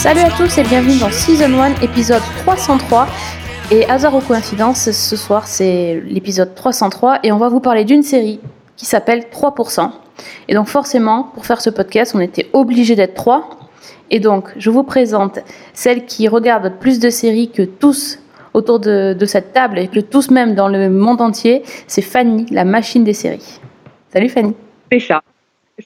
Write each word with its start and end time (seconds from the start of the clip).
Salut 0.00 0.20
à 0.20 0.30
tous 0.30 0.56
et 0.56 0.62
bienvenue 0.62 0.98
dans 0.98 1.10
Season 1.10 1.60
1, 1.60 1.82
épisode 1.82 2.22
303. 2.38 3.06
Et 3.70 3.84
hasard 3.84 4.14
ou 4.14 4.20
coïncidence, 4.22 4.90
ce 4.90 5.14
soir 5.14 5.46
c'est 5.46 6.00
l'épisode 6.06 6.54
303 6.54 7.18
et 7.22 7.30
on 7.32 7.36
va 7.36 7.50
vous 7.50 7.60
parler 7.60 7.84
d'une 7.84 8.02
série 8.02 8.40
qui 8.78 8.86
s'appelle 8.86 9.26
3%. 9.30 9.90
Et 10.48 10.54
donc 10.54 10.68
forcément, 10.68 11.24
pour 11.34 11.44
faire 11.44 11.60
ce 11.60 11.68
podcast, 11.68 12.14
on 12.14 12.20
était 12.20 12.48
obligé 12.54 12.96
d'être 12.96 13.12
trois. 13.12 13.50
Et 14.08 14.20
donc, 14.20 14.48
je 14.56 14.70
vous 14.70 14.84
présente 14.84 15.40
celle 15.74 16.06
qui 16.06 16.28
regarde 16.28 16.78
plus 16.80 16.98
de 16.98 17.10
séries 17.10 17.50
que 17.50 17.62
tous 17.62 18.20
autour 18.54 18.80
de, 18.80 19.12
de 19.12 19.26
cette 19.26 19.52
table 19.52 19.78
et 19.78 19.88
que 19.88 20.00
tous 20.00 20.30
même 20.30 20.54
dans 20.54 20.68
le 20.68 20.88
monde 20.88 21.20
entier. 21.20 21.62
C'est 21.86 22.00
Fanny, 22.00 22.46
la 22.50 22.64
machine 22.64 23.04
des 23.04 23.12
séries. 23.12 23.60
Salut 24.10 24.30
Fanny. 24.30 24.54
C'est 24.90 25.00
ça. 25.00 25.20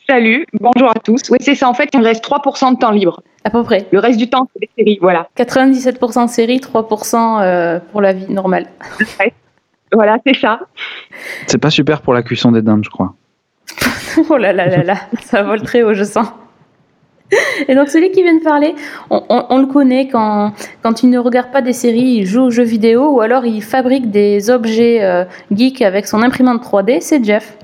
Salut, 0.09 0.47
bonjour 0.61 0.89
à 0.91 0.95
tous. 0.95 1.21
Oui, 1.31 1.39
c'est 1.41 1.55
ça. 1.55 1.69
En 1.69 1.75
fait, 1.75 1.89
il 1.93 2.01
me 2.01 2.05
reste 2.05 2.25
3% 2.25 2.75
de 2.75 2.79
temps 2.79 2.91
libre. 2.91 3.23
À 3.45 3.51
peu 3.51 3.63
près. 3.63 3.87
Le 3.93 3.99
reste 3.99 4.19
du 4.19 4.29
temps, 4.29 4.49
c'est 4.53 4.61
des 4.61 4.71
séries, 4.77 4.99
voilà. 5.01 5.29
97% 5.37 6.27
séries, 6.29 6.59
3% 6.59 7.43
euh, 7.43 7.79
pour 7.93 8.01
la 8.01 8.13
vie 8.13 8.31
normale. 8.33 8.67
Voilà, 9.93 10.19
c'est 10.27 10.35
ça. 10.37 10.61
C'est 11.47 11.59
pas 11.59 11.71
super 11.71 12.01
pour 12.03 12.15
la 12.15 12.23
cuisson 12.23 12.51
des 12.51 12.63
dindes, 12.63 12.83
je 12.85 12.91
crois. 12.91 13.15
oh 14.31 14.37
là 14.37 14.53
là 14.53 14.67
là 14.67 14.83
là, 14.83 14.97
ça 15.23 15.43
vole 15.43 15.63
très 15.63 15.83
haut, 15.83 15.95
je 15.95 16.05
sens. 16.05 16.27
Et 17.69 17.75
donc 17.75 17.89
celui 17.89 18.11
qui 18.11 18.23
vient 18.23 18.37
de 18.37 18.43
parler, 18.43 18.75
on, 19.11 19.23
on- 19.29 19.47
on 19.51 19.59
le 19.59 19.67
connaît 19.67 20.09
quand, 20.09 20.53
quand 20.83 21.03
il 21.03 21.11
ne 21.11 21.19
regarde 21.19 21.51
pas 21.53 21.63
des 21.63 21.73
séries, 21.73 22.17
il 22.19 22.27
joue 22.27 22.43
aux 22.45 22.51
jeux 22.51 22.65
vidéo 22.65 23.09
ou 23.11 23.21
alors 23.21 23.45
il 23.47 23.63
fabrique 23.63 24.11
des 24.11 24.51
objets 24.51 25.03
euh, 25.03 25.25
geeks 25.51 25.83
avec 25.83 26.07
son 26.07 26.23
imprimante 26.23 26.63
3D, 26.63 27.01
c'est 27.01 27.25
Jeff. 27.25 27.57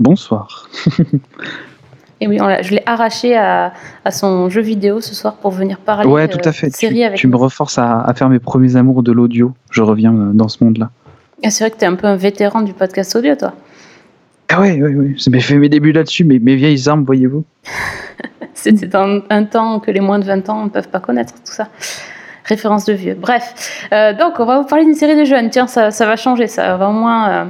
Bonsoir. 0.00 0.68
Et 2.20 2.28
oui, 2.28 2.38
je 2.62 2.70
l'ai 2.70 2.82
arraché 2.86 3.36
à, 3.36 3.74
à 4.04 4.10
son 4.10 4.48
jeu 4.48 4.62
vidéo 4.62 5.02
ce 5.02 5.14
soir 5.14 5.34
pour 5.34 5.50
venir 5.50 5.78
parler 5.78 6.08
Ouais, 6.08 6.22
euh, 6.24 6.26
tout 6.28 6.48
à 6.48 6.52
fait. 6.52 6.70
Tu, 6.70 6.78
série 6.78 7.04
avec 7.04 7.18
tu 7.18 7.28
me 7.28 7.36
reforces 7.36 7.76
à, 7.78 8.00
à 8.00 8.14
faire 8.14 8.30
mes 8.30 8.38
premiers 8.38 8.76
amours 8.76 9.02
de 9.02 9.12
l'audio. 9.12 9.52
Je 9.70 9.82
reviens 9.82 10.14
euh, 10.14 10.30
dans 10.32 10.48
ce 10.48 10.64
monde-là. 10.64 10.90
Ah, 11.44 11.50
c'est 11.50 11.64
vrai 11.64 11.70
que 11.70 11.76
tu 11.76 11.84
es 11.84 11.86
un 11.88 11.94
peu 11.94 12.06
un 12.06 12.16
vétéran 12.16 12.62
du 12.62 12.72
podcast 12.72 13.14
audio, 13.16 13.34
toi. 13.36 13.52
Ah 14.48 14.60
ouais, 14.62 14.80
ouais, 14.80 14.94
ouais. 14.94 15.14
J'ai 15.16 15.40
fait 15.40 15.56
mes 15.58 15.68
débuts 15.68 15.92
là-dessus, 15.92 16.24
mes, 16.24 16.38
mes 16.38 16.56
vieilles 16.56 16.88
armes, 16.88 17.04
voyez-vous. 17.04 17.44
C'était 18.54 18.96
un, 18.96 19.20
un 19.28 19.44
temps 19.44 19.80
que 19.80 19.90
les 19.90 20.00
moins 20.00 20.18
de 20.18 20.24
20 20.24 20.48
ans 20.48 20.64
ne 20.64 20.70
peuvent 20.70 20.88
pas 20.88 21.00
connaître, 21.00 21.34
tout 21.34 21.52
ça. 21.52 21.68
Référence 22.44 22.86
de 22.86 22.94
vieux. 22.94 23.14
Bref, 23.20 23.88
Euh, 23.92 24.14
donc 24.14 24.34
on 24.38 24.46
va 24.46 24.58
vous 24.60 24.66
parler 24.66 24.84
d'une 24.86 24.94
série 24.94 25.16
de 25.18 25.24
jeunes. 25.26 25.50
Tiens, 25.50 25.66
ça, 25.66 25.90
ça 25.90 26.06
va 26.06 26.16
changer, 26.16 26.46
ça 26.46 26.76
va 26.78 26.88
au 26.88 26.92
moins, 26.92 27.28
euh, 27.28 27.44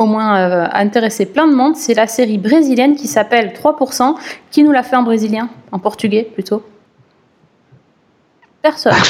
au 0.00 0.06
moins 0.06 0.38
euh, 0.40 0.66
intéresser 0.72 1.26
plein 1.26 1.46
de 1.46 1.54
monde. 1.54 1.76
C'est 1.76 1.94
la 1.94 2.06
série 2.08 2.38
brésilienne 2.38 2.96
qui 2.96 3.06
s'appelle 3.06 3.52
3%. 3.52 4.14
Qui 4.50 4.64
nous 4.64 4.72
l'a 4.72 4.82
fait 4.82 4.96
en 4.96 5.02
brésilien? 5.02 5.48
En 5.70 5.78
portugais 5.78 6.28
plutôt? 6.34 6.64
Personne. 8.62 8.92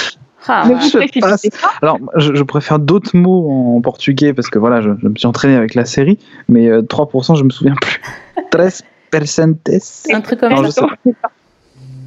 Ah, 0.49 0.65
je 0.81 1.21
passe. 1.21 1.47
Alors, 1.83 1.99
je, 2.17 2.35
je 2.35 2.43
préfère 2.43 2.79
d'autres 2.79 3.15
mots 3.15 3.77
en 3.77 3.81
portugais 3.83 4.33
parce 4.33 4.49
que 4.49 4.59
voilà, 4.59 4.81
je, 4.81 4.89
je 5.03 5.07
me 5.07 5.15
suis 5.15 5.27
entraîné 5.27 5.55
avec 5.55 5.75
la 5.75 5.85
série, 5.85 6.19
mais 6.49 6.67
euh, 6.67 6.81
3%, 6.81 7.37
je 7.37 7.45
me 7.45 7.51
souviens 7.51 7.75
plus. 7.75 8.01
Tres 8.51 8.83
percentes. 9.11 9.69
un 10.11 10.21
truc 10.23 10.41
comme 10.41 10.55
Non, 10.55 10.71
ça. 10.71 10.87
je 11.05 11.11
sais 11.11 11.17
pas. 11.21 11.31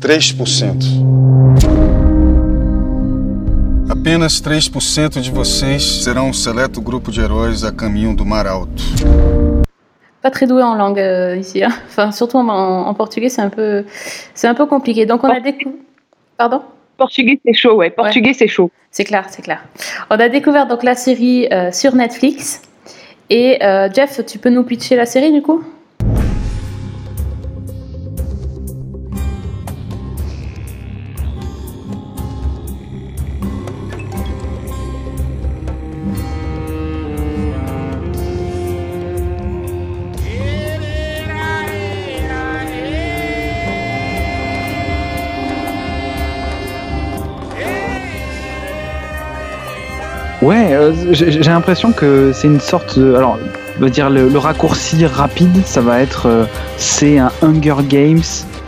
3%. 0.01 1.72
Apenas 3.97 4.41
3% 4.41 5.21
de 5.21 5.29
vocês 5.29 5.83
serão 6.03 6.29
um 6.29 6.33
seleto 6.33 6.81
grupo 6.81 7.11
de 7.11 7.21
heróis 7.21 7.63
a 7.63 7.71
caminho 7.71 8.15
do 8.15 8.25
Mar 8.25 8.47
Alto. 8.47 8.81
Pas 10.19 10.31
très 10.31 10.47
doué 10.47 10.63
en 10.63 10.73
langue 10.73 10.97
euh, 10.99 11.37
ici. 11.37 11.63
hein. 11.63 11.71
Enfin, 11.85 12.11
surtout 12.11 12.37
en, 12.37 12.47
en 12.49 12.93
portugais, 12.95 13.29
c'est 13.29 13.43
un 13.43 13.49
peu, 13.49 13.85
c'est 14.33 14.47
un 14.47 14.55
peu 14.55 14.65
compliqué. 14.65 15.05
Donc 15.05 15.23
on 15.23 15.29
a 15.29 15.39
découvert. 15.39 15.77
Pardon? 16.37 16.63
Portugais, 16.97 17.39
c'est 17.45 17.53
chaud, 17.53 17.75
ouais. 17.75 17.91
Portugais, 17.91 18.33
c'est 18.33 18.47
chaud. 18.47 18.71
C'est 18.89 19.03
clair, 19.03 19.27
c'est 19.29 19.43
clair. 19.43 19.63
On 20.09 20.15
a 20.15 20.27
découvert 20.27 20.65
donc 20.65 20.81
la 20.81 20.95
série 20.95 21.47
euh, 21.53 21.71
sur 21.71 21.93
Netflix. 21.93 22.63
Et 23.29 23.63
euh, 23.63 23.89
Jeff, 23.93 24.25
tu 24.25 24.39
peux 24.39 24.49
nous 24.49 24.63
pitcher 24.63 24.95
la 24.95 25.05
série 25.05 25.31
du 25.31 25.43
coup? 25.43 25.63
J'ai 51.11 51.41
l'impression 51.43 51.91
que 51.91 52.31
c'est 52.33 52.47
une 52.47 52.59
sorte. 52.59 52.97
de- 52.97 53.15
alors, 53.15 53.37
on 53.77 53.81
va 53.81 53.89
dire 53.89 54.09
le, 54.09 54.37
raccourci 54.37 55.05
rapide, 55.05 55.65
ça 55.65 55.81
va 55.81 56.01
être. 56.01 56.27
euh, 56.27 56.45
c'est 56.77 57.17
un 57.17 57.31
Hunger 57.41 57.75
Games 57.87 58.21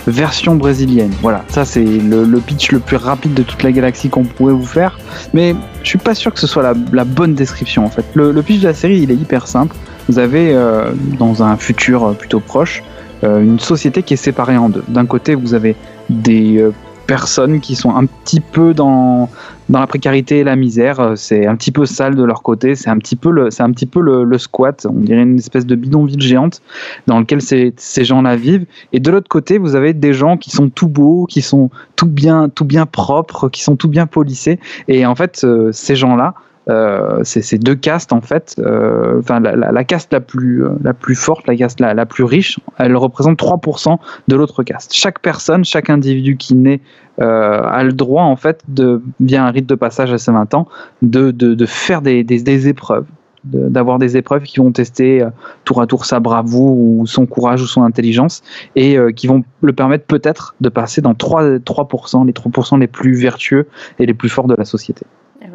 version 0.08 0.56
brésilienne. 0.56 1.12
Voilà, 1.22 1.44
ça 1.48 1.66
c'est 1.66 1.84
le, 1.84 2.26
pitch 2.40 2.72
le 2.72 2.80
plus 2.80 2.98
rapide 2.98 3.34
de 3.34 3.42
toute 3.44 3.64
la 3.64 3.72
galaxie 3.72 4.10
qu'on 4.10 4.24
pourrait 4.24 4.54
vous 4.54 4.66
faire. 4.66 5.00
Mais 5.34 5.56
je 5.84 5.90
suis 5.90 5.98
pas 5.98 6.14
sûr 6.14 6.34
que 6.34 6.40
ce 6.40 6.48
soit 6.48 6.74
la, 6.92 7.04
bonne 7.04 7.34
description 7.34 7.86
en 7.86 7.90
fait. 7.90 8.06
Le, 8.14 8.34
pitch 8.42 8.60
de 8.62 8.68
la 8.68 8.74
série, 8.74 9.00
il 9.00 9.12
est 9.12 9.16
hyper 9.16 9.48
simple. 9.48 9.76
Vous 10.08 10.20
avez 10.20 10.54
euh, 10.54 10.92
dans 11.18 11.42
un 11.42 11.58
futur 11.58 12.04
euh, 12.04 12.14
plutôt 12.14 12.40
proche 12.40 12.84
une 13.24 13.58
société 13.60 14.04
qui 14.04 14.14
est 14.14 14.18
séparée 14.18 14.56
en 14.56 14.70
deux. 14.70 14.84
D'un 14.88 15.08
côté, 15.08 15.34
vous 15.34 15.56
avez 15.56 15.76
des 16.12 16.64
personnes 17.08 17.60
qui 17.60 17.76
sont 17.76 17.96
un 17.96 18.06
petit 18.06 18.40
peu 18.40 18.76
dans 18.76 19.30
dans 19.70 19.80
la 19.80 19.88
précarité 19.88 20.40
et 20.40 20.44
la 20.44 20.56
misère. 20.56 21.00
Euh, 21.00 21.16
C'est 21.16 21.46
un 21.46 21.56
petit 21.56 21.72
peu 21.72 21.86
sale 21.86 22.16
de 22.16 22.24
leur 22.24 22.44
côté. 22.44 22.76
C'est 22.76 22.90
un 22.90 23.00
petit 23.00 23.16
peu 23.16 23.32
le, 23.32 24.38
squat. 24.38 24.86
On 24.90 25.00
dirait 25.00 25.24
une 25.24 25.38
espèce 25.38 25.66
de 25.66 25.76
bidonville 25.76 26.22
géante 26.22 26.62
dans 27.08 27.20
lequel 27.20 27.42
ces, 27.42 27.74
ces 27.78 28.06
gens-là 28.06 28.36
vivent. 28.36 28.66
Et 28.94 29.00
de 29.00 29.12
l'autre 29.12 29.30
côté, 29.30 29.58
vous 29.58 29.76
avez 29.76 29.94
des 29.94 30.14
gens 30.14 30.38
qui 30.38 30.52
sont 30.52 30.70
tout 30.70 30.88
beaux, 30.88 31.26
qui 31.26 31.42
sont 31.42 31.70
tout 31.96 32.08
bien, 32.08 32.50
tout 32.50 32.66
bien 32.66 32.86
propres, 32.86 33.50
qui 33.50 33.64
sont 33.64 33.76
tout 33.76 33.88
bien 33.88 34.08
polissés. 34.08 34.60
Et 34.88 35.06
en 35.06 35.16
fait, 35.16 35.42
euh, 35.44 35.72
ces 35.72 35.96
gens-là, 35.96 36.34
euh, 36.70 37.24
ces 37.24 37.58
deux 37.58 37.76
castes 37.76 38.14
en 38.14 38.22
fait. 38.22 38.56
euh, 38.60 39.20
Enfin, 39.20 39.40
la, 39.40 39.56
la, 39.56 39.84
caste 39.84 40.12
la 40.14 40.20
plus, 40.20 40.66
euh, 40.66 40.70
la 40.84 40.94
plus 40.94 41.16
forte, 41.16 41.48
la 41.48 41.56
caste 41.56 41.80
la, 41.80 41.94
la 41.94 42.06
plus 42.06 42.24
riche, 42.24 42.60
elle 42.78 42.96
représente 42.98 43.40
3% 43.40 43.98
de 44.28 44.36
l'autre 44.36 44.64
caste. 44.64 44.94
Chaque 44.94 45.20
personne, 45.20 45.64
chaque 45.64 45.90
individu 45.90 46.38
qui 46.38 46.56
naît 46.56 46.82
euh, 47.22 47.62
a 47.64 47.84
le 47.84 47.94
droit 47.94 48.24
en 48.24 48.36
fait 48.36 48.62
de 48.68 49.02
via 49.20 49.46
un 49.46 49.52
rite 49.52 49.68
de 49.68 49.76
passage 49.76 50.12
à 50.12 50.18
ses 50.18 50.32
20 50.32 50.54
ans 50.54 50.68
de, 51.02 51.32
de, 51.32 51.54
de 51.54 51.66
faire 51.66 52.02
des, 52.02 52.24
des, 52.24 52.42
des 52.42 52.68
épreuves 52.68 53.06
d'avoir 53.46 54.00
des 54.00 54.18
épreuves 54.18 54.42
qui 54.42 54.58
vont 54.60 54.72
tester 54.72 55.24
tour 55.66 55.80
à 55.80 55.86
tour 55.86 56.06
sa 56.06 56.20
bravoure 56.20 56.80
ou 56.80 57.06
son 57.06 57.28
courage 57.28 57.62
ou 57.62 57.68
son 57.68 57.84
intelligence 57.84 58.42
et 58.76 58.98
qui 59.16 59.28
vont 59.28 59.44
le 59.62 59.72
permettre 59.72 60.06
peut-être 60.08 60.56
de 60.62 60.70
passer 60.70 61.00
dans 61.02 61.14
3, 61.14 61.60
3% 61.60 62.26
les 62.26 62.34
3% 62.34 62.80
les 62.80 62.88
plus 62.88 63.14
vertueux 63.14 63.68
et 64.00 64.08
les 64.08 64.16
plus 64.16 64.30
forts 64.30 64.48
de 64.48 64.56
la 64.56 64.66
société. 64.66 65.06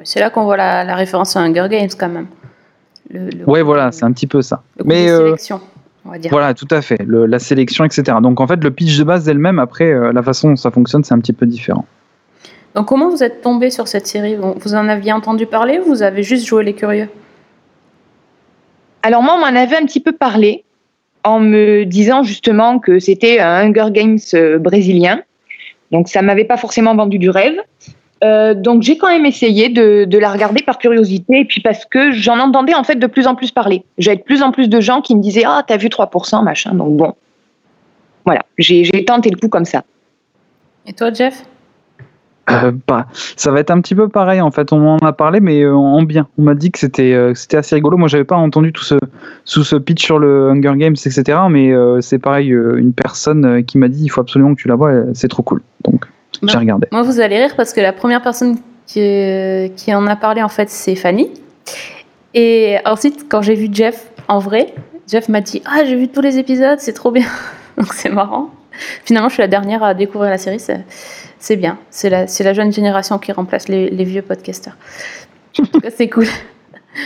C'est 0.05 0.21
là 0.21 0.31
qu'on 0.31 0.44
voit 0.44 0.56
la, 0.56 0.84
la 0.84 0.94
référence 0.94 1.37
à 1.37 1.41
Hunger 1.41 1.66
Games 1.71 1.88
quand 1.99 2.09
même. 2.09 2.27
Le, 3.11 3.27
le 3.31 3.38
Ouais 3.41 3.44
côté- 3.47 3.62
voilà, 3.62 3.93
c'est 3.93 4.05
un 4.05 4.12
petit 4.12 4.27
peu 4.27 4.41
ça. 4.43 4.62
le 4.78 4.84
Mais, 4.84 5.11
euh, 5.11 5.25
sélection, 5.27 5.61
on 6.05 6.11
va 6.11 6.19
dire. 6.19 6.31
Voilà, 6.31 6.55
tout 6.55 6.69
à 6.71 6.81
fait. 6.83 6.99
Le- 7.05 7.27
la 7.27 7.38
sélection, 7.38 7.84
etc. 7.84 8.19
Donc 8.22 8.41
en 8.41 8.47
fait, 8.47 8.62
le 8.62 8.71
pitch 8.71 8.97
de 8.99 9.05
base 9.05 9.28
elle-même, 9.28 9.58
après, 9.58 9.91
euh, 9.91 10.12
la 10.12 10.23
façon 10.23 10.50
dont 10.50 10.56
ça 10.56 10.70
fonctionne, 10.70 11.02
c'est 11.05 11.14
un 11.14 11.19
petit 11.19 11.32
peu 11.32 11.47
différent. 11.47 11.85
Donc 12.75 12.87
comment 12.87 13.08
vous 13.08 13.23
êtes 13.25 13.43
tombé 13.43 13.70
sur 13.70 13.88
cette 13.88 14.06
série? 14.06 14.37
Vous 14.37 14.55
vous 14.56 14.75
en 14.75 14.88
aviez 14.88 15.12
entendu 15.12 15.47
parler 15.47 15.81
ou 15.81 15.85
vous 15.85 16.02
avez 16.02 16.23
juste 16.23 16.47
joué 16.47 16.62
les 16.62 16.75
curieux? 16.75 17.08
Alors 19.02 19.23
moi, 19.23 19.35
on 19.37 19.41
m'en 19.41 19.58
avait 19.61 19.76
un 19.76 19.85
petit 19.87 20.00
peu 20.00 20.12
parlé 20.12 20.64
en 21.25 21.41
me 21.41 21.85
disant 21.85 22.23
justement 22.23 22.79
que 22.79 22.99
c'était 22.99 23.41
un 23.41 23.67
Hunger 23.69 23.88
Games 23.91 24.19
euh, 24.35 24.58
brésilien. 24.58 25.20
Donc 25.91 26.08
ça 26.08 26.23
m'avait 26.23 26.44
pas 26.44 26.56
forcément 26.56 26.94
vendu 26.94 27.19
du 27.19 27.29
rêve. 27.31 27.56
Euh, 28.22 28.55
donc 28.55 28.82
j'ai 28.82 28.99
quand 28.99 29.08
même 29.08 29.25
essayé 29.25 29.69
de, 29.69 30.05
de 30.05 30.19
la 30.19 30.31
regarder 30.31 30.62
par 30.62 30.78
curiosité 30.78 31.40
et 31.40 31.44
puis 31.44 31.61
parce 31.62 31.87
que 31.87 32.12
j'en 32.12 32.38
entendais 32.38 32.75
en 32.75 32.84
fait 32.84 32.96
de 32.96 33.06
plus 33.06 33.26
en 33.26 33.34
plus 33.34 33.50
parler. 33.50 33.84
J'avais 33.99 34.19
de 34.19 34.22
plus 34.22 34.43
en 34.43 34.52
plus 34.52 34.69
de 34.69 34.81
gens 34.81 35.00
qui 35.00 35.17
me 35.17 35.22
disaient 35.22 35.44
ah 35.46 35.62
t'as 35.67 35.78
vu 35.78 35.88
3% 35.88 36.44
machin 36.44 36.75
donc 36.75 36.96
bon 36.96 37.14
voilà 38.26 38.43
j'ai 38.58 39.05
tenté 39.06 39.31
le 39.31 39.37
coup 39.37 39.49
comme 39.49 39.64
ça. 39.64 39.84
Et 40.87 40.93
toi 40.93 41.12
Jeff? 41.12 41.44
Euh, 42.50 42.72
pas. 42.87 43.06
Ça 43.37 43.50
va 43.50 43.61
être 43.61 43.70
un 43.70 43.81
petit 43.81 43.94
peu 43.94 44.08
pareil 44.08 44.40
en 44.40 44.50
fait. 44.50 44.73
On 44.73 44.78
m'en 44.78 44.99
a 44.99 45.12
parlé, 45.12 45.40
mais 45.40 45.62
euh, 45.62 45.75
en 45.75 46.02
bien. 46.02 46.28
On 46.38 46.43
m'a 46.43 46.55
dit 46.55 46.70
que 46.70 46.78
c'était 46.78 47.12
euh, 47.12 47.32
assez 47.52 47.75
rigolo. 47.75 47.96
Moi, 47.96 48.08
j'avais 48.08 48.25
pas 48.25 48.37
entendu 48.37 48.73
tout 48.73 48.84
ce 48.84 48.96
sous 49.44 49.64
ce 49.64 49.76
pitch 49.76 50.05
sur 50.05 50.19
le 50.19 50.50
Hunger 50.50 50.73
Games, 50.76 50.96
etc. 51.05 51.38
Mais 51.50 51.73
euh, 51.73 52.00
c'est 52.00 52.19
pareil, 52.19 52.52
euh, 52.52 52.76
une 52.76 52.93
personne 52.93 53.44
euh, 53.44 53.62
qui 53.62 53.78
m'a 53.78 53.88
dit 53.88 54.05
il 54.05 54.08
faut 54.08 54.20
absolument 54.20 54.55
que 54.55 54.61
tu 54.61 54.69
la 54.69 54.75
vois. 54.75 54.93
C'est 55.14 55.28
trop 55.28 55.43
cool. 55.43 55.62
Donc 55.84 56.06
Bah. 56.06 56.19
J'ai 56.42 56.58
regardé. 56.58 56.88
Moi, 56.92 57.02
vous 57.02 57.20
allez 57.20 57.38
rire 57.38 57.54
parce 57.56 57.72
que 57.72 57.81
la 57.81 57.92
première 57.92 58.22
personne 58.22 58.58
qui, 58.87 59.72
qui 59.76 59.94
en 59.94 60.06
a 60.06 60.16
parlé, 60.16 60.42
en 60.42 60.48
fait, 60.48 60.70
c'est 60.70 60.94
Fanny. 60.94 61.31
Et 62.34 62.78
ensuite, 62.84 63.26
quand 63.28 63.42
j'ai 63.42 63.54
vu 63.54 63.69
Jeff 63.72 64.10
en 64.28 64.38
vrai, 64.38 64.75
Jeff 65.08 65.28
m'a 65.28 65.40
dit 65.40 65.62
Ah, 65.64 65.84
j'ai 65.84 65.96
vu 65.96 66.08
tous 66.08 66.20
les 66.20 66.38
épisodes, 66.38 66.78
c'est 66.78 66.92
trop 66.92 67.10
bien. 67.10 67.26
Donc, 67.76 67.92
c'est 67.92 68.10
marrant. 68.10 68.50
Finalement, 69.04 69.28
je 69.28 69.34
suis 69.34 69.42
la 69.42 69.48
dernière 69.48 69.82
à 69.82 69.94
découvrir 69.94 70.31
la 70.31 70.38
série. 70.38 70.62
C'est 71.38 71.56
bien. 71.56 71.78
C'est 71.90 72.10
la, 72.10 72.26
la, 72.26 72.52
jeune 72.54 72.72
génération 72.72 73.19
qui 73.19 73.32
remplace 73.32 73.69
les, 73.69 73.90
les 73.90 74.04
vieux 74.04 74.22
podcasters. 74.22 74.76
c'est 75.96 76.08
cool. 76.08 76.26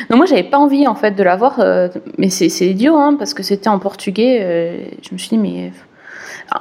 Non, 0.09 0.17
moi, 0.17 0.25
j'avais 0.25 0.45
pas 0.45 0.57
envie 0.57 0.87
en 0.87 0.95
fait 0.95 1.11
de 1.11 1.23
la 1.23 1.37
voir, 1.37 1.61
euh, 1.61 1.89
mais 2.17 2.31
c'est 2.31 2.49
idiot, 2.67 2.97
hein, 2.97 3.17
parce 3.19 3.35
que 3.35 3.43
c'était 3.43 3.69
en 3.69 3.79
portugais. 3.79 4.39
Euh, 4.41 4.85
je 5.03 5.13
me 5.13 5.19
suis 5.19 5.29
dit, 5.29 5.39
mais 5.39 5.73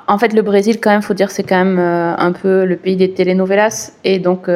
en 0.07 0.17
fait, 0.17 0.33
le 0.33 0.41
Brésil, 0.41 0.79
quand 0.79 0.89
même, 0.89 1.01
faut 1.01 1.13
dire, 1.13 1.31
c'est 1.31 1.43
quand 1.43 1.57
même 1.57 1.79
euh, 1.79 2.15
un 2.17 2.31
peu 2.31 2.65
le 2.65 2.75
pays 2.77 2.95
des 2.95 3.11
telenovelas, 3.11 3.93
et 4.03 4.19
donc 4.19 4.49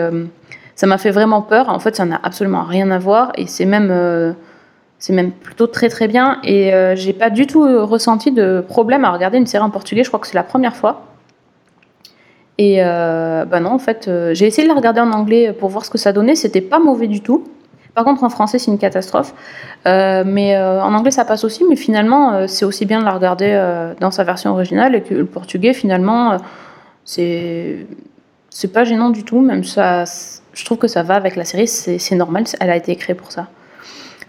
ça 0.75 0.87
m'a 0.87 0.97
fait 0.97 1.11
vraiment 1.11 1.41
peur. 1.41 1.69
En 1.69 1.79
fait, 1.79 1.95
ça 1.95 2.05
n'a 2.05 2.19
absolument 2.23 2.63
rien 2.63 2.91
à 2.91 2.99
voir, 2.99 3.31
et 3.35 3.47
c'est 3.47 3.65
même 3.65 4.35
c'est 4.99 5.13
même 5.13 5.31
plutôt 5.31 5.67
très 5.67 5.89
très 5.89 6.07
bien. 6.07 6.39
Et 6.43 6.71
j'ai 6.95 7.13
pas 7.13 7.29
du 7.29 7.47
tout 7.47 7.63
ressenti 7.85 8.31
de 8.31 8.63
problème 8.67 9.05
à 9.05 9.11
regarder 9.11 9.37
une 9.37 9.45
série 9.47 9.63
en 9.63 9.69
portugais. 9.69 10.03
Je 10.03 10.09
crois 10.09 10.19
que 10.19 10.27
c'est 10.27 10.35
la 10.35 10.43
première 10.43 10.75
fois. 10.75 11.05
Et 12.57 12.79
bah 12.81 13.59
non, 13.59 13.71
en 13.71 13.79
fait, 13.79 14.09
j'ai 14.33 14.47
essayé 14.47 14.67
de 14.67 14.73
la 14.73 14.77
regarder 14.77 15.01
en 15.01 15.11
anglais 15.11 15.53
pour 15.53 15.69
voir 15.69 15.85
ce 15.85 15.89
que 15.91 15.97
ça 15.97 16.13
donnait. 16.13 16.35
C'était 16.35 16.61
pas 16.61 16.79
mauvais 16.79 17.07
du 17.07 17.21
tout. 17.21 17.47
Par 17.97 18.05
contre, 18.05 18.23
en 18.23 18.29
français, 18.29 18.59
c'est 18.59 18.69
une 18.69 18.77
catastrophe. 18.77 19.33
Euh, 19.87 20.23
mais 20.23 20.55
euh, 20.55 20.83
en 20.83 20.93
anglais, 20.93 21.09
ça 21.09 21.25
passe 21.25 21.43
aussi. 21.43 21.63
Mais 21.67 21.75
finalement, 21.75 22.31
euh, 22.31 22.45
c'est 22.45 22.63
aussi 22.63 22.85
bien 22.85 22.99
de 22.99 23.05
la 23.05 23.11
regarder 23.11 23.49
dans 23.99 24.11
sa 24.11 24.23
version 24.23 24.51
originale 24.51 24.93
et 24.93 25.01
que 25.01 25.15
le 25.15 25.25
portugais, 25.25 25.73
finalement, 25.73 26.37
c'est 27.05 27.87
c'est 28.51 28.71
pas 28.71 28.83
gênant 28.83 29.09
du 29.09 29.23
tout. 29.23 29.41
Même 29.41 29.63
ça, 29.63 30.03
je 30.53 30.63
trouve 30.63 30.77
que 30.77 30.87
ça 30.87 31.01
va 31.01 31.15
avec 31.15 31.35
la 31.35 31.43
série. 31.43 31.67
C'est 31.67 32.15
normal. 32.15 32.43
Elle 32.59 32.69
a 32.69 32.75
été 32.75 32.95
créée 32.95 33.15
pour 33.15 33.31
ça. 33.31 33.47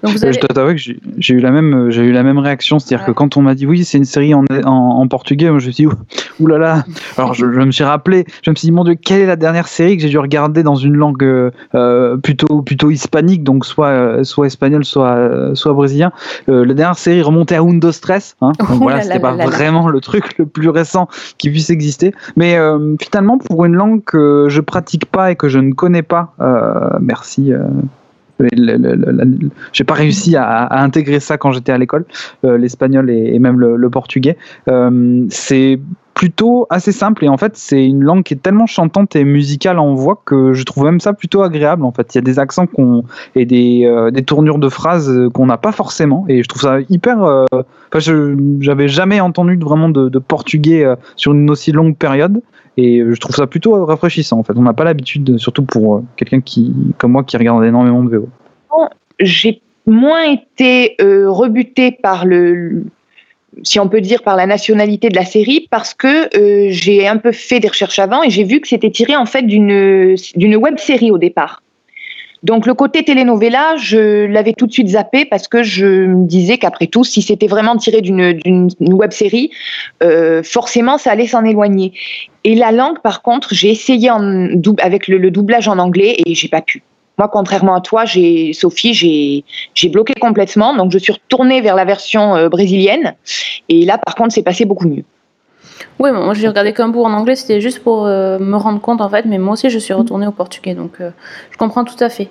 Donc 0.03 0.13
vous 0.13 0.19
Je 0.19 0.39
dois 0.39 0.49
t'avouer 0.49 0.77
que 0.77 0.81
j'ai 0.81 1.35
eu 1.35 1.41
la 1.41 1.51
même, 1.51 1.91
j'ai 1.91 2.03
eu 2.03 2.13
la 2.13 2.23
même 2.23 2.39
réaction, 2.39 2.79
c'est-à-dire 2.79 3.07
que 3.07 3.13
quand 3.13 3.37
on 3.37 3.43
m'a 3.43 3.55
dit 3.55 3.67
oui, 3.67 3.85
c'est 3.85 3.99
une 3.99 4.05
série 4.05 4.35
en, 4.35 4.45
en, 4.65 5.09
portugais, 5.09 5.51
moi 5.51 5.59
je 5.59 5.67
me 5.67 5.73
suis 5.73 5.87
dit 5.87 5.95
oulala. 6.41 6.85
Alors 7.17 7.35
je, 7.35 7.51
je, 7.53 7.61
me 7.61 7.71
suis 7.71 7.85
rappelé, 7.85 8.25
je 8.43 8.51
me 8.51 8.57
suis 8.57 8.67
dit 8.67 8.73
mon 8.73 8.85
dieu, 8.85 8.95
quelle 8.95 9.21
est 9.21 9.27
la 9.27 9.37
dernière 9.37 9.69
série 9.69 9.97
que 9.97 10.03
j'ai 10.03 10.09
dû 10.09 10.19
regarder 10.19 10.63
dans 10.63 10.77
une 10.77 10.97
langue 10.97 11.25
euh, 11.75 12.17
plutôt 12.17 12.63
plutôt 12.63 12.91
hispanique, 12.91 13.43
donc 13.43 13.65
soit 13.65 14.25
soit 14.25 14.47
espagnol, 14.47 14.85
soit 14.85 15.55
soit 15.55 15.73
brésilien. 15.73 16.13
Euh, 16.49 16.65
la 16.65 16.75
dernière 16.75 16.99
série 16.99 17.23
remontait 17.23 17.57
à 17.57 17.63
Undo 17.63 17.93
Stress, 17.93 18.37
hein, 18.41 18.53
donc 18.59 18.83
voilà, 18.83 19.03
c'était 19.03 19.21
pas 19.21 19.35
vraiment 19.35 19.89
le 19.89 20.01
truc 20.01 20.37
le 20.39 20.47
plus 20.47 20.69
récent 20.69 21.09
qui 21.39 21.51
puisse 21.51 21.71
exister. 21.71 22.13
Mais 22.37 22.57
euh, 22.57 22.97
finalement, 23.01 23.39
pour 23.39 23.65
une 23.65 23.75
langue 23.75 24.03
que 24.05 24.47
je 24.49 24.61
pratique 24.61 25.07
pas 25.07 25.31
et 25.31 25.37
que 25.37 25.49
je 25.49 25.59
ne 25.59 25.73
connais 25.73 26.03
pas, 26.03 26.35
euh, 26.41 26.91
merci 27.01 27.53
j'ai 29.73 29.85
pas 29.85 29.95
réussi 29.95 30.37
à, 30.37 30.83
intégrer 30.83 31.21
ça 31.21 31.39
quand 31.39 31.53
j'étais 31.53 31.73
à 31.73 31.79
l'école, 31.79 32.05
euh, 32.45 32.59
l'espagnol 32.59 33.11
et, 33.11 33.39
même 33.39 33.59
le, 33.59 33.91
portugais. 33.91 34.37
Euh, 34.69 35.25
c'est 35.31 35.81
plutôt 36.15 36.67
assez 36.69 36.91
simple 36.91 37.25
et 37.25 37.29
en 37.29 37.37
fait 37.37 37.57
c'est 37.57 37.87
une 37.87 38.03
langue 38.03 38.25
qui 38.25 38.35
est 38.35 38.39
tellement 38.39 38.67
chantante 38.67 39.15
et 39.15 39.23
musicale 39.23 39.79
en 39.79 39.95
voix 39.95 40.21
que 40.25 40.53
je 40.53 40.65
trouve 40.65 40.85
même 40.85 40.99
ça 40.99 41.13
plutôt 41.13 41.43
agréable 41.43 41.85
en 41.85 41.93
fait 41.93 42.13
il 42.13 42.19
y 42.19 42.19
a 42.19 42.23
des 42.23 42.41
accents 42.41 42.67
et 43.37 43.47
des, 43.47 43.85
euh, 43.87 44.11
des, 44.11 44.25
tournures 44.25 44.59
de 44.59 44.69
phrases 44.69 45.29
qu'on 45.33 45.47
n'a 45.47 45.59
pas 45.59 45.71
forcément 45.71 46.25
et 46.29 46.43
je 46.43 46.49
trouve 46.49 46.63
ça 46.63 46.79
hyper 46.91 47.19
enfin, 47.21 48.13
j'avais 48.59 48.89
jamais 48.89 49.21
entendu 49.21 49.57
vraiment 49.63 49.89
de 49.91 50.19
portugais 50.19 50.85
sur 51.15 51.35
une 51.35 51.49
aussi 51.51 51.71
longue 51.71 51.97
période 51.97 52.43
et 52.81 53.03
je 53.05 53.19
trouve 53.19 53.35
ça 53.35 53.49
plutôt 53.49 53.85
rafraîchissant. 53.85 54.39
En 54.39 54.45
fait, 54.45 54.53
on 54.57 54.63
n'a 54.63 54.73
pas 54.73 54.85
l'habitude, 54.85 55.37
surtout 55.39 55.65
pour 55.65 55.97
euh, 55.97 56.05
quelqu'un 56.17 56.41
qui, 56.41 56.73
comme 56.97 57.11
moi, 57.11 57.25
qui 57.25 57.37
regarde 57.37 57.65
énormément 57.65 58.05
de 58.05 58.17
VO. 58.17 58.29
J'ai 59.19 59.61
moins 59.87 60.31
été 60.31 60.95
euh, 61.01 61.29
rebuté 61.29 61.91
par 61.91 62.25
le, 62.25 62.85
si 63.65 63.81
on 63.81 63.89
peut 63.89 64.01
dire, 64.01 64.23
par 64.23 64.37
la 64.37 64.47
nationalité 64.47 65.09
de 65.09 65.17
la 65.17 65.25
série, 65.25 65.67
parce 65.73 65.93
que 65.93 66.29
euh, 66.39 66.69
j'ai 66.71 67.09
un 67.09 67.17
peu 67.17 67.33
fait 67.33 67.59
des 67.59 67.67
recherches 67.67 67.99
avant 67.99 68.23
et 68.23 68.31
j'ai 68.31 68.45
vu 68.45 68.61
que 68.61 68.69
c'était 68.69 68.93
tiré 68.93 69.17
en 69.17 69.27
fait 69.27 69.43
d'une 69.43 70.57
web 70.57 70.79
série 70.79 71.11
au 71.11 71.19
départ. 71.19 71.63
Donc 72.43 72.67
le 72.67 72.75
côté 72.75 73.03
telenovela, 73.03 73.77
je 73.77 74.27
l'avais 74.27 74.53
tout 74.53 74.67
de 74.67 74.73
suite 74.73 74.89
zappé 74.89 75.25
parce 75.25 75.49
que 75.49 75.63
je 75.63 75.87
me 75.87 76.27
disais 76.27 76.59
qu'après 76.59 76.87
tout, 76.87 77.03
si 77.03 77.21
c'était 77.21 77.49
vraiment 77.49 77.77
tiré 77.77 78.01
d'une 78.01 78.69
web 78.81 79.11
série, 79.11 79.51
euh, 80.03 80.43
forcément 80.43 80.99
ça 80.99 81.11
allait 81.11 81.27
s'en 81.27 81.45
éloigner. 81.45 81.93
Et 82.49 82.55
la 82.55 82.73
langue, 82.73 83.01
par 83.01 83.21
contre, 83.21 83.49
j'ai 83.53 83.69
essayé 83.69 84.09
avec 84.81 85.07
le, 85.07 85.31
doublage 85.31 85.69
en 85.69 85.79
anglais 85.79 86.17
et 86.25 86.35
j'ai 86.35 86.49
pas 86.49 86.63
pu. 86.63 86.83
Moi, 87.19 87.29
contrairement 87.31 87.75
à 87.75 87.83
toi, 87.83 88.07
j'ai 88.07 88.55
Sophie, 88.55 88.95
j'ai 88.95 89.89
bloqué 89.91 90.15
complètement. 90.15 90.75
Donc 90.75 90.91
je 90.91 90.97
suis 90.97 91.13
retournée 91.13 91.61
vers 91.61 91.77
la 91.77 91.85
version 91.85 92.37
euh, 92.37 92.49
brésilienne 92.49 93.15
et 93.69 93.85
là, 93.85 93.99
par 93.99 94.15
contre, 94.15 94.33
c'est 94.33 94.43
passé 94.43 94.65
beaucoup 94.65 94.89
mieux. 94.89 95.05
Oui, 95.99 96.11
moi 96.11 96.33
j'ai 96.33 96.49
regardé 96.49 96.73
qu'un 96.73 96.89
bout 96.89 97.03
en 97.03 97.13
anglais, 97.13 97.37
c'était 97.37 97.61
juste 97.61 97.81
pour 97.81 98.07
euh, 98.07 98.39
me 98.39 98.57
rendre 98.57 98.81
compte 98.81 99.03
en 99.03 99.11
fait, 99.11 99.27
mais 99.27 99.37
moi 99.37 99.53
aussi 99.53 99.69
je 99.69 99.79
suis 99.79 99.93
retournée 99.93 100.27
au 100.27 100.33
portugais, 100.33 100.75
donc 100.75 100.93
euh, 101.01 101.11
je 101.51 101.59
comprends 101.59 101.85
tout 101.85 102.03
à 102.03 102.09
fait. 102.09 102.29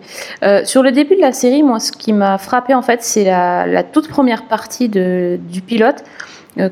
Sur 0.65 0.81
le 0.81 0.91
début 0.91 1.15
de 1.15 1.21
la 1.21 1.31
série, 1.31 1.61
moi 1.61 1.79
ce 1.79 1.91
qui 1.91 2.11
m'a 2.11 2.39
frappé 2.39 2.73
en 2.73 2.81
fait, 2.81 3.03
c'est 3.03 3.25
la, 3.25 3.83
toute 3.83 4.07
première 4.07 4.47
partie 4.47 4.89
du 4.89 5.61
pilote, 5.61 6.03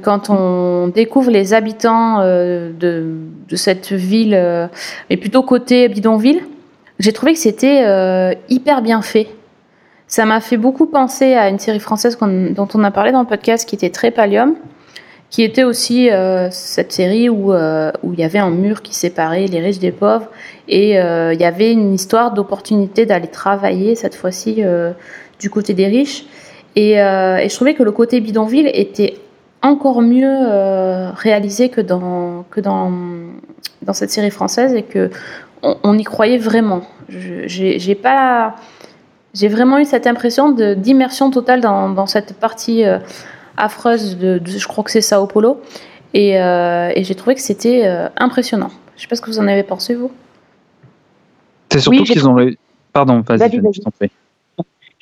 quand 0.01 0.29
on 0.29 0.87
découvre 0.87 1.31
les 1.31 1.53
habitants 1.53 2.21
de, 2.21 2.73
de, 2.79 3.55
cette 3.55 3.91
ville, 3.91 4.69
mais 5.09 5.17
plutôt 5.17 5.43
côté 5.43 5.89
bidonville. 5.89 6.41
J'ai 6.99 7.13
trouvé 7.13 7.33
que 7.33 7.39
c'était 7.39 8.35
hyper 8.49 8.81
bien 8.81 9.01
fait. 9.01 9.27
Ça 10.07 10.25
m'a 10.25 10.39
fait 10.39 10.57
beaucoup 10.57 10.85
penser 10.85 11.33
à 11.33 11.49
une 11.49 11.59
série 11.59 11.79
française 11.79 12.17
dont 12.19 12.67
on 12.73 12.83
a 12.83 12.91
parlé 12.91 13.11
dans 13.11 13.21
le 13.21 13.27
podcast 13.27 13.67
qui 13.67 13.75
était 13.75 13.89
très 13.89 14.11
Pallium 14.11 14.55
qui 15.29 15.43
était 15.43 15.63
aussi 15.63 16.09
euh, 16.09 16.49
cette 16.51 16.91
série 16.91 17.27
où, 17.27 17.51
euh, 17.51 17.91
il 18.03 18.19
y 18.19 18.23
avait 18.23 18.39
un 18.39 18.51
mur 18.51 18.81
qui 18.81 18.95
séparait 18.95 19.47
les 19.47 19.59
riches 19.59 19.79
des 19.79 19.91
pauvres 19.91 20.29
et 20.67 20.97
euh, 20.97 21.33
il 21.33 21.41
y 21.41 21.43
avait 21.43 21.73
une 21.73 21.93
histoire 21.93 22.33
d'opportunité 22.33 23.05
d'aller 23.05 23.27
travailler 23.27 23.95
cette 23.95 24.15
fois-ci 24.15 24.63
du 25.39 25.49
côté 25.49 25.73
des 25.73 25.87
riches 25.87 26.25
et, 26.77 26.95
je 26.95 27.53
trouvais 27.55 27.73
que 27.73 27.83
le 27.83 27.91
côté 27.91 28.21
bidonville 28.21 28.69
était 28.73 29.15
encore 29.61 30.01
mieux 30.01 30.37
réalisé 31.15 31.69
que 31.69 31.81
dans, 31.81 32.43
que 32.51 32.61
dans, 32.61 32.91
dans 33.81 33.93
cette 33.93 34.11
série 34.11 34.31
française 34.31 34.73
et 34.73 34.83
que 34.83 35.09
on, 35.63 35.97
y 35.97 36.03
croyait 36.03 36.37
vraiment. 36.37 36.81
J'ai 37.09 37.95
pas 37.95 38.55
j'ai 39.33 39.47
vraiment 39.47 39.79
eu 39.79 39.85
cette 39.85 40.05
impression 40.05 40.51
d'immersion 40.51 41.31
totale 41.31 41.61
dans, 41.61 41.89
dans 41.89 42.05
cette 42.05 42.33
partie 42.33 42.83
affreuse 43.57 44.17
de, 44.17 44.41
je 44.45 44.67
crois 44.67 44.83
que 44.83 44.91
c'est 44.91 45.01
Sao 45.01 45.25
Paulo. 45.27 45.61
Et, 46.13 46.39
euh, 46.39 46.91
et 46.95 47.03
j'ai 47.03 47.15
trouvé 47.15 47.35
que 47.35 47.41
c'était 47.41 47.85
euh, 47.85 48.07
impressionnant. 48.17 48.71
Je 48.95 49.01
sais 49.01 49.07
pas 49.07 49.15
ce 49.15 49.21
que 49.21 49.29
vous 49.29 49.39
en 49.39 49.47
avez 49.47 49.63
pensé, 49.63 49.95
vous. 49.95 50.11
C'est 51.69 51.79
surtout 51.79 52.03
qu'ils 52.03 52.27
ont. 52.27 52.37
Pardon, 52.93 53.21
vas-y, 53.27 53.61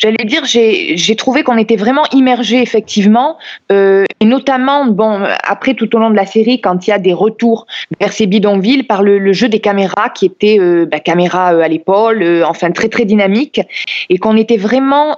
J'allais 0.03 0.25
dire, 0.25 0.43
j'ai 0.43 1.15
trouvé 1.15 1.43
qu'on 1.43 1.57
était 1.57 1.77
vraiment 1.77 2.03
immergé 2.11 2.61
effectivement, 2.61 3.37
euh, 3.71 4.03
et 4.19 4.25
notamment, 4.25 4.85
bon, 4.85 5.23
après 5.43 5.75
tout 5.75 5.95
au 5.95 5.99
long 5.99 6.09
de 6.09 6.15
la 6.15 6.25
série, 6.25 6.59
quand 6.59 6.85
il 6.85 6.89
y 6.89 6.93
a 6.93 6.99
des 6.99 7.13
retours 7.13 7.67
vers 8.01 8.11
ces 8.11 8.27
bidonvilles, 8.27 8.83
par 8.83 9.01
le, 9.01 9.31
jeu 9.31 9.47
des 9.47 9.59
caméras 9.59 10.09
qui 10.09 10.25
était 10.25 10.59
euh, 10.59 10.85
bah, 10.85 10.99
caméra 10.99 11.47
à 11.47 11.67
l'épaule, 11.69 12.43
enfin 12.45 12.71
très 12.71 12.89
très 12.89 13.05
dynamique, 13.05 13.61
et 14.09 14.17
qu'on 14.17 14.35
était 14.35 14.57
vraiment, 14.57 15.17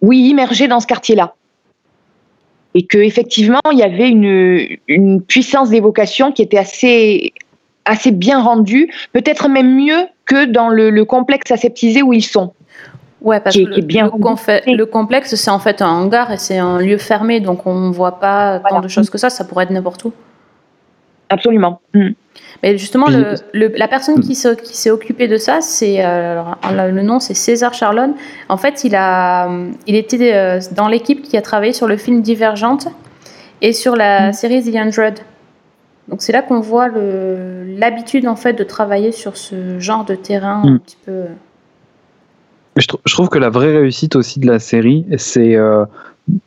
oui, 0.00 0.28
immergé 0.28 0.68
dans 0.68 0.80
ce 0.80 0.86
quartier-là 0.86 1.34
et 2.74 2.86
que 2.86 2.98
effectivement 2.98 3.60
il 3.72 3.78
y 3.78 3.82
avait 3.82 4.10
une, 4.10 4.76
une 4.88 5.22
puissance 5.22 5.70
d'évocation 5.70 6.32
qui 6.32 6.42
était 6.42 6.58
assez 6.58 7.32
assez 7.88 8.10
bien 8.10 8.40
rendue, 8.40 8.92
peut-être 9.12 9.48
même 9.48 9.74
mieux 9.74 10.06
que 10.26 10.44
dans 10.44 10.68
le, 10.68 11.04
complexe 11.04 11.50
aseptisé 11.50 12.02
où 12.02 12.12
ils 12.12 12.22
sont. 12.22 12.52
Ouais, 13.20 13.40
parce 13.40 13.56
que 13.56 13.62
le, 13.62 13.82
bien 13.82 14.04
le, 14.04 14.86
complexe, 14.86 15.34
c'est 15.34 15.50
en 15.50 15.58
fait 15.58 15.82
un 15.82 15.88
hangar 15.88 16.30
et 16.32 16.38
c'est 16.38 16.58
un 16.58 16.78
lieu 16.78 16.98
fermé, 16.98 17.40
donc 17.40 17.66
on 17.66 17.88
ne 17.88 17.92
voit 17.92 18.20
pas 18.20 18.60
tant 18.60 18.80
de 18.80 18.88
choses 18.88 19.10
que 19.10 19.18
ça, 19.18 19.28
ça 19.28 19.44
pourrait 19.44 19.64
être 19.64 19.70
n'importe 19.70 20.04
où. 20.04 20.12
Absolument. 21.28 21.80
Mm. 21.94 22.10
Mais 22.62 22.78
justement, 22.78 23.06
le, 23.08 23.34
la 23.52 23.88
personne 23.88 24.20
qui 24.20 24.34
s'est 24.34 24.90
occupée 24.90 25.28
de 25.28 25.36
ça, 25.36 25.60
c'est 25.60 26.04
euh, 26.04 26.42
le 26.70 27.02
nom, 27.02 27.20
c'est 27.20 27.34
César 27.34 27.74
Charlon. 27.74 28.14
En 28.48 28.56
fait, 28.56 28.84
il 28.84 28.94
a, 28.94 29.48
il 29.86 29.94
était 29.94 30.34
euh, 30.34 30.60
dans 30.74 30.88
l'équipe 30.88 31.22
qui 31.22 31.36
a 31.36 31.42
travaillé 31.42 31.72
sur 31.72 31.86
le 31.86 31.96
film 31.96 32.22
Divergente 32.22 32.88
et 33.62 33.72
sur 33.72 33.96
la 33.96 34.28
mm. 34.28 34.32
série 34.32 34.62
The 34.62 34.76
Android. 34.76 35.14
Donc 36.08 36.22
c'est 36.22 36.32
là 36.32 36.42
qu'on 36.42 36.60
voit 36.60 36.88
l'habitude 36.88 38.26
en 38.26 38.36
fait 38.36 38.54
de 38.54 38.64
travailler 38.64 39.12
sur 39.12 39.36
ce 39.36 39.78
genre 39.78 40.04
de 40.04 40.14
terrain 40.14 40.62
un 40.64 40.70
mm. 40.70 40.78
petit 40.80 40.98
peu. 41.04 41.24
Je, 42.78 43.12
trouve 43.12 43.28
que 43.28 43.38
la 43.38 43.50
vraie 43.50 43.76
réussite 43.76 44.14
aussi 44.16 44.38
de 44.40 44.46
la 44.46 44.58
série, 44.58 45.04
c'est 45.16 45.56
euh, 45.56 45.84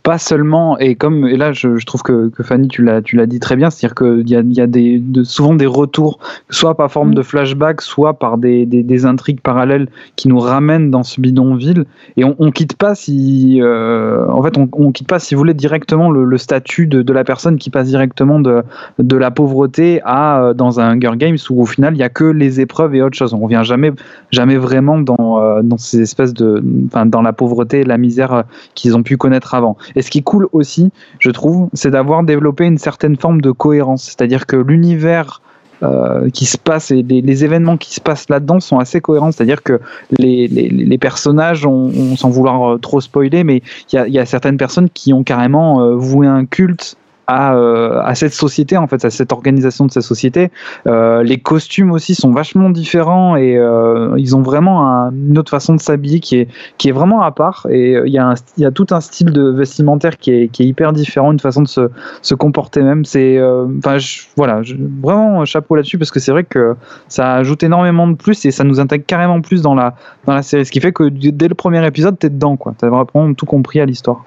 pas 0.03 0.17
seulement, 0.17 0.77
et 0.79 0.95
comme 0.95 1.27
et 1.27 1.38
là 1.38 1.53
je, 1.53 1.77
je 1.77 1.85
trouve 1.85 2.01
que, 2.01 2.29
que, 2.29 2.43
Fanny 2.43 2.67
tu 2.67 2.83
l'as 2.83 3.01
tu 3.01 3.15
l'as 3.15 3.25
dit 3.25 3.39
très 3.39 3.55
bien, 3.55 3.69
c'est-à-dire 3.69 3.95
qu'il 3.95 4.29
y 4.29 4.35
a, 4.35 4.41
y 4.41 4.61
a 4.61 4.67
des, 4.67 5.00
de, 5.00 5.23
souvent 5.23 5.55
des 5.55 5.65
retours, 5.65 6.19
soit 6.50 6.75
par 6.75 6.91
forme 6.91 7.13
de 7.13 7.21
flashback, 7.21 7.81
soit 7.81 8.13
par 8.13 8.38
des, 8.38 8.65
des, 8.65 8.83
des, 8.83 9.05
intrigues 9.05 9.41
parallèles 9.41 9.89
qui 10.15 10.27
nous 10.27 10.39
ramènent 10.39 10.91
dans 10.91 11.03
ce 11.03 11.19
bidonville, 11.19 11.85
et 12.17 12.23
on, 12.23 12.35
on 12.39 12.51
quitte 12.51 12.75
pas 12.75 12.95
si, 12.95 13.59
euh, 13.61 14.27
en 14.27 14.41
fait 14.43 14.57
on, 14.57 14.69
on, 14.73 14.91
quitte 14.91 15.07
pas 15.07 15.19
si 15.19 15.35
vous 15.35 15.39
voulez 15.39 15.53
directement 15.53 16.11
le, 16.11 16.25
le 16.25 16.38
statut 16.38 16.88
de, 16.88 17.01
de, 17.01 17.13
la 17.13 17.23
personne 17.23 17.57
qui 17.57 17.69
passe 17.69 17.88
directement 17.88 18.39
de, 18.39 18.63
de 19.00 19.17
la 19.17 19.31
pauvreté 19.31 20.01
à 20.03 20.41
euh, 20.43 20.53
dans 20.53 20.79
un 20.79 20.91
Hunger 20.91 21.17
Games 21.17 21.38
où 21.50 21.61
au 21.61 21.65
final 21.65 21.95
il 21.95 22.00
y 22.00 22.03
a 22.03 22.09
que 22.09 22.23
les 22.23 22.59
épreuves 22.59 22.95
et 22.95 23.01
autre 23.01 23.17
chose, 23.17 23.33
on 23.33 23.39
revient 23.39 23.61
jamais 23.63 23.91
jamais 24.31 24.57
vraiment 24.57 25.00
dans 25.00 25.41
euh, 25.41 25.61
dans 25.63 25.77
ces 25.77 26.01
espèces 26.01 26.33
de, 26.33 26.63
enfin 26.88 27.05
dans 27.05 27.21
la 27.21 27.33
pauvreté 27.33 27.81
et 27.81 27.83
la 27.83 27.97
misère 27.97 28.43
qu'ils 28.75 28.95
ont 28.95 29.03
pu 29.03 29.17
connaître 29.17 29.53
avant. 29.53 29.70
Et 29.95 30.01
ce 30.01 30.09
qui 30.09 30.19
est 30.19 30.23
cool 30.23 30.47
aussi, 30.51 30.91
je 31.19 31.31
trouve, 31.31 31.69
c'est 31.73 31.91
d'avoir 31.91 32.23
développé 32.23 32.65
une 32.65 32.77
certaine 32.77 33.17
forme 33.17 33.41
de 33.41 33.51
cohérence. 33.51 34.03
C'est-à-dire 34.03 34.45
que 34.45 34.55
l'univers 34.55 35.41
euh, 35.83 36.29
qui 36.29 36.45
se 36.45 36.59
passe 36.59 36.91
et 36.91 37.01
les, 37.01 37.43
événements 37.43 37.75
qui 37.75 37.95
se 37.95 38.01
passent 38.01 38.29
là-dedans 38.29 38.59
sont 38.59 38.77
assez 38.77 39.01
cohérents. 39.01 39.31
C'est-à-dire 39.31 39.63
que 39.63 39.79
les, 40.11 40.97
personnages, 40.99 41.65
on, 41.65 41.91
on, 41.95 42.15
sans 42.15 42.29
vouloir 42.29 42.79
trop 42.79 43.01
spoiler, 43.01 43.43
mais 43.43 43.63
il 43.91 43.95
y 43.95 43.97
a, 43.97 44.07
y 44.07 44.19
a, 44.19 44.25
certaines 44.27 44.57
personnes 44.57 44.89
qui 44.91 45.11
ont 45.11 45.23
carrément 45.23 45.81
euh, 45.81 45.95
voué 45.95 46.27
un 46.27 46.45
culte 46.45 46.97
à, 47.31 47.55
euh, 47.55 48.01
à, 48.03 48.13
cette 48.13 48.33
société, 48.33 48.75
en 48.75 48.88
fait, 48.88 49.05
à 49.05 49.09
cette 49.09 49.31
organisation 49.31 49.85
de 49.85 49.91
cette 49.91 50.03
société. 50.03 50.51
Euh, 50.85 51.23
les 51.23 51.38
costumes 51.38 51.91
aussi 51.91 52.13
sont 52.13 52.31
vachement 52.31 52.69
différents 52.69 53.38
et 53.38 53.57
euh, 53.57 54.13
ils 54.17 54.35
ont 54.35 54.41
vraiment 54.41 54.85
un, 54.85 55.11
une 55.11 55.38
autre 55.38 55.50
façon 55.50 55.73
de 55.73 55.79
s'habiller 55.79 56.19
qui 56.19 56.35
est, 56.35 56.50
qui 56.77 56.89
est 56.89 56.91
vraiment 56.91 57.21
à 57.21 57.31
part. 57.31 57.67
Et 57.69 57.93
il 58.05 58.11
y, 58.11 58.17
a 58.17 58.33
y 58.57 58.65
a 58.65 58.71
tout 58.71 58.88
un 58.91 59.00
style 59.00 59.31
de 59.31 59.43
vestimentaire 59.50 60.17
qui 60.17 60.31
est, 60.31 60.47
qui 60.50 60.63
est 60.63 60.65
hyper 60.65 60.91
différent, 60.91 61.31
une 61.31 61.39
façon 61.39 61.61
de 61.61 61.69
se, 61.69 61.89
se 62.21 62.35
comporter 62.35 62.81
même. 62.81 63.05
C'est, 63.05 63.41
enfin, 63.77 63.97
voilà, 64.35 64.61
vraiment 65.01 65.45
chapeau 65.45 65.75
là-dessus 65.75 65.97
parce 65.97 66.11
que 66.11 66.19
c'est 66.19 66.31
vrai 66.33 66.43
que 66.43 66.75
ça 67.07 67.35
ajoute 67.35 67.63
énormément 67.63 68.09
de 68.09 68.15
plus 68.15 68.43
et 68.45 68.51
ça 68.51 68.65
nous 68.65 68.81
intègre 68.81 69.05
carrément 69.05 69.39
plus 69.39 69.61
dans 69.61 69.73
la, 69.73 69.95
dans 70.25 70.33
la 70.33 70.41
série. 70.41 70.65
Ce 70.65 70.71
qui 70.71 70.81
fait 70.81 70.91
que 70.91 71.07
dès 71.07 71.47
le 71.47 71.55
premier 71.55 71.85
épisode, 71.88 72.19
t'es 72.19 72.29
dedans, 72.29 72.57
quoi. 72.57 72.73
T'as 72.77 72.89
vraiment 72.89 73.33
tout 73.33 73.45
compris 73.45 73.79
à 73.79 73.85
l'histoire. 73.85 74.25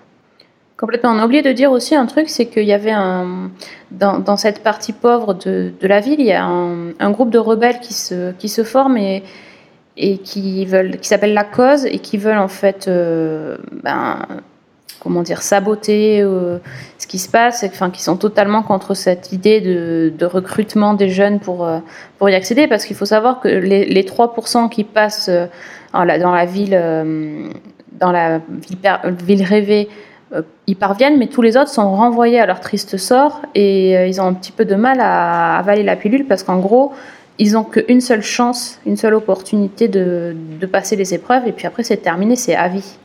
Complètement. 0.85 1.13
On 1.13 1.19
a 1.19 1.25
oublié 1.25 1.41
de 1.41 1.51
dire 1.51 1.73
aussi 1.73 1.95
un 1.95 2.05
truc, 2.05 2.29
c'est 2.29 2.45
qu'il 2.45 2.65
y 2.65 2.75
avait 2.75 2.91
un 2.91 3.51
dans, 3.91 4.37
cette 4.37 4.63
partie 4.63 4.93
pauvre 4.93 5.33
de, 5.33 5.73
la 5.81 6.01
ville, 6.01 6.21
il 6.21 6.27
y 6.27 6.33
a 6.33 6.45
un, 6.45 7.11
groupe 7.11 7.31
de 7.31 7.39
rebelles 7.39 7.81
qui 7.81 7.95
se 7.95 8.33
qui 8.33 8.51
se 8.51 8.61
et 9.97 10.19
qui 10.19 10.67
veulent 10.67 10.99
qui 10.99 11.09
s'appelle 11.09 11.33
la 11.33 11.45
cause 11.45 11.87
et 11.87 12.01
qui 12.01 12.19
veulent 12.19 12.37
en 12.37 12.49
fait 12.49 12.87
euh, 12.87 13.57
ben, 13.83 14.27
comment 15.01 15.23
dire 15.23 15.41
saboter 15.41 16.21
euh, 16.21 16.59
ce 16.99 17.07
qui 17.07 17.19
se 17.19 17.31
passe, 17.31 17.65
enfin 17.67 17.89
qui 17.89 18.03
sont 18.03 18.19
totalement 18.19 18.63
contre 18.63 18.93
cette 18.93 19.33
idée 19.33 19.63
de, 19.63 20.27
recrutement 20.27 20.93
des 20.93 21.09
jeunes 21.09 21.41
pour 21.41 21.67
euh, 21.67 21.79
pour 22.19 22.29
y 22.29 22.35
accéder 22.35 22.69
parce 22.69 22.85
qu'il 22.85 22.97
faut 22.97 23.07
savoir 23.07 23.41
que 23.41 23.49
les, 23.49 23.87
les 23.87 24.03
3% 24.03 24.69
qui 24.69 24.85
passent 24.85 25.31
dans 25.95 26.05
la, 26.05 26.45
ville 26.45 26.79
dans 27.99 28.13
la 28.13 28.43
ville, 29.27 29.43
rêvée 29.43 29.89
ils 30.67 30.77
parviennent, 30.77 31.19
mais 31.19 31.27
tous 31.27 31.43
les 31.43 31.57
autres 31.57 31.71
sont 31.71 31.95
renvoyés 31.95 32.41
à 32.41 32.47
leur 32.47 32.61
triste 32.61 32.97
sort 32.97 33.43
et 33.55 33.97
euh, 33.97 34.07
ils 34.07 34.21
ont 34.21 34.25
un 34.25 34.35
petit 34.35 34.53
peu 34.53 34.65
de 34.65 34.75
mal 34.75 34.99
à 35.01 35.59
avaler 35.59 35.83
la 35.83 35.97
pilule 35.97 36.27
parce 36.27 36.43
qu'en 36.43 36.59
gros, 36.59 36.93
ils 37.39 37.53
n'ont 37.53 37.65
qu'une 37.65 38.01
seule 38.01 38.23
chance, 38.23 38.81
une 38.87 38.97
seule 38.97 39.15
opportunité 39.15 39.89
de, 39.89 40.35
de, 40.61 40.67
passer 40.67 40.97
les 40.97 41.15
épreuves 41.15 41.47
et 41.47 41.53
puis 41.53 41.67
après 41.67 41.83
c'est 41.83 41.97
terminé, 41.99 42.37
c'est 42.37 42.55
à 42.55 42.69
vie. 42.69 42.97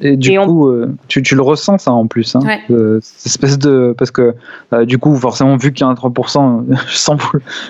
Et 0.00 0.16
du 0.16 0.32
et 0.32 0.36
coup, 0.36 0.68
on... 0.68 0.72
euh, 0.72 0.96
tu, 1.08 1.22
tu, 1.22 1.34
le 1.34 1.42
ressens 1.42 1.78
ça 1.78 1.92
en 1.92 2.06
plus, 2.06 2.34
hein, 2.36 2.40
ouais. 2.44 2.60
euh, 2.70 2.98
cette 3.02 3.26
espèce 3.26 3.58
de 3.58 3.94
parce 3.96 4.10
que 4.10 4.34
euh, 4.72 4.84
du 4.84 4.98
coup, 4.98 5.14
forcément, 5.16 5.56
vu 5.56 5.72
qu'il 5.72 5.84
y 5.84 5.88
a 5.88 5.90
un 5.90 5.94
3%, 5.94 6.64
sans, 6.88 7.16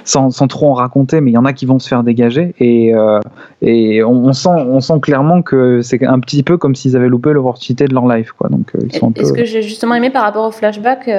sans, 0.05 0.31
sans, 0.31 0.49
trop 0.49 0.71
en 0.71 0.75
raconter, 0.75 1.21
mais 1.21 1.31
il 1.31 1.35
y 1.35 1.39
en 1.39 1.45
a 1.45 1.53
qui 1.53 1.67
vont 1.67 1.79
se 1.79 1.89
faire 1.89 2.03
dégager 2.03 2.55
et, 2.61 2.93
et 3.63 4.03
on, 4.03 4.25
on, 4.25 4.33
sent, 4.33 4.49
on 4.49 4.81
sent 4.81 5.01
clairement 5.03 5.43
que 5.43 5.81
c'est 5.83 6.05
un 6.05 6.21
petit 6.21 6.43
peu 6.43 6.57
comme 6.57 6.75
s'ils 6.75 6.97
avaient 6.97 7.09
loupé 7.09 7.33
l'opportunité 7.33 7.87
de 7.87 7.95
leur 7.95 8.07
life, 8.09 8.33
quoi. 8.33 8.49
Donc, 8.49 8.73
ils 8.83 8.95
sont 8.95 9.11
et, 9.11 9.21
peu... 9.21 9.25
Ce 9.25 9.33
que 9.33 9.45
j'ai 9.45 9.63
justement 9.63 9.95
aimé 9.95 10.11
par 10.11 10.23
rapport 10.23 10.47
au 10.47 10.51
flashback, 10.51 11.11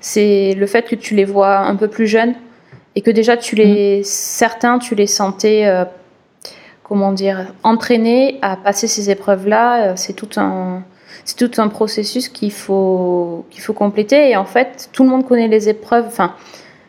c'est 0.00 0.54
le 0.54 0.66
fait 0.66 0.88
que 0.88 0.94
tu 0.94 1.14
les 1.14 1.24
vois 1.24 1.58
un 1.58 1.76
peu 1.76 1.88
plus 1.88 2.06
jeunes 2.06 2.34
et 2.96 3.02
que 3.02 3.10
déjà 3.10 3.36
tu 3.36 3.54
les 3.54 4.00
mmh. 4.00 4.04
certains 4.04 4.78
tu 4.78 4.94
les 4.94 5.06
sentais 5.06 5.86
comment 6.90 7.12
dire 7.12 7.54
entraînés 7.62 8.40
à 8.42 8.56
passer 8.56 8.88
ces 8.88 9.10
épreuves 9.10 9.46
là 9.46 9.94
c'est 9.94 10.12
tout 10.12 10.28
un 10.36 10.82
c'est 11.24 11.36
tout 11.36 11.60
un 11.60 11.68
processus 11.68 12.28
qu'il 12.28 12.50
faut 12.50 13.46
qu'il 13.50 13.62
faut 13.62 13.72
compléter. 13.72 14.30
Et 14.30 14.36
en 14.36 14.44
fait 14.44 14.90
tout 14.92 15.04
le 15.04 15.10
monde 15.10 15.24
connaît 15.24 15.46
les 15.46 15.68
épreuves 15.68 16.06
enfin 16.08 16.34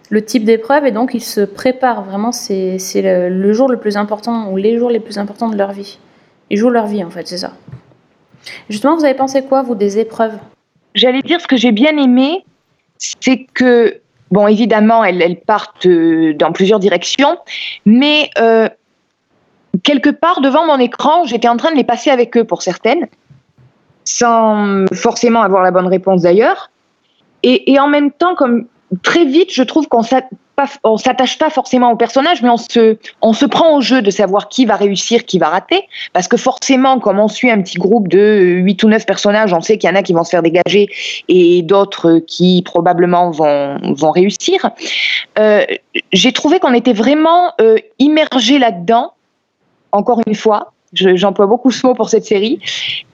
le 0.10 0.26
type 0.26 0.44
d'épreuve 0.44 0.88
et 0.88 0.92
donc 0.92 1.14
ils 1.14 1.24
se 1.24 1.42
préparent 1.42 2.04
vraiment 2.04 2.32
c'est 2.32 2.80
c'est 2.80 3.04
le, 3.30 3.54
jour 3.54 3.70
le 3.70 3.78
plus 3.78 3.96
important 3.96 4.52
ou 4.52 4.58
les 4.58 4.80
jours 4.80 4.90
les 4.90 5.00
plus 5.00 5.20
importants 5.20 5.50
de 5.50 5.56
leur 5.56 5.72
vie. 5.72 6.00
Ils 6.50 6.58
jouent 6.58 6.72
leur 6.72 6.88
vie 6.88 7.04
en 7.04 7.12
fait 7.12 7.28
c'est 7.28 7.38
ça. 7.38 7.54
Justement 8.72 8.96
vous 8.96 9.06
avez 9.06 9.14
pensé 9.14 9.44
quoi 9.44 9.62
vous 9.62 9.76
des 9.76 10.00
épreuves? 10.00 10.38
J'allais 10.96 11.22
dire 11.22 11.40
ce 11.40 11.48
que 11.48 11.58
j'ai 11.58 11.72
bien 11.72 11.96
aimé 11.98 12.44
c'est 12.98 13.46
que 13.54 14.02
Bon, 14.32 14.48
évidemment, 14.48 15.04
elles, 15.04 15.22
elles 15.22 15.42
partent 15.42 15.86
euh, 15.86 16.34
dans 16.34 16.54
plusieurs 16.54 16.80
directions, 16.80 17.38
mais 17.86 18.30
euh, 18.40 18.70
quelque 19.84 20.10
part 20.10 20.42
devant 20.42 20.66
mon 20.66 20.78
écran, 20.78 21.26
j'étais 21.26 21.48
en 21.48 21.58
train 21.58 21.72
de 21.72 21.78
les 21.78 21.84
passer 21.84 22.10
avec 22.10 22.36
eux 22.38 22.44
pour 22.44 22.62
certaines, 22.62 23.08
sans 24.04 24.86
forcément 24.94 25.42
avoir 25.42 25.64
la 25.64 25.72
bonne 25.72 25.88
réponse 25.88 26.22
d'ailleurs. 26.22 26.70
Et, 27.44 27.80
en 27.80 27.88
même 27.88 28.12
temps, 28.12 28.36
comme 28.36 28.68
très 29.02 29.26
vite, 29.26 29.52
je 29.52 29.64
trouve 29.64 29.88
qu'on 29.88 30.04
on 30.84 30.98
s'attache 30.98 31.40
pas 31.40 31.50
forcément 31.50 31.92
au 31.92 31.96
personnage, 31.96 32.44
mais 32.44 32.50
on 32.50 32.58
se, 33.34 33.46
prend 33.46 33.76
au 33.76 33.82
jeu 33.82 34.04
de 34.04 34.12
savoir 34.12 34.48
qui 34.48 34.66
va 34.66 34.76
réussir, 34.76 35.26
qui 35.26 35.40
va 35.40 35.50
rater, 35.50 35.88
parce 36.14 36.28
que 36.28 36.38
forcément, 36.38 37.00
comme 37.00 37.20
on 37.20 37.28
suit 37.28 37.50
un 37.50 37.62
petit 37.64 37.80
groupe 37.80 38.08
de 38.08 38.60
8 38.64 38.84
ou 38.84 38.90
9 38.90 39.08
personnages, 39.08 39.54
on 39.54 39.62
sait 39.62 39.80
qu'il 39.80 39.90
y 39.90 39.94
en 39.94 39.96
a 39.96 40.04
qui 40.04 40.14
vont 40.14 40.24
se 40.24 40.30
faire 40.30 40.44
dégager 40.44 40.88
et 41.28 41.64
d'autres 41.64 42.20
qui 42.20 42.62
probablement 42.64 43.32
vont, 43.32 43.78
vont 43.96 44.12
réussir. 44.12 44.70
Euh, 45.40 45.66
J'ai 46.14 46.32
trouvé 46.32 46.60
qu'on 46.60 46.74
était 46.74 46.94
vraiment 46.94 47.54
euh, 47.60 47.78
immergé 47.98 48.60
là-dedans, 48.60 49.14
encore 49.92 50.22
une 50.26 50.36
fois, 50.36 50.74
j'emploie 50.94 51.46
je, 51.46 51.50
beaucoup 51.50 51.72
ce 51.72 51.86
mot 51.86 51.94
pour 51.94 52.10
cette 52.10 52.26
série, 52.26 52.60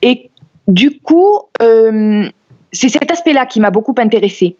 et 0.01 0.29
du 0.67 0.99
coup, 0.99 1.39
euh, 1.61 2.27
c'est 2.71 2.89
cet 2.89 3.11
aspect-là 3.11 3.45
qui 3.45 3.59
m'a 3.59 3.71
beaucoup 3.71 3.95
intéressée. 3.97 4.57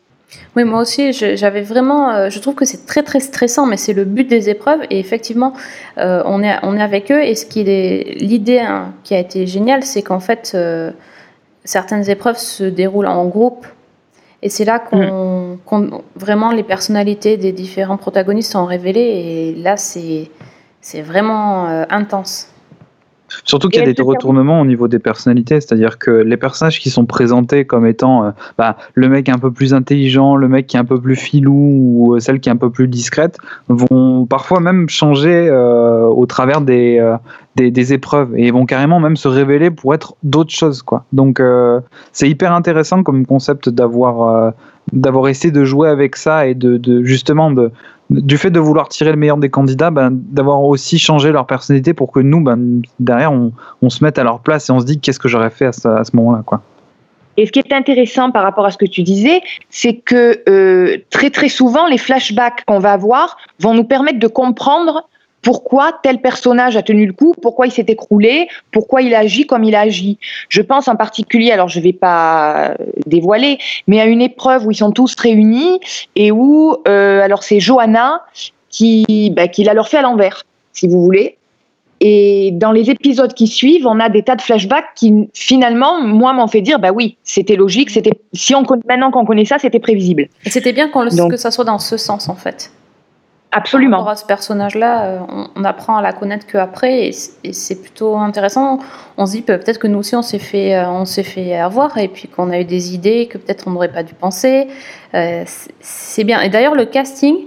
Oui, 0.56 0.66
moi 0.66 0.82
aussi, 0.82 1.14
j'avais 1.14 1.62
vraiment. 1.62 2.10
Euh, 2.12 2.30
je 2.30 2.40
trouve 2.40 2.56
que 2.56 2.66
c'est 2.66 2.86
très 2.86 3.04
très 3.04 3.20
stressant, 3.20 3.66
mais 3.66 3.78
c'est 3.78 3.94
le 3.94 4.04
but 4.04 4.28
des 4.28 4.50
épreuves. 4.50 4.82
Et 4.90 5.00
effectivement, 5.00 5.54
euh, 5.98 6.22
on, 6.26 6.44
est, 6.44 6.58
on 6.64 6.76
est 6.76 6.82
avec 6.82 7.12
eux. 7.12 7.24
Et 7.24 7.36
ce 7.36 7.46
qui 7.46 7.62
est 7.62 8.16
l'idée 8.20 8.60
hein, 8.60 8.94
qui 9.04 9.16
a 9.16 9.20
été 9.20 9.48
géniale, 9.48 9.84
c'est 9.84 10.02
qu'en 10.02 10.20
fait, 10.20 10.52
euh, 10.54 10.92
certaines 11.64 12.10
épreuves 12.10 12.38
se 12.38 12.66
déroulent 12.66 13.08
en 13.08 13.26
groupe. 13.26 13.66
Et 14.42 14.50
c'est 14.50 14.66
là 14.66 14.80
qu'on 14.80 15.54
mmh. 15.54 15.90
qu 15.90 15.96
vraiment 16.16 16.52
les 16.52 16.64
personnalités 16.64 17.38
des 17.38 17.54
différents 17.54 17.98
protagonistes 17.98 18.52
sont 18.52 18.66
révélées. 18.66 19.00
Et 19.00 19.56
là, 19.56 19.78
c'est 19.78 20.30
vraiment 21.02 21.68
euh, 21.68 21.84
intense. 21.90 22.50
Surtout 23.44 23.70
qu'il 23.70 23.84
y 23.84 23.88
a 23.88 23.92
des 23.92 24.02
retournements 24.02 24.62
au 24.62 24.66
niveau 24.66 24.88
des 24.88 25.00
personnalités, 25.00 25.60
c'est-à-dire 25.60 25.98
que 25.98 26.12
les 26.12 26.38
personnages 26.38 26.80
qui 26.80 26.90
sont 26.90 27.06
présentés 27.06 27.66
comme 27.66 27.86
étant 27.86 28.26
euh, 28.26 28.32
bah, 28.58 28.78
le 28.94 29.10
mec 29.10 29.30
un 29.30 29.38
peu 29.38 29.52
plus 29.52 29.74
intelligent, 29.74 30.36
le 30.36 30.48
mec 30.48 30.68
qui 30.68 30.78
est 30.78 30.80
un 30.80 30.86
peu 30.86 31.00
plus 31.00 31.16
filou 31.16 31.54
ou 31.54 32.16
euh, 32.16 32.20
celle 32.20 32.40
qui 32.40 32.50
est 32.50 32.52
un 32.52 32.58
peu 32.58 32.70
plus 32.70 32.88
discrète 32.88 33.38
vont 33.68 34.26
parfois 34.26 34.60
même 34.60 34.88
changer 34.88 35.48
euh, 35.50 36.06
au 36.06 36.26
travers 36.26 36.62
des, 36.62 37.00
euh, 37.00 37.18
des, 37.58 37.72
des, 37.72 37.94
épreuves 37.94 38.38
et 38.38 38.52
vont 38.52 38.66
carrément 38.66 39.00
même 39.00 39.18
se 39.18 39.28
révéler 39.28 39.72
pour 39.72 39.94
être 39.94 40.16
d'autres 40.24 40.54
choses. 40.54 40.82
Quoi. 40.82 41.04
Donc 41.12 41.40
euh, 41.40 41.82
c'est 42.14 42.30
hyper 42.30 42.54
intéressant 42.54 43.04
comme 43.04 43.26
concept 43.26 43.68
d'avoir 43.70 44.22
euh, 44.22 44.52
d'avoir 44.94 45.28
essayé 45.28 45.52
de 45.52 45.66
jouer 45.66 45.90
avec 45.90 46.16
ça 46.16 46.48
et 46.48 46.54
de, 46.54 46.78
de 46.78 47.04
justement 47.04 47.52
de 47.52 47.72
du 48.10 48.38
fait 48.38 48.50
de 48.50 48.60
vouloir 48.60 48.88
tirer 48.88 49.12
le 49.12 49.18
meilleur 49.18 49.38
des 49.38 49.50
candidats, 49.50 49.92
ben, 49.92 50.10
d'avoir 50.12 50.64
aussi 50.64 50.98
changé 50.98 51.32
leur 51.32 51.46
personnalité 51.46 51.94
pour 51.94 52.12
que 52.12 52.20
nous, 52.20 52.42
ben, 52.42 52.82
derrière, 53.00 53.32
on, 53.32 53.52
on, 53.82 53.90
se 53.90 54.04
mette 54.04 54.18
à 54.18 54.24
leur 54.24 54.40
place 54.40 54.70
et 54.70 54.72
on 54.72 54.80
se 54.80 54.86
dit 54.86 55.00
qu'est-ce 55.00 55.20
que 55.20 55.28
j'aurais 55.28 55.50
fait 55.50 55.66
à 55.66 55.72
ce, 55.72 56.16
moment-là. 56.16 56.44
quoi. 56.46 56.62
Et 57.36 57.46
ce 57.46 57.52
qui 57.52 57.60
est 57.60 57.74
intéressant 57.74 58.32
par 58.32 58.44
rapport 58.44 58.66
à 58.66 58.72
ce 58.72 58.78
que 58.78 58.86
tu 58.86 59.04
disais, 59.04 59.42
c'est 59.70 59.96
que 59.96 60.42
euh, 60.50 60.98
très 61.12 61.30
très 61.30 61.50
souvent, 61.50 61.86
les 61.86 61.98
flashbacks 62.00 62.64
qu'on 62.66 62.80
va 62.80 62.94
avoir 62.94 63.38
vont 63.60 63.74
nous 63.74 63.84
permettre 63.84 64.20
de 64.20 64.28
comprendre 64.28 65.08
pourquoi 65.48 65.94
tel 66.04 66.20
personnage 66.20 66.76
a 66.76 66.82
tenu 66.82 67.06
le 67.06 67.14
coup, 67.14 67.34
pourquoi 67.42 67.68
il 67.68 67.72
s'est 67.72 67.86
écroulé, 67.88 68.50
pourquoi 68.74 69.02
il 69.02 69.16
a 69.16 69.20
agi 69.20 69.48
comme 69.48 69.64
il 69.64 69.76
a 69.76 69.80
agi. 69.80 70.18
Je 70.50 70.62
pense 70.62 70.90
en 70.90 70.98
particulier, 70.98 71.52
alors 71.52 71.70
je 71.70 71.80
ne 71.80 71.86
vais 71.86 71.94
pas 71.94 72.74
dévoiler, 73.06 73.58
mais 73.88 74.02
à 74.02 74.08
une 74.08 74.22
épreuve 74.22 74.68
où 74.68 74.72
ils 74.72 74.76
sont 74.76 74.92
tous 74.92 75.16
réunis 75.18 75.80
et 76.18 76.34
où, 76.34 76.76
euh, 76.90 77.22
alors 77.22 77.44
c'est 77.44 77.62
Johanna 77.62 78.26
qui, 78.70 79.32
bah, 79.38 79.48
qui 79.48 79.64
l'a 79.64 79.74
leur 79.74 79.88
fait 79.88 79.96
à 79.96 80.02
l'envers, 80.02 80.44
si 80.74 80.86
vous 80.86 81.02
voulez. 81.02 81.38
Et 82.02 82.52
dans 82.52 82.74
les 82.74 82.90
épisodes 82.90 83.34
qui 83.34 83.48
suivent, 83.48 83.88
on 83.88 84.02
a 84.02 84.10
des 84.10 84.24
tas 84.24 84.36
de 84.36 84.42
flashbacks 84.42 84.96
qui, 84.96 85.30
finalement, 85.34 86.02
moi, 86.02 86.34
m'ont 86.34 86.48
fait 86.48 86.60
dire, 86.60 86.78
bah 86.78 86.92
oui, 86.92 87.16
c'était 87.24 87.56
logique, 87.56 87.90
c'était, 87.90 88.20
si 88.34 88.54
on 88.54 88.64
maintenant 88.86 89.12
qu'on 89.12 89.24
connaît 89.24 89.46
ça, 89.46 89.60
c'était 89.60 89.80
prévisible. 89.80 90.28
Et 90.44 90.50
c'était 90.50 90.74
bien 90.74 90.90
qu'on 90.90 91.04
le, 91.04 91.30
que 91.30 91.38
ça 91.38 91.52
soit 91.52 91.64
dans 91.64 91.80
ce 91.80 91.96
sens, 91.96 92.28
en 92.28 92.36
fait. 92.36 92.70
Absolument. 93.52 94.04
Par 94.04 94.10
à 94.10 94.16
ce 94.18 94.26
personnage-là, 94.26 95.04
euh, 95.06 95.20
on, 95.56 95.64
apprend 95.64 95.96
à 95.96 96.02
la 96.02 96.12
connaître 96.12 96.46
qu'après, 96.46 97.08
et, 97.08 97.12
c'est 97.54 97.82
plutôt 97.82 98.18
intéressant. 98.18 98.80
On 99.18 99.26
se 99.26 99.32
dit 99.32 99.42
peut-être 99.42 99.80
que 99.80 99.88
nous 99.88 100.00
aussi, 100.00 100.16
on 100.16 100.22
s'est 100.22 100.38
fait, 100.38 100.76
euh, 100.76 100.90
on 100.90 101.06
fait 101.06 101.56
avoir, 101.56 101.98
et 101.98 102.10
puis 102.10 102.28
qu'on 102.28 102.52
a 102.52 102.60
eu 102.60 102.66
des 102.66 102.94
idées 102.94 103.28
que 103.28 103.38
peut-être 103.38 103.68
on 103.68 103.72
n'aurait 103.72 103.92
pas 103.92 104.04
dû 104.04 104.14
penser. 104.14 104.68
Euh, 105.14 105.44
c'est 105.80 106.26
bien. 106.26 106.42
Et 106.42 106.50
d'ailleurs, 106.50 106.76
le 106.76 106.86
casting, 106.86 107.38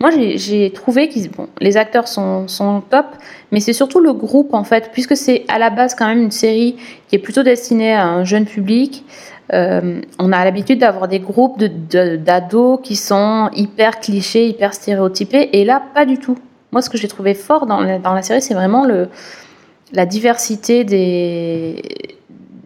moi, 0.00 0.10
j'ai 0.10 0.70
trouvé 0.70 1.08
que 1.08 1.28
bon, 1.28 1.48
les 1.60 1.76
acteurs 1.76 2.08
sont, 2.08 2.48
sont 2.48 2.82
top, 2.88 3.06
mais 3.50 3.60
c'est 3.60 3.72
surtout 3.74 4.00
le 4.00 4.14
groupe, 4.14 4.54
en 4.54 4.64
fait, 4.64 4.90
puisque 4.92 5.16
c'est 5.16 5.44
à 5.48 5.58
la 5.58 5.68
base 5.68 5.94
quand 5.94 6.06
même 6.06 6.22
une 6.22 6.30
série 6.30 6.76
qui 7.08 7.16
est 7.16 7.18
plutôt 7.18 7.42
destinée 7.42 7.92
à 7.92 8.06
un 8.06 8.24
jeune 8.24 8.46
public. 8.46 9.04
Euh, 9.52 10.00
on 10.18 10.32
a 10.32 10.44
l'habitude 10.44 10.78
d'avoir 10.78 11.08
des 11.08 11.18
groupes 11.18 11.58
d'ados 11.58 12.78
de, 12.78 12.82
qui 12.82 12.96
sont 12.96 13.50
hyper 13.54 14.00
clichés, 14.00 14.46
hyper 14.48 14.72
stéréotypés, 14.72 15.50
et 15.52 15.64
là, 15.64 15.82
pas 15.94 16.06
du 16.06 16.18
tout. 16.18 16.38
Moi, 16.70 16.80
ce 16.80 16.88
que 16.88 16.96
j'ai 16.96 17.08
trouvé 17.08 17.34
fort 17.34 17.66
dans 17.66 17.80
la, 17.80 17.98
dans 17.98 18.14
la 18.14 18.22
série, 18.22 18.40
c'est 18.40 18.54
vraiment 18.54 18.84
le, 18.86 19.08
la 19.92 20.06
diversité 20.06 20.84
des, 20.84 21.82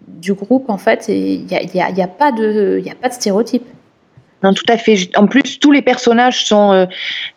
du 0.06 0.34
groupe, 0.34 0.70
en 0.70 0.78
fait. 0.78 1.06
Il 1.08 1.46
n'y 1.46 1.80
a, 1.80 1.90
y 1.90 2.02
a, 2.02 2.08
pas 2.08 2.30
de, 2.30 2.80
y 2.84 2.90
a 2.90 2.94
pas 2.94 3.08
de 3.08 3.14
stéréotypes. 3.14 3.66
Non, 4.42 4.52
tout 4.52 4.66
à 4.68 4.76
fait. 4.76 5.08
En 5.16 5.26
plus, 5.26 5.58
tous 5.58 5.72
les 5.72 5.82
personnages 5.82 6.44
sont, 6.44 6.72
euh, 6.72 6.86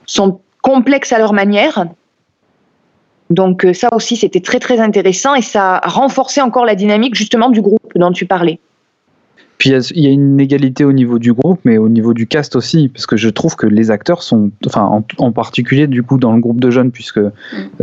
sont 0.05 0.41
complexes 0.61 1.11
à 1.11 1.17
leur 1.17 1.33
manière. 1.33 1.85
Donc 3.29 3.63
euh, 3.63 3.73
ça 3.73 3.89
aussi, 3.91 4.15
c'était 4.15 4.39
très 4.41 4.59
très 4.59 4.79
intéressant 4.79 5.35
et 5.35 5.41
ça 5.41 5.77
a 5.77 5.87
renforcé 5.87 6.41
encore 6.41 6.65
la 6.65 6.75
dynamique 6.75 7.15
justement 7.15 7.49
du 7.49 7.61
groupe 7.61 7.91
dont 7.95 8.11
tu 8.11 8.25
parlais. 8.25 8.59
Puis 9.59 9.71
il 9.71 10.01
y 10.01 10.07
a 10.07 10.11
une 10.11 10.39
égalité 10.39 10.85
au 10.85 10.93
niveau 10.93 11.19
du 11.19 11.33
groupe, 11.33 11.59
mais 11.65 11.77
au 11.77 11.89
niveau 11.89 12.13
du 12.13 12.27
cast 12.27 12.55
aussi, 12.55 12.87
parce 12.87 13.05
que 13.05 13.17
je 13.17 13.27
trouve 13.27 13.57
que 13.57 13.67
les 13.67 13.91
acteurs 13.91 14.23
sont, 14.23 14.51
enfin 14.65 15.03
en, 15.17 15.31
particulier 15.33 15.85
du 15.85 16.01
coup 16.01 16.17
dans 16.17 16.33
le 16.33 16.39
groupe 16.39 16.61
de 16.61 16.71
jeunes, 16.71 16.91
puisque 16.91 17.17
euh, 17.17 17.31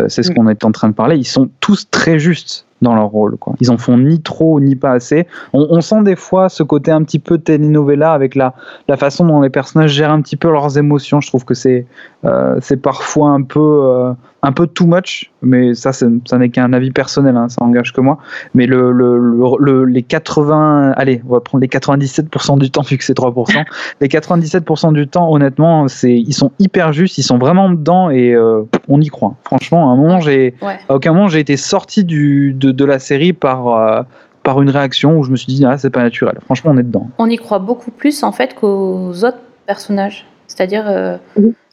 c'est 0.09 0.23
ce 0.23 0.33
mm. 0.33 0.35
qu'on 0.35 0.49
est 0.49 0.65
en 0.65 0.73
train 0.73 0.89
de 0.89 0.95
parler, 0.95 1.19
ils 1.19 1.27
sont 1.27 1.51
tous 1.61 1.91
très 1.91 2.19
justes 2.19 2.67
dans 2.81 2.95
leur 2.95 3.09
rôle. 3.09 3.37
Quoi. 3.37 3.55
Ils 3.61 3.71
en 3.71 3.77
font 3.77 3.99
ni 3.99 4.21
trop 4.21 4.59
ni 4.59 4.75
pas 4.75 4.93
assez. 4.93 5.27
On, 5.53 5.81
sent 5.83 6.03
des 6.03 6.17
fois 6.17 6.49
ce 6.49 6.63
côté 6.63 6.91
un 6.91 7.03
petit 7.03 7.19
peu 7.19 7.37
telenovela 7.37 8.13
avec 8.13 8.35
la, 8.35 8.55
la 8.89 8.97
façon 8.97 9.27
dont 9.27 9.43
les 9.43 9.51
personnages 9.51 9.93
gèrent 9.93 10.13
un 10.13 10.23
petit 10.23 10.37
peu 10.37 10.51
leurs 10.51 10.79
émotions. 10.79 11.21
Je 11.21 11.29
trouve 11.29 11.45
que 11.45 11.55
c'est 11.55 11.87
euh, 12.25 12.57
c'est 12.63 12.81
parfois 12.81 13.31
un 13.31 13.43
peu 13.43 13.61
euh, 13.61 14.13
un 14.47 14.53
peu 14.53 14.69
too 14.69 14.87
much, 14.87 15.33
mais 15.43 15.75
ça, 15.75 15.93
ça 15.93 16.39
n'est 16.39 16.51
qu'un 16.51 16.73
avis 16.73 16.93
personnel, 16.93 17.37
hein, 17.37 17.49
ça 17.49 17.65
engage 17.65 17.93
que 17.93 18.01
moi. 18.01 18.19
Mais 18.55 18.67
le, 18.67 18.93
le, 18.93 19.19
le, 19.59 19.85
les 19.85 20.03
80, 20.03 20.93
allez, 20.97 21.21
on 21.29 21.33
va 21.33 21.41
prendre 21.41 21.63
les 21.63 21.69
97% 21.69 22.59
du 22.59 22.71
temps 22.71 22.83
vu 22.83 22.97
que 22.97 23.03
c'est 23.03 23.17
3%. 23.17 23.65
les 24.01 24.07
97% 24.07 24.93
du 24.93 25.09
temps, 25.09 25.33
honnêtement, 25.33 25.89
c'est 25.89 26.13
ils 26.13 26.33
sont 26.33 26.53
hyper 26.61 26.93
justes, 26.93 27.19
ils 27.19 27.25
sont 27.25 27.39
vraiment 27.39 27.69
dedans 27.71 28.09
et 28.11 28.35
euh, 28.35 28.63
on 28.89 29.01
y 29.01 29.09
croit. 29.09 29.35
Franchement, 29.43 29.91
à 29.91 29.95
un 29.95 29.97
moment, 29.97 30.21
j'ai, 30.21 30.55
à 30.63 30.95
aucun 30.95 31.13
moment 31.13 31.27
j'ai 31.27 31.41
été 31.41 31.57
sorti 31.57 32.05
du, 32.05 32.53
de, 32.53 32.71
de 32.71 32.85
la 32.85 33.01
série 33.01 33.33
par 33.33 33.69
euh, 33.69 34.03
par 34.45 34.63
une 34.63 34.71
réaction 34.71 35.19
où 35.19 35.25
je 35.25 35.33
me 35.33 35.37
suis 35.37 35.53
dit 35.53 35.65
ah 35.65 35.77
c'est 35.77 35.91
pas 35.91 36.03
naturel. 36.03 36.39
Franchement, 36.45 36.71
on 36.73 36.79
est 36.79 36.85
dedans. 36.85 37.11
On 37.19 37.29
y 37.29 37.37
croit 37.37 37.59
beaucoup 37.59 37.91
plus 37.91 38.23
en 38.23 38.31
fait 38.31 38.55
qu'aux 38.55 39.11
autres 39.25 39.41
personnages. 39.67 40.25
C'est-à-dire 40.47 40.85
euh, 40.87 41.17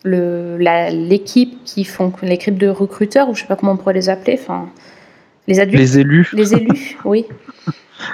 l'équipe 0.06 1.64
qui 1.64 1.84
font 1.84 2.12
l'équipe 2.22 2.58
de 2.58 2.68
recruteurs 2.68 3.30
ou 3.30 3.36
je 3.36 3.42
sais 3.42 3.48
pas 3.48 3.56
comment 3.56 3.74
on 3.74 3.78
pourrait 3.78 3.94
les 3.94 4.10
appeler. 4.10 4.40
Enfin, 4.42 4.68
les 5.48 5.60
adultes. 5.60 5.80
Les 5.80 6.00
élus. 6.00 6.30
Les 6.34 6.54
élus, 6.54 6.98
oui. 7.06 7.26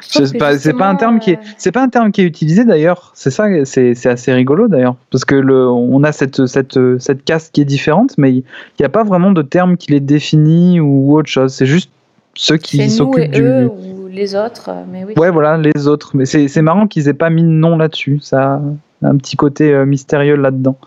C'est 0.02 0.38
pas, 0.38 0.52
pas 0.78 0.88
un 0.88 0.96
terme 0.96 1.20
qui 1.20 1.32
est, 1.32 1.40
c'est 1.58 1.72
pas 1.72 1.82
un 1.82 1.90
terme 1.90 2.12
qui 2.12 2.22
est 2.22 2.26
utilisé 2.26 2.64
d'ailleurs. 2.64 3.12
C'est 3.16 3.32
ça, 3.32 3.48
c'est 3.66 4.06
assez 4.06 4.32
rigolo 4.34 4.68
d'ailleurs, 4.68 4.96
parce 5.12 5.26
que 5.26 5.34
le, 5.34 5.68
on 5.68 6.04
a 6.04 6.12
cette 6.12 6.46
cette 6.46 6.78
cette 7.00 7.24
caste 7.24 7.54
qui 7.54 7.62
est 7.62 7.66
différente, 7.66 8.16
mais 8.20 8.32
il 8.34 8.44
n'y 8.80 8.86
a 8.86 8.90
pas 8.90 9.04
vraiment 9.04 9.32
de 9.32 9.42
terme 9.42 9.78
qui 9.78 9.92
les 9.92 10.00
définit 10.00 10.80
ou 10.80 11.18
autre 11.18 11.30
chose. 11.30 11.54
C'est 11.54 11.66
juste 11.66 11.90
ceux 12.36 12.58
qui 12.58 12.90
s'occupent 12.90 13.32
du. 13.32 13.42
Eux, 13.42 13.68
ou 13.68 14.08
les 14.08 14.36
autres, 14.36 14.70
mais 14.92 15.06
oui. 15.06 15.14
Ouais, 15.18 15.32
voilà, 15.32 15.58
les 15.58 15.88
autres. 15.88 16.12
Mais 16.14 16.26
c'est 16.26 16.62
marrant 16.62 16.88
qu'ils 16.88 17.08
aient 17.08 17.14
pas 17.14 17.30
mis 17.30 17.44
de 17.44 17.48
nom 17.48 17.78
là-dessus. 17.78 18.20
Ça 18.22 18.62
a 19.04 19.08
un 19.08 19.18
petit 19.18 19.38
côté 19.38 19.74
euh, 19.74 19.86
mystérieux 19.86 20.36
là-dedans. 20.36 20.78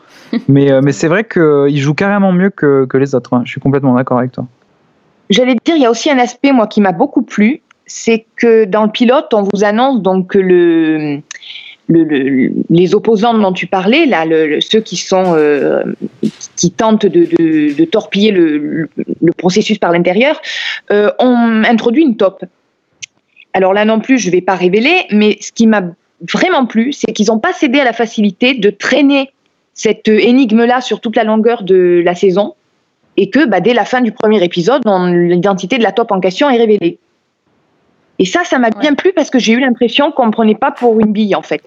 Mais 0.48 0.70
euh, 0.70 0.80
mais 0.82 0.92
c'est 0.92 1.08
vrai 1.08 1.24
qu'ils 1.24 1.78
jouent 1.78 1.94
carrément 1.94 2.32
mieux 2.32 2.50
que, 2.50 2.86
les 2.94 3.14
autres. 3.14 3.34
Hein. 3.34 3.42
Je 3.44 3.50
suis 3.50 3.60
complètement 3.60 3.94
d'accord 3.94 4.18
avec 4.18 4.32
toi. 4.32 4.46
J'allais 5.30 5.56
dire, 5.64 5.76
il 5.76 5.82
y 5.82 5.86
a 5.86 5.90
aussi 5.90 6.10
un 6.10 6.18
aspect 6.18 6.52
moi 6.52 6.66
qui 6.66 6.80
m'a 6.80 6.92
beaucoup 6.92 7.22
plu, 7.22 7.62
c'est 7.86 8.26
que 8.36 8.64
dans 8.64 8.84
le 8.84 8.90
pilote, 8.90 9.32
on 9.32 9.42
vous 9.42 9.64
annonce 9.64 10.02
donc 10.02 10.34
les 10.34 11.22
opposants 12.94 13.34
dont 13.34 13.52
tu 13.52 13.66
parlais, 13.66 14.06
là, 14.06 14.24
ceux 14.60 14.82
euh, 15.12 15.84
qui 16.56 16.70
tentent 16.70 17.06
de, 17.06 17.84
torpiller 17.84 18.30
le, 18.30 18.88
processus 19.36 19.78
par 19.78 19.92
l'intérieur, 19.92 20.40
euh, 20.90 21.10
ont 21.18 21.62
introduit 21.64 22.02
une 22.02 22.16
top. 22.16 22.44
Alors 23.54 23.72
là 23.74 23.84
non 23.84 24.00
plus, 24.00 24.18
je 24.18 24.28
ne 24.28 24.32
vais 24.32 24.40
pas 24.40 24.54
révéler, 24.54 25.04
mais 25.10 25.36
ce 25.40 25.52
qui 25.52 25.66
m'a 25.66 25.82
vraiment 26.32 26.66
plu, 26.66 26.92
c'est 26.92 27.12
qu'ils 27.12 27.26
n'ont 27.26 27.38
pas 27.38 27.52
cédé 27.52 27.80
à 27.80 27.84
la 27.84 27.92
facilité 27.92 28.54
de 28.54 28.70
traîner 28.70 29.30
cette 29.74 30.08
énigme-là 30.08 30.80
sur 30.80 31.00
toute 31.00 31.16
la 31.16 31.24
longueur 31.24 31.62
de 31.62 32.02
la 32.04 32.14
saison, 32.14 32.54
et 33.16 33.30
que 33.30 33.46
bah, 33.46 33.60
dès 33.60 33.74
la 33.74 33.84
fin 33.84 34.00
du 34.00 34.12
premier 34.12 34.42
épisode, 34.42 34.82
l'identité 35.12 35.78
de 35.78 35.82
la 35.82 35.92
top 35.92 36.12
en 36.12 36.20
question 36.20 36.48
est 36.48 36.58
révélée. 36.58 36.98
Et 38.18 38.24
ça, 38.24 38.44
ça 38.44 38.58
m'a 38.58 38.70
bien 38.70 38.94
plu 38.94 39.12
parce 39.14 39.30
que 39.30 39.38
j'ai 39.38 39.52
eu 39.52 39.60
l'impression 39.60 40.12
qu'on 40.12 40.26
ne 40.26 40.32
prenait 40.32 40.54
pas 40.54 40.70
pour 40.70 41.00
une 41.00 41.12
bille, 41.12 41.34
en 41.34 41.42
fait. 41.42 41.62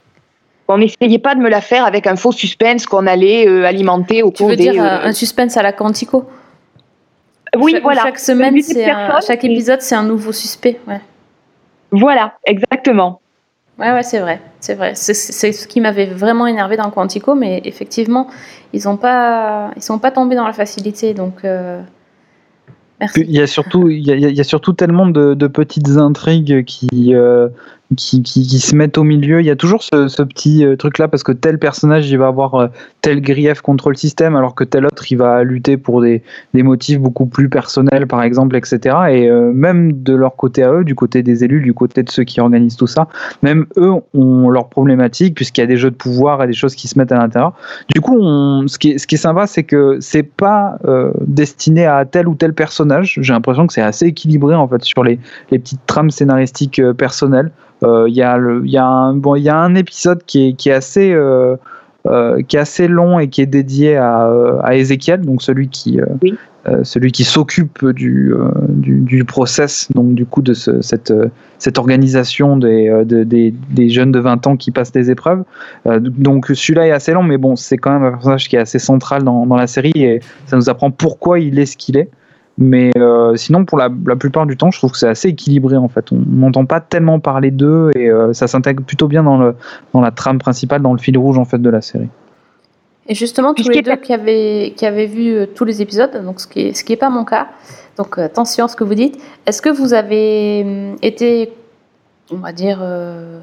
On 0.67 0.77
n'essayait 0.77 1.19
pas 1.19 1.35
de 1.35 1.41
me 1.41 1.49
la 1.49 1.61
faire 1.61 1.85
avec 1.85 2.07
un 2.07 2.15
faux 2.15 2.31
suspense 2.31 2.87
qu'on 2.87 3.05
allait 3.05 3.47
euh, 3.47 3.65
alimenter 3.65 4.23
au 4.23 4.31
cours 4.31 4.49
des... 4.49 4.57
Tu 4.57 4.65
veux 4.67 4.71
dire 4.71 4.83
euh, 4.83 4.99
un 5.03 5.13
suspense 5.13 5.57
à 5.57 5.63
la 5.63 5.73
Quantico? 5.73 6.25
Oui, 7.55 7.77
voilà. 7.83 8.01
Chaque 8.03 8.19
semaine, 8.19 8.61
c'est 8.61 8.91
chaque 9.25 9.43
épisode, 9.43 9.81
c'est 9.81 9.95
un 9.95 10.03
nouveau 10.03 10.31
suspect. 10.31 10.79
Ouais. 10.87 11.01
Voilà, 11.91 12.33
exactement. 12.45 13.21
Ouais, 13.77 13.91
ouais, 13.91 14.03
c'est 14.03 14.19
vrai, 14.19 14.39
c'est 14.65 14.73
vrai. 14.73 14.93
C'est 14.95 15.13
ce 15.13 15.67
qui 15.67 15.79
m'avait 15.79 16.07
vraiment 16.07 16.47
énervé 16.47 16.75
dans 16.75 16.89
Quantico, 16.89 17.35
mais 17.35 17.61
effectivement, 17.65 18.27
ils 18.73 18.85
n'ont 18.85 18.97
pas, 18.97 19.69
ils 19.75 19.83
sont 19.83 19.99
pas 19.99 20.09
tombés 20.09 20.35
dans 20.35 20.47
la 20.47 20.53
facilité. 20.53 21.15
Euh. 21.45 21.81
Il 23.15 23.29
y 23.29 23.39
a 23.39 23.45
surtout, 23.45 23.89
il 23.89 23.99
y 23.99 24.39
a, 24.39 24.43
surtout 24.43 24.73
tellement 24.73 25.05
de, 25.05 25.47
petites 25.47 25.97
intrigues 25.97 26.65
qui, 26.65 27.13
qui, 27.95 28.59
se 28.59 28.75
mettent 28.75 28.97
au 28.97 29.03
milieu. 29.03 29.39
Il 29.39 29.45
y 29.45 29.49
a 29.49 29.55
toujours 29.55 29.83
ce, 29.83 30.21
petit 30.23 30.65
euh, 30.65 30.75
truc-là 30.75 31.07
parce 31.07 31.23
que 31.23 31.31
tel 31.31 31.59
personnage 31.59 32.09
il 32.09 32.17
va 32.17 32.27
avoir 32.27 32.55
euh, 32.55 32.67
tel 33.01 33.21
grief 33.21 33.61
contre 33.61 33.89
le 33.89 33.95
système 33.95 34.35
alors 34.35 34.55
que 34.55 34.63
tel 34.63 34.85
autre 34.85 35.11
il 35.11 35.17
va 35.17 35.43
lutter 35.43 35.77
pour 35.77 36.01
des, 36.01 36.23
motifs 36.53 36.99
beaucoup 36.99 37.25
plus 37.25 37.49
personnels 37.49 38.07
par 38.07 38.23
exemple, 38.23 38.55
etc. 38.55 38.95
Et 39.09 39.29
euh, 39.29 39.51
même 39.53 40.03
de 40.03 40.13
leur 40.13 40.35
côté 40.35 40.63
à 40.63 40.71
eux, 40.71 40.83
du 40.83 40.95
côté 40.95 41.23
des 41.23 41.43
élus, 41.43 41.61
du 41.61 41.73
côté 41.73 42.03
de 42.03 42.09
ceux 42.09 42.23
qui 42.23 42.39
organisent 42.39 42.77
tout 42.77 42.87
ça, 42.87 43.07
même 43.43 43.65
eux 43.77 43.93
ont 44.13 44.49
leurs 44.49 44.69
problématiques 44.69 45.35
puisqu'il 45.35 45.61
y 45.61 45.63
a 45.63 45.67
des 45.67 45.77
jeux 45.77 45.91
de 45.91 45.95
pouvoir 45.95 46.43
et 46.43 46.47
des 46.47 46.53
choses 46.53 46.75
qui 46.75 46.87
se 46.87 46.97
mettent 46.97 47.11
à 47.11 47.17
l'intérieur. 47.17 47.53
Du 47.93 48.01
coup, 48.01 48.17
ce, 48.67 48.77
qui 48.77 48.91
est, 48.91 49.17
sympa, 49.17 49.47
c'est 49.47 49.63
que 49.63 49.97
c'est 49.99 50.23
pas 50.23 50.77
destiné 51.21 51.85
à 51.85 52.05
tel 52.05 52.27
ou 52.27 52.35
tel 52.35 52.53
personnage. 52.53 53.19
J'ai 53.21 53.33
l'impression 53.33 53.67
que 53.67 53.73
c'est 53.73 53.81
assez 53.81 54.07
équilibré 54.07 54.55
en 54.55 54.67
fait 54.67 54.83
sur 54.83 55.03
les 55.03 55.19
petites 55.49 55.85
trames 55.85 56.11
scénaristiques 56.11 56.81
personnelles. 56.97 57.51
Euh, 57.85 58.05
il 58.07 58.15
y, 58.15 58.21
a 58.21 58.37
y, 58.63 58.77
un, 58.77 59.13
bon, 59.13 59.35
y 59.35 59.49
a 59.49 59.57
un 59.57 59.75
épisode 59.75 60.23
qui 60.25 60.49
est, 60.49 60.53
qui 60.53 60.69
est 60.69 60.73
assez. 60.73 61.11
Euh, 61.13 61.55
euh, 62.07 62.43
qui 62.43 62.55
est 62.55 62.59
assez 62.59 62.87
long 62.87 63.17
et 63.17 63.29
qui 63.29 63.41
est 63.41 63.47
dédié 63.47 63.97
à, 63.97 64.31
à 64.61 64.75
Ezekiel, 64.75 65.21
donc 65.21 65.41
celui 65.41 65.69
qui, 65.69 65.99
celui 66.83 67.11
qui 67.11 67.23
s'occupe 67.23 67.83
du, 67.83 68.31
du, 68.69 68.99
du, 68.99 69.25
process, 69.25 69.87
donc 69.95 70.13
du 70.13 70.23
coup 70.27 70.43
de 70.43 70.53
ce, 70.53 70.81
cette, 70.81 71.11
cette 71.57 71.79
organisation 71.79 72.57
des, 72.57 73.01
des, 73.05 73.25
des, 73.25 73.89
jeunes 73.89 74.11
de 74.11 74.19
20 74.19 74.45
ans 74.45 74.55
qui 74.55 74.69
passent 74.69 74.91
des 74.91 75.09
épreuves. 75.09 75.45
donc 75.99 76.45
celui-là 76.53 76.85
est 76.85 76.91
assez 76.91 77.11
long, 77.11 77.23
mais 77.23 77.39
bon, 77.39 77.55
c'est 77.55 77.77
quand 77.77 77.93
même 77.93 78.03
un 78.03 78.11
personnage 78.11 78.49
qui 78.49 78.55
est 78.55 78.59
assez 78.59 78.77
central 78.77 79.23
dans, 79.23 79.47
dans, 79.47 79.55
la 79.55 79.65
série 79.65 79.93
et 79.95 80.19
ça 80.45 80.57
nous 80.57 80.69
apprend 80.69 80.91
pourquoi 80.91 81.39
il 81.39 81.57
est 81.57 81.65
ce 81.65 81.75
qu'il 81.75 81.97
est. 81.97 82.11
Mais 82.57 82.91
euh, 82.97 83.35
sinon, 83.35 83.65
pour 83.65 83.77
la, 83.77 83.89
la, 84.05 84.15
plupart 84.15 84.45
du 84.45 84.55
temps, 84.55 84.71
je 84.71 84.77
trouve 84.77 84.91
que 84.91 84.97
c'est 84.97 85.09
assez 85.09 85.29
équilibré 85.29 85.75
en 85.75 85.89
fait. 85.89 86.11
On 86.13 86.23
n'entend 86.25 86.65
pas 86.65 86.79
tellement 86.79 87.19
parler 87.19 87.51
d'eux 87.51 87.91
et 87.95 88.09
euh, 88.09 88.31
ça 88.31 88.47
s'intègre 88.47 88.83
plutôt 88.83 89.07
bien 89.07 89.23
dans, 89.23 89.37
le, 89.37 89.55
dans 89.93 89.99
la 89.99 90.11
trame 90.11 90.39
principale, 90.39 90.81
dans 90.81 90.93
le 90.93 90.99
fil 90.99 91.17
rouge 91.17 91.37
en 91.37 91.43
fait 91.43 91.57
de 91.57 91.69
la 91.69 91.81
série. 91.81 92.07
Et 93.07 93.13
justement, 93.13 93.53
tous 93.53 93.69
les 93.69 93.81
deux 93.81 93.97
qui 93.97 94.13
avaient, 94.13 94.73
qui 94.75 94.85
avaient 94.85 95.05
vu 95.05 95.33
euh, 95.33 95.45
tous 95.45 95.65
les 95.65 95.81
épisodes, 95.81 96.23
donc 96.23 96.39
ce 96.39 96.47
qui 96.47 96.65
n'est 96.65 96.73
ce 96.73 96.83
qui 96.85 96.93
est 96.93 96.97
pas 96.97 97.09
mon 97.09 97.25
cas, 97.25 97.47
donc 97.97 98.17
attention 98.17 98.65
à 98.65 98.67
ce 98.69 98.77
que 98.77 98.85
vous 98.85 98.95
dites, 98.95 99.21
est-ce 99.45 99.61
que 99.61 99.69
vous 99.69 99.93
avez 99.93 100.63
hum, 100.65 100.95
été, 101.01 101.51
on 102.31 102.37
va 102.37 102.53
dire, 102.53 102.81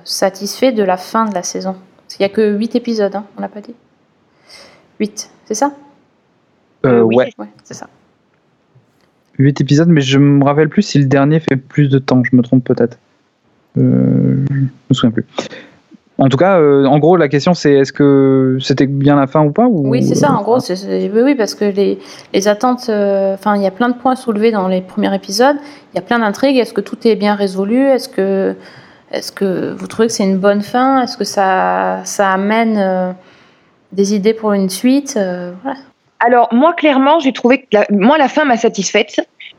satisfait 0.05 0.72
de 0.72 0.83
la 0.83 0.96
fin 0.96 1.27
de 1.27 1.35
la 1.35 1.42
saison? 1.42 1.77
Parce 2.12 2.16
qu'il 2.16 2.27
n'y 2.27 2.33
a 2.33 2.35
que 2.35 2.57
8 2.59 2.77
épisodes, 2.77 3.14
hein, 3.14 3.25
on 3.37 3.42
l'a 3.42 3.48
pas 3.48 3.61
dit? 3.61 3.75
8, 5.01 5.31
c'est 5.44 5.55
ça? 5.55 5.72
Euh, 6.87 7.03
Ouais, 7.03 7.33
ouais 7.38 7.48
c'est 7.64 7.75
ça. 7.75 7.88
8 9.42 9.61
épisodes, 9.61 9.88
mais 9.88 10.00
je 10.00 10.18
me 10.18 10.44
rappelle 10.44 10.68
plus 10.68 10.83
si 10.83 10.98
le 10.98 11.07
dernier 11.07 11.40
fait 11.40 11.57
plus 11.57 11.88
de 11.88 11.98
temps. 11.98 12.22
Je 12.24 12.35
me 12.37 12.42
trompe 12.42 12.64
peut-être. 12.64 12.98
Euh, 13.78 14.44
je 14.50 14.55
me 14.90 14.94
souviens 14.94 15.11
plus. 15.11 15.24
En 16.18 16.28
tout 16.28 16.37
cas, 16.37 16.61
euh, 16.61 16.85
en 16.85 16.98
gros, 16.98 17.16
la 17.16 17.28
question 17.28 17.52
c'est 17.55 17.72
est-ce 17.72 17.92
que 17.92 18.59
c'était 18.61 18.87
bien 18.87 19.16
la 19.16 19.26
fin 19.26 19.42
ou 19.44 19.50
pas 19.50 19.66
ou... 19.66 19.88
Oui, 19.88 20.05
c'est 20.05 20.14
ça. 20.14 20.31
En 20.33 20.42
gros, 20.42 20.61
c'est, 20.61 20.76
c'est- 20.76 21.11
oui, 21.12 21.20
oui, 21.24 21.35
parce 21.35 21.55
que 21.55 21.64
les, 21.64 21.98
les 22.33 22.48
attentes. 22.48 22.87
euh, 22.90 23.35
Enfin, 23.35 23.57
il 23.57 23.62
y 23.62 23.66
a 23.66 23.70
plein 23.70 23.88
de 23.88 23.94
points 23.94 24.14
soulevés 24.14 24.52
dans 24.52 24.68
les 24.68 24.83
premiers 24.83 25.12
épisodes. 25.14 25.57
Il 25.92 25.96
y 25.96 25.98
a 25.98 26.02
plein 26.02 26.18
d'intrigues. 26.20 26.59
Est-ce 26.59 26.74
que 26.74 26.83
tout 26.83 26.98
est 27.09 27.16
bien 27.16 27.35
résolu? 27.35 27.78
Est-ce 27.87 28.09
que, 28.11 28.55
est-ce 29.11 29.33
que 29.33 29.72
vous 29.72 29.87
trouvez 29.88 30.07
que 30.09 30.12
c'est 30.14 30.24
une 30.24 30.38
bonne 30.38 30.62
fin? 30.62 31.02
Est-ce 31.02 31.16
que 31.16 31.24
ça, 31.24 32.02
ça 32.05 32.31
amène 32.31 32.76
euh, 32.78 33.11
des 33.92 34.14
idées 34.14 34.35
pour 34.35 34.52
une 34.52 34.68
suite? 34.68 35.14
Euh, 35.16 35.52
voilà. 35.62 35.78
Alors, 36.20 36.48
moi, 36.52 36.72
clairement, 36.74 37.18
j'ai 37.18 37.33
trouvé 37.33 37.62
que 37.62 37.66
la, 37.72 37.85
moi, 37.90 38.16
la 38.16 38.28
fin 38.28 38.44
m'a 38.44 38.57
satisfaite, 38.57 39.16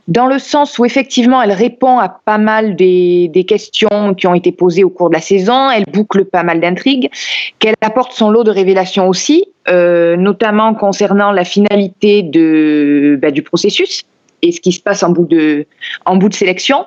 dans 0.08 0.28
le 0.28 0.39
sens 0.39 0.78
où, 0.80 0.86
effectivement, 0.86 1.42
elle 1.42 1.52
répond 1.52 1.98
à 1.98 2.10
pas 2.10 2.38
mal 2.38 2.76
des, 2.76 3.30
des 3.30 3.46
questions 3.46 4.13
qui 4.16 4.28
ont 4.28 4.34
été 4.34 4.52
posées 4.52 4.84
au 4.84 4.89
cours 4.89 5.10
de 5.10 5.16
la 5.16 5.22
saison, 5.22 5.70
elle 5.70 5.86
boucle 5.86 6.26
pas 6.26 6.44
mal 6.44 6.60
d'intrigues, 6.60 7.10
qu'elle 7.60 7.76
apporte 7.82 8.12
son 8.13 8.30
lot 8.30 8.44
de 8.44 8.52
révélations 8.52 9.08
aussi, 9.08 9.46
euh, 9.70 10.18
notamment 10.18 10.74
concernant 10.74 11.32
la 11.32 11.46
finalité 11.46 12.22
de, 12.22 13.18
bah, 13.22 13.32
du 13.32 13.44
processus 13.44 14.04
et 14.44 14.52
ce 14.52 14.60
qui 14.60 14.74
se 14.74 14.82
passe 14.82 15.04
en 15.04 15.10
bout 15.10 15.26
de, 15.26 15.66
en 16.06 16.18
bout 16.18 16.30
de 16.30 16.34
sélection. 16.34 16.86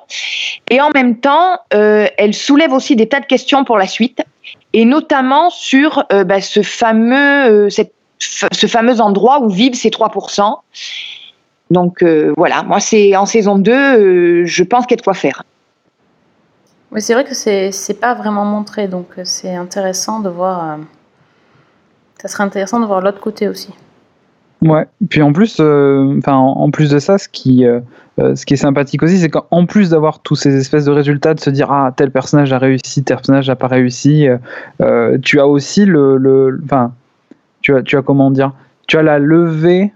Et 0.69 0.79
en 0.79 0.91
même 0.91 1.19
temps, 1.19 1.59
euh, 1.73 2.07
elle 2.17 2.33
soulève 2.33 2.71
aussi 2.71 2.95
des 2.95 3.07
tas 3.07 3.19
de 3.19 3.25
questions 3.25 3.65
pour 3.65 3.77
la 3.77 3.87
suite, 3.87 4.21
et 4.73 4.85
notamment 4.85 5.49
sur 5.49 6.05
euh, 6.13 6.23
bah, 6.23 6.39
ce 6.39 6.61
fameux, 6.61 7.65
euh, 7.65 7.69
cette 7.69 7.93
ce 8.19 8.65
fameux 8.65 8.99
endroit 8.99 9.41
où 9.41 9.49
vivent 9.49 9.75
ces 9.75 9.89
3%. 9.89 10.55
Donc 11.69 12.01
euh, 12.01 12.33
voilà, 12.37 12.63
moi 12.63 12.79
c'est 12.79 13.15
en 13.15 13.25
saison 13.25 13.57
2, 13.57 13.71
euh, 13.71 14.45
je 14.45 14.63
pense 14.63 14.85
qu'il 14.85 14.95
y 14.95 14.99
a 14.99 15.01
de 15.01 15.03
quoi 15.03 15.13
faire. 15.13 15.43
Mais 16.91 17.01
c'est 17.01 17.13
vrai 17.13 17.25
que 17.25 17.35
c'est, 17.35 17.71
c'est 17.71 17.99
pas 17.99 18.13
vraiment 18.13 18.45
montré, 18.45 18.87
donc 18.87 19.07
euh, 19.17 19.21
c'est 19.25 19.53
intéressant 19.55 20.19
de 20.21 20.29
voir. 20.29 20.71
euh, 20.71 20.75
ça 22.21 22.27
serait 22.29 22.43
intéressant 22.43 22.79
de 22.79 22.85
voir 22.85 23.01
l'autre 23.01 23.19
côté 23.19 23.47
aussi. 23.47 23.69
Ouais. 24.61 24.87
Puis 25.09 25.21
en 25.21 25.33
plus, 25.33 25.57
euh, 25.59 26.17
enfin, 26.17 26.33
en 26.33 26.53
en 26.61 26.71
plus 26.71 26.89
de 26.89 26.97
ça, 26.97 27.17
ce 27.19 27.29
qui, 27.29 27.63
ce 28.17 28.45
qui 28.45 28.55
est 28.55 28.57
sympathique 28.57 29.03
aussi, 29.03 29.19
c'est 29.19 29.29
qu'en 29.29 29.65
plus 29.67 29.91
d'avoir 29.91 30.19
tous 30.19 30.35
ces 30.35 30.55
espèces 30.55 30.85
de 30.85 30.91
résultats, 30.91 31.35
de 31.35 31.39
se 31.39 31.51
dire 31.51 31.71
ah 31.71 31.93
tel 31.95 32.09
personnage 32.09 32.51
a 32.53 32.57
réussi, 32.57 33.03
tel 33.03 33.17
personnage 33.17 33.47
n'a 33.49 33.55
pas 33.55 33.67
réussi, 33.67 34.27
tu 35.21 35.39
as 35.39 35.45
aussi 35.45 35.85
le, 35.85 36.17
le, 36.17 36.59
enfin, 36.63 36.91
tu 37.61 37.75
as, 37.75 37.83
tu 37.83 37.97
as 37.97 38.01
comment 38.01 38.31
dire, 38.31 38.53
tu 38.87 38.97
as 38.97 39.03
la 39.03 39.19
levée 39.19 39.93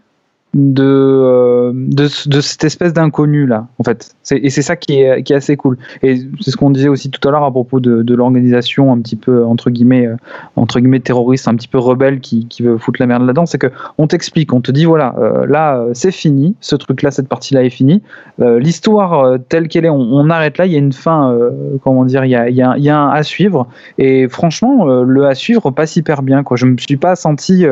de, 0.53 0.83
euh, 0.83 1.71
de, 1.73 2.09
de 2.29 2.41
cette 2.41 2.63
espèce 2.63 2.93
d'inconnu 2.93 3.45
là, 3.45 3.67
en 3.79 3.83
fait. 3.83 4.15
Et 4.29 4.49
c'est 4.51 4.61
ça 4.61 4.75
qui 4.75 5.01
est, 5.01 5.31
assez 5.31 5.57
cool. 5.57 5.77
Et 6.03 6.17
c'est 6.41 6.51
ce 6.51 6.57
qu'on 6.57 6.69
disait 6.69 6.89
aussi 6.89 7.09
tout 7.09 7.25
à 7.27 7.31
l'heure 7.31 7.43
à 7.43 7.51
propos 7.51 7.79
de, 7.79 8.13
l'organisation 8.13 8.91
un 8.91 8.99
petit 8.99 9.15
peu 9.15 9.43
entre 9.45 9.69
guillemets, 9.69 10.05
euh, 10.05 10.15
entre 10.55 10.79
guillemets 10.79 10.99
terroriste, 10.99 11.47
un 11.47 11.55
petit 11.55 11.67
peu 11.67 11.79
rebelle 11.79 12.19
qui, 12.19 12.47
veut 12.59 12.77
foutre 12.77 13.01
la 13.01 13.07
merde 13.07 13.23
là-dedans, 13.23 13.45
c'est 13.45 13.57
que 13.57 13.71
on 13.97 14.05
t'explique, 14.05 14.53
on 14.53 14.61
te 14.61 14.71
dit 14.71 14.85
voilà, 14.85 15.15
euh, 15.17 15.47
là 15.47 15.77
euh, 15.77 15.91
c'est 15.93 16.11
fini, 16.11 16.55
ce 16.59 16.75
truc-là, 16.75 17.09
cette 17.09 17.27
partie-là 17.27 17.63
est 17.63 17.69
finie. 17.69 18.01
L'histoire 18.39 19.37
telle 19.49 19.67
qu'elle 19.67 19.85
est, 19.85 19.89
on, 19.89 20.29
arrête 20.29 20.57
là. 20.57 20.65
Il 20.65 20.71
y 20.71 20.75
a 20.75 20.79
une 20.79 20.93
fin, 20.93 21.37
comment 21.83 22.05
dire, 22.05 22.25
il 22.25 22.31
y 22.31 22.35
a, 22.61 22.97
un 22.97 23.09
à 23.09 23.23
suivre. 23.23 23.67
Et 23.99 24.27
franchement, 24.27 24.85
le 24.85 25.25
à 25.25 25.35
suivre 25.35 25.69
passe 25.69 25.95
hyper 25.95 26.23
bien. 26.23 26.43
Je 26.55 26.65
me 26.65 26.77
suis 26.77 26.97
pas 26.97 27.15
senti, 27.15 27.65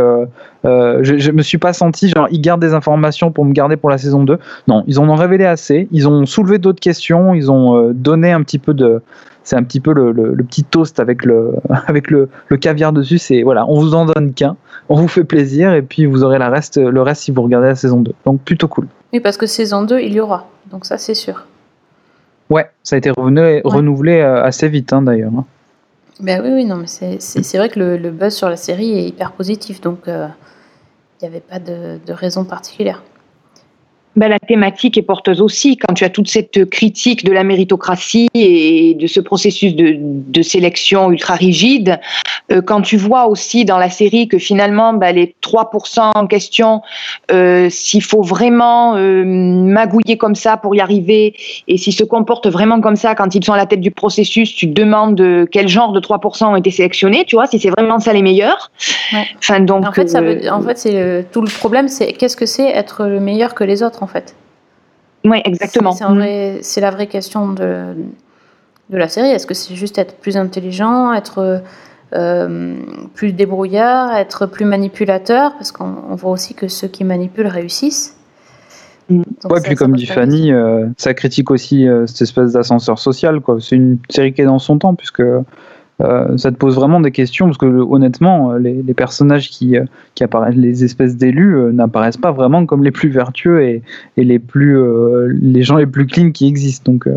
je 0.63 1.31
me 1.31 1.41
suis 1.41 1.57
pas 1.57 1.73
senti 1.73 2.09
genre 2.09 2.27
ils 2.31 2.41
gardent 2.41 2.61
des 2.61 2.73
informations 2.73 3.31
pour 3.31 3.45
me 3.45 3.53
garder 3.53 3.77
pour 3.77 3.89
la 3.89 3.97
saison 3.97 4.23
2. 4.23 4.37
Non, 4.67 4.83
ils 4.87 4.99
en 4.99 5.09
ont 5.09 5.15
révélé 5.15 5.45
assez. 5.45 5.87
Ils 5.91 6.07
ont 6.07 6.25
soulevé 6.39 6.57
d'autres 6.57 6.79
questions. 6.79 7.33
Ils 7.33 7.51
ont 7.51 7.75
euh, 7.77 7.93
donné 7.93 8.31
un 8.31 8.41
petit 8.43 8.59
peu 8.59 8.73
de 8.73 9.01
c'est 9.43 9.55
un 9.55 9.63
petit 9.63 9.79
peu 9.79 9.93
le, 9.93 10.11
le- 10.11 10.33
le 10.35 10.43
petit 10.43 10.63
toast 10.63 10.99
avec 10.99 11.25
le, 11.25 11.55
avec 11.87 12.11
le, 12.11 12.29
le 12.49 12.57
caviar 12.57 12.93
dessus. 12.93 13.17
C'est 13.17 13.41
voilà, 13.43 13.65
on 13.67 13.79
vous 13.79 13.93
en 13.93 14.05
donne 14.05 14.33
qu'un, 14.33 14.55
on 14.89 14.95
vous 14.95 15.07
fait 15.07 15.23
plaisir 15.23 15.73
et 15.73 15.81
puis 15.81 16.05
vous 16.05 16.23
aurez 16.23 16.37
la 16.39 16.49
reste, 16.49 16.77
le 16.77 17.01
reste 17.01 17.23
si 17.23 17.31
vous 17.31 17.41
regardez 17.41 17.67
la 17.67 17.75
saison 17.75 17.99
2. 18.01 18.13
Donc 18.25 18.41
plutôt 18.41 18.67
cool. 18.67 18.87
Oui, 19.11 19.19
parce 19.19 19.37
que 19.37 19.47
saison 19.47 19.81
2, 19.83 19.99
il 19.99 20.13
y 20.13 20.19
aura. 20.19 20.47
Donc 20.71 20.85
ça, 20.85 20.97
c'est 20.97 21.15
sûr. 21.15 21.45
Ouais, 22.49 22.69
ça 22.83 22.95
a 22.95 22.99
été 22.99 23.09
renouvelé, 23.11 23.61
renouvelé 23.63 24.19
euh, 24.21 24.43
assez 24.43 24.69
vite 24.69 24.91
hein, 24.93 25.01
d'ailleurs. 25.01 25.31
hein. 25.37 25.45
Ben 26.19 26.41
oui, 26.43 26.51
oui, 26.53 26.65
non, 26.65 26.75
mais 26.75 26.87
c'est 26.87 27.57
vrai 27.57 27.69
que 27.69 27.79
le, 27.79 27.97
le 27.97 28.11
buzz 28.11 28.33
sur 28.33 28.49
la 28.49 28.57
série 28.57 28.91
est 28.99 29.05
hyper 29.07 29.31
positif, 29.31 29.79
donc 29.81 30.07
euh, 30.07 30.27
il 31.21 31.25
n'y 31.25 31.29
avait 31.33 31.39
pas 31.39 31.59
de, 31.59 31.97
de 32.05 32.13
raison 32.13 32.43
particulière. 32.43 33.01
Ben, 34.15 34.27
la 34.27 34.39
thématique 34.39 34.97
est 34.97 35.03
porteuse 35.03 35.41
aussi. 35.41 35.77
Quand 35.77 35.93
tu 35.93 36.03
as 36.03 36.09
toute 36.09 36.29
cette 36.29 36.69
critique 36.69 37.23
de 37.23 37.31
la 37.31 37.43
méritocratie 37.43 38.27
et 38.33 38.95
de 38.95 39.07
ce 39.07 39.19
processus 39.19 39.75
de, 39.75 39.95
de 39.99 40.41
sélection 40.41 41.11
ultra 41.11 41.35
rigide, 41.35 41.99
euh, 42.51 42.61
quand 42.61 42.81
tu 42.81 42.97
vois 42.97 43.27
aussi 43.27 43.65
dans 43.65 43.77
la 43.77 43.89
série 43.89 44.27
que 44.27 44.37
finalement 44.37 44.93
ben, 44.93 45.15
les 45.15 45.35
3% 45.41 46.11
en 46.15 46.27
question, 46.27 46.81
euh, 47.31 47.69
s'il 47.69 48.03
faut 48.03 48.21
vraiment 48.21 48.95
euh, 48.95 49.23
magouiller 49.25 50.17
comme 50.17 50.35
ça 50.35 50.57
pour 50.57 50.75
y 50.75 50.81
arriver 50.81 51.35
et 51.67 51.77
s'ils 51.77 51.93
se 51.93 52.03
comportent 52.03 52.47
vraiment 52.47 52.81
comme 52.81 52.95
ça 52.95 53.15
quand 53.15 53.35
ils 53.35 53.43
sont 53.43 53.53
à 53.53 53.57
la 53.57 53.65
tête 53.65 53.81
du 53.81 53.91
processus, 53.91 54.53
tu 54.55 54.67
te 54.67 54.73
demandes 54.73 55.47
quel 55.51 55.67
genre 55.67 55.91
de 55.91 55.99
3% 55.99 56.45
ont 56.45 56.55
été 56.55 56.71
sélectionnés, 56.71 57.25
tu 57.25 57.35
vois, 57.35 57.47
si 57.47 57.59
c'est 57.59 57.69
vraiment 57.69 57.99
ça 57.99 58.13
les 58.13 58.21
meilleurs. 58.21 58.71
Ouais. 59.13 59.27
Enfin, 59.37 59.59
donc, 59.59 59.85
en 59.85 59.91
fait, 59.91 60.09
ça 60.09 60.19
euh, 60.19 60.35
veut, 60.35 60.51
en 60.51 60.61
fait, 60.61 60.77
c'est 60.77 61.25
tout 61.31 61.41
le 61.41 61.47
problème, 61.47 61.87
c'est 61.87 62.13
qu'est-ce 62.13 62.37
que 62.37 62.45
c'est 62.45 62.69
être 62.69 63.05
le 63.05 63.19
meilleur 63.19 63.55
que 63.55 63.63
les 63.63 63.83
autres, 63.83 63.98
en 64.03 64.07
fait. 64.07 64.35
ouais, 65.25 65.41
exactement. 65.45 65.93
C'est 66.61 66.81
la 66.81 66.91
vraie 66.91 67.07
question 67.07 67.49
de, 67.53 67.93
de 68.89 68.97
la 68.97 69.07
série. 69.07 69.29
Est-ce 69.29 69.45
que 69.47 69.53
c'est 69.53 69.75
juste 69.75 69.97
être 69.97 70.15
plus 70.15 70.37
intelligent, 70.37 71.13
être 71.13 71.61
euh, 72.13 72.75
plus 73.13 73.33
débrouillard, 73.33 74.15
être 74.15 74.45
plus 74.45 74.65
manipulateur? 74.65 75.53
Parce 75.53 75.71
qu'on 75.71 75.93
on 76.09 76.15
voit 76.15 76.31
aussi 76.31 76.53
que 76.53 76.67
ceux 76.67 76.87
qui 76.87 77.03
manipulent 77.03 77.47
réussissent. 77.47 78.15
Mm. 79.09 79.23
Donc 79.43 79.51
Ouais, 79.51 79.59
ça- 79.59 79.67
puis 79.67 79.75
ça 79.77 79.83
comme 79.85 79.95
dit 79.95 80.05
Fanny, 80.05 80.51
euh, 80.51 80.87
ça 80.97 81.13
critique 81.13 81.51
aussi 81.51 81.87
euh, 81.87 82.05
cette 82.07 82.21
espèce 82.21 82.53
d'ascenseur 82.53 82.97
social. 82.99 83.41
quoi. 83.41 83.57
C'est 83.59 83.75
une 83.75 83.97
série 84.09 84.33
qui 84.33 84.41
est 84.41 84.45
dans 84.45 84.59
son 84.59 84.77
temps, 84.77 84.95
puisque 84.95 85.23
euh, 86.01 86.37
ça 86.37 86.51
te 86.51 86.55
pose 86.55 86.75
vraiment 86.75 86.99
des 86.99 87.11
questions, 87.11 87.45
parce 87.47 87.57
que 87.57 87.65
honnêtement, 87.65 88.51
euh, 88.51 88.59
les, 88.59 88.81
les 88.81 88.93
personnages 88.93 89.49
qui, 89.49 89.77
euh, 89.77 89.85
qui 90.15 90.23
apparaissent, 90.23 90.55
les 90.55 90.83
espèces 90.83 91.17
d'élus, 91.17 91.55
euh, 91.55 91.71
n'apparaissent 91.71 92.17
pas 92.17 92.31
vraiment 92.31 92.65
comme 92.65 92.83
les 92.83 92.91
plus 92.91 93.09
vertueux 93.09 93.63
et, 93.63 93.83
et 94.17 94.23
les, 94.23 94.39
plus, 94.39 94.77
euh, 94.77 95.27
les 95.41 95.63
gens 95.63 95.77
les 95.77 95.87
plus 95.87 96.05
clean 96.05 96.31
qui 96.31 96.47
existent. 96.47 96.91
Donc 96.91 97.07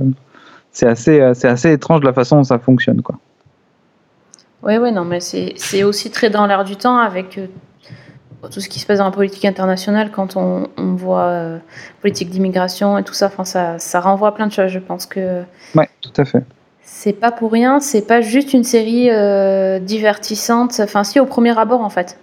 c'est 0.72 0.86
assez, 0.86 1.32
c'est 1.34 1.48
assez 1.48 1.72
étrange 1.72 2.02
la 2.02 2.12
façon 2.12 2.36
dont 2.36 2.44
ça 2.44 2.58
fonctionne. 2.58 3.02
Quoi. 3.02 3.16
Oui, 4.62 4.76
oui, 4.78 4.92
non, 4.92 5.04
mais 5.04 5.20
c'est 5.20 5.84
aussi 5.84 6.10
très 6.10 6.30
dans 6.30 6.46
l'air 6.46 6.64
du 6.64 6.76
temps 6.76 6.98
avec 6.98 7.38
tout 8.50 8.60
ce 8.60 8.68
qui 8.68 8.80
se 8.80 8.86
passe 8.86 8.98
dans 8.98 9.04
la 9.04 9.10
politique 9.12 9.44
internationale 9.44 10.10
quand 10.10 10.36
on, 10.36 10.68
on 10.76 10.94
voit 10.94 11.26
euh, 11.26 11.58
politique 12.00 12.30
d'immigration 12.30 12.98
et 12.98 13.04
tout 13.04 13.14
ça. 13.14 13.26
Enfin, 13.26 13.44
ça, 13.44 13.78
ça 13.78 14.00
renvoie 14.00 14.28
à 14.28 14.32
plein 14.32 14.46
de 14.48 14.52
choses. 14.52 14.68
Je 14.68 14.80
pense 14.80 15.06
que 15.06 15.42
Ouais, 15.76 15.88
tout 16.00 16.12
à 16.16 16.24
fait. 16.24 16.42
C'est 16.94 17.14
pas 17.14 17.32
pour 17.32 17.50
rien. 17.52 17.80
C'est 17.80 18.06
pas 18.06 18.20
juste 18.20 18.52
une 18.52 18.64
série 18.64 19.08
euh, 19.10 19.78
divertissante. 19.78 20.78
Enfin, 20.78 21.04
si, 21.04 21.18
au 21.18 21.24
premier 21.26 21.58
abord, 21.58 21.80
en 21.80 21.88
fait. 21.88 22.18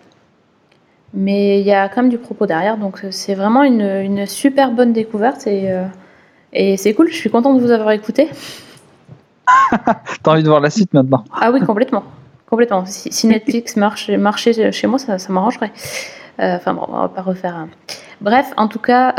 Mais 1.13 1.59
il 1.59 1.65
y 1.65 1.73
a 1.73 1.89
quand 1.89 2.03
même 2.03 2.11
du 2.11 2.19
propos 2.19 2.45
derrière. 2.45 2.77
Donc, 2.77 3.03
euh, 3.03 3.07
c'est 3.11 3.33
vraiment 3.33 3.63
une, 3.63 3.81
une 3.81 4.25
super 4.27 4.71
bonne 4.71 4.93
découverte 4.93 5.47
et, 5.47 5.71
euh, 5.71 5.85
et 6.53 6.77
c'est 6.77 6.93
cool. 6.93 7.09
Je 7.09 7.15
suis 7.15 7.31
contente 7.31 7.57
de 7.57 7.61
vous 7.63 7.71
avoir 7.71 7.91
écouté. 7.91 8.29
T'as 10.23 10.31
envie 10.31 10.43
de 10.43 10.47
voir 10.49 10.59
la 10.61 10.69
suite 10.69 10.93
maintenant 10.93 11.23
Ah 11.33 11.49
oui, 11.51 11.61
complètement. 11.61 12.03
Complètement. 12.47 12.85
Si, 12.85 13.11
si 13.11 13.25
Netflix 13.27 13.75
marche, 13.75 14.09
marchait 14.11 14.71
chez 14.71 14.85
moi, 14.87 14.99
ça, 14.99 15.17
ça 15.17 15.33
m'arrangerait. 15.33 15.71
Euh, 16.39 16.55
Enfin 16.55 16.73
bon, 16.75 16.85
on 16.87 17.01
va 17.01 17.09
pas 17.09 17.21
refaire. 17.23 17.55
un- 17.55 17.69
Bref, 18.21 18.51
en 18.57 18.67
tout 18.67 18.79
cas, 18.79 19.09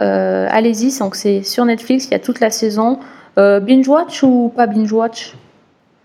allez-y. 0.48 0.96
Donc 1.00 1.16
c'est 1.16 1.42
sur 1.42 1.64
Netflix, 1.64 2.06
il 2.06 2.12
y 2.12 2.14
a 2.14 2.18
toute 2.20 2.38
la 2.40 2.50
saison. 2.50 2.98
Euh, 3.40 3.59
binge 3.59 3.88
watch 3.88 4.22
ou 4.22 4.53
pas 4.55 4.66
binge 4.66 4.92
watch 4.92 5.35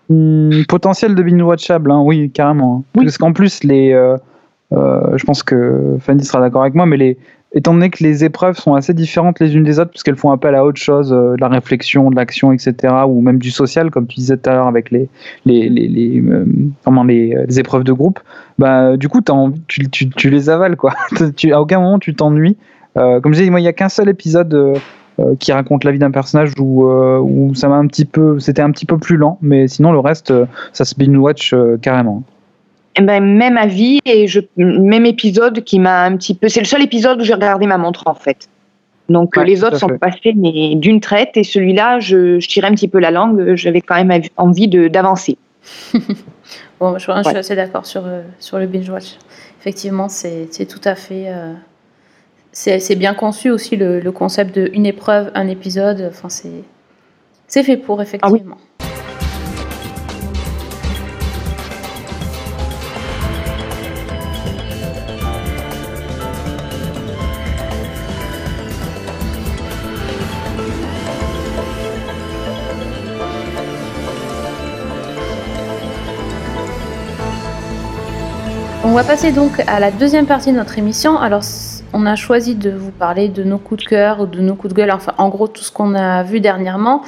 Hmm, 0.10 0.64
potentiel 0.68 1.16
de 1.16 1.24
binge-watchable, 1.24 1.92
hein, 1.92 2.02
oui, 2.02 2.30
carrément. 2.30 2.84
Oui. 2.96 3.06
Parce 3.06 3.18
qu'en 3.18 3.34
plus, 3.34 3.64
les, 3.64 3.92
euh, 3.92 4.18
euh, 4.74 5.18
je 5.18 5.24
pense 5.26 5.42
que 5.42 5.98
Fanny 6.00 6.24
sera 6.24 6.42
d'accord 6.42 6.62
avec 6.62 6.76
moi, 6.76 6.86
mais 6.86 6.98
les, 6.98 7.18
étant 7.54 7.74
donné 7.74 7.90
que 7.90 8.04
les 8.04 8.24
épreuves 8.24 8.58
sont 8.58 8.76
assez 8.76 8.94
différentes 8.94 9.40
les 9.40 9.56
unes 9.56 9.64
des 9.64 9.80
autres, 9.80 9.90
puisqu'elles 9.90 10.16
font 10.16 10.30
appel 10.30 10.54
à 10.54 10.64
autre 10.64 10.80
chose, 10.80 11.12
euh, 11.12 11.36
de 11.36 11.42
la 11.42 11.48
réflexion, 11.48 12.12
de 12.12 12.16
l'action, 12.16 12.52
etc., 12.52 12.94
ou 13.08 13.22
même 13.22 13.40
du 13.40 13.50
social, 13.50 13.90
comme 13.90 14.06
tu 14.06 14.18
disais 14.18 14.38
tout 14.38 14.48
à 14.48 14.54
l'heure 14.54 14.68
avec 14.68 14.92
les, 14.92 15.10
les, 15.46 15.70
les, 15.70 15.88
les, 15.88 16.22
euh, 16.22 16.46
comment, 16.84 17.04
les, 17.04 17.36
les 17.48 17.60
épreuves 17.60 17.84
de 17.84 17.94
groupe, 17.94 18.20
bah, 18.60 18.98
du 18.98 19.10
coup, 19.10 19.22
as 19.28 19.32
envie, 19.32 19.62
tu, 19.68 19.90
tu, 19.90 20.10
tu 20.10 20.30
les 20.30 20.52
avales, 20.52 20.76
quoi. 20.76 20.94
tu, 21.36 21.52
à 21.52 21.60
aucun 21.60 21.80
moment, 21.80 21.98
tu 21.98 22.14
t'ennuies. 22.14 22.58
Euh, 22.96 23.20
comme 23.22 23.34
je 23.34 23.40
disais, 23.40 23.50
moi, 23.50 23.60
il 23.60 23.64
n'y 23.64 23.70
a 23.70 23.74
qu'un 23.74 23.90
seul 23.90 24.08
épisode 24.08 24.80
euh, 25.20 25.36
qui 25.40 25.54
raconte 25.54 25.86
la 25.86 25.92
vie 25.92 26.00
d'un 26.00 26.12
personnage 26.12 26.52
où, 26.60 26.90
euh, 26.90 27.20
où 27.20 27.56
ça 27.56 27.70
m'a 27.70 27.76
un 27.76 27.88
petit 27.88 28.04
peu, 28.04 28.38
c'était 28.40 28.62
un 28.62 28.72
petit 28.72 28.86
peu 28.86 28.98
plus 28.98 29.16
lent, 29.16 29.38
mais 29.42 29.68
sinon, 29.68 29.94
le 29.94 30.00
reste, 30.00 30.32
euh, 30.32 30.46
ça 30.74 30.84
se 30.84 30.94
binge 30.96 31.18
watch 31.18 31.54
euh, 31.54 31.78
carrément. 31.78 32.24
Eh 32.98 33.02
ben, 33.02 33.24
même 33.24 33.58
avis 33.58 34.00
et 34.06 34.28
je, 34.28 34.42
même 34.58 35.06
épisode 35.06 35.64
qui 35.64 35.80
m'a 35.80 36.04
un 36.04 36.18
petit 36.18 36.34
peu. 36.34 36.50
C'est 36.50 36.60
le 36.60 36.66
seul 36.66 36.82
épisode 36.82 37.22
où 37.22 37.24
j'ai 37.24 37.34
regardé 37.34 37.66
ma 37.66 37.78
montre 37.78 38.04
en 38.08 38.14
fait. 38.14 38.50
Donc 39.08 39.38
les 39.38 39.64
autres 39.64 39.78
sont 39.78 39.98
passés 40.00 40.34
mais 40.36 40.76
d'une 40.76 41.00
traite 41.00 41.36
et 41.36 41.44
celui-là, 41.44 42.00
je, 42.00 42.40
je, 42.40 42.48
tirais 42.48 42.68
un 42.68 42.72
petit 42.72 42.88
peu 42.88 43.00
la 43.00 43.12
langue. 43.12 43.56
J'avais 43.56 43.82
quand 43.82 44.02
même 44.04 44.22
envie 44.38 44.68
d'avancer. 44.68 45.38
bon, 46.80 46.98
je, 46.98 47.00
suis 47.00 47.12
assez 47.12 47.56
d'accord 47.56 47.86
sur, 47.86 48.04
sur 48.40 48.60
le 48.60 48.66
binge 48.66 48.90
watch. 48.90 49.18
Effectivement, 49.60 50.08
c'est 50.10 50.66
tout 50.68 50.82
à 50.86 50.96
fait. 50.96 51.28
C'est 52.56 52.96
bien 52.96 53.14
conçu 53.14 53.52
aussi 53.52 53.76
le, 53.76 54.12
concept 54.12 54.56
de 54.56 54.70
une 54.74 54.86
épreuve, 54.86 55.32
un 55.36 55.48
épisode. 55.48 56.10
Enfin, 56.10 56.30
c'est 56.30 57.64
fait 57.64 57.78
pour, 57.78 58.02
effectivement. 58.02 58.58
On 78.88 78.94
va 78.94 79.04
passer 79.04 79.32
donc 79.32 79.62
à 79.68 79.80
la 79.80 79.92
deuxième 79.92 80.26
partie 80.26 80.52
de 80.52 80.58
notre 80.58 80.78
émission. 80.78 81.18
Alors, 81.18 81.44
on 81.96 82.06
a 82.06 82.18
choisi 82.18 82.56
de 82.56 82.72
vous 82.72 82.92
parler 82.92 83.30
de 83.30 83.44
nos 83.44 83.58
coups 83.58 83.86
de 83.86 83.88
cœur 83.88 84.20
ou 84.20 84.26
de 84.26 84.42
nos 84.42 84.56
coups 84.56 84.74
de 84.74 84.78
gueule, 84.78 84.92
enfin, 84.92 85.14
en 85.18 85.30
gros, 85.30 85.48
tout 85.48 85.64
ce 85.64 85.72
qu'on 85.72 85.96
a 85.96 86.24
vu 86.24 86.42
dernièrement. 86.42 87.04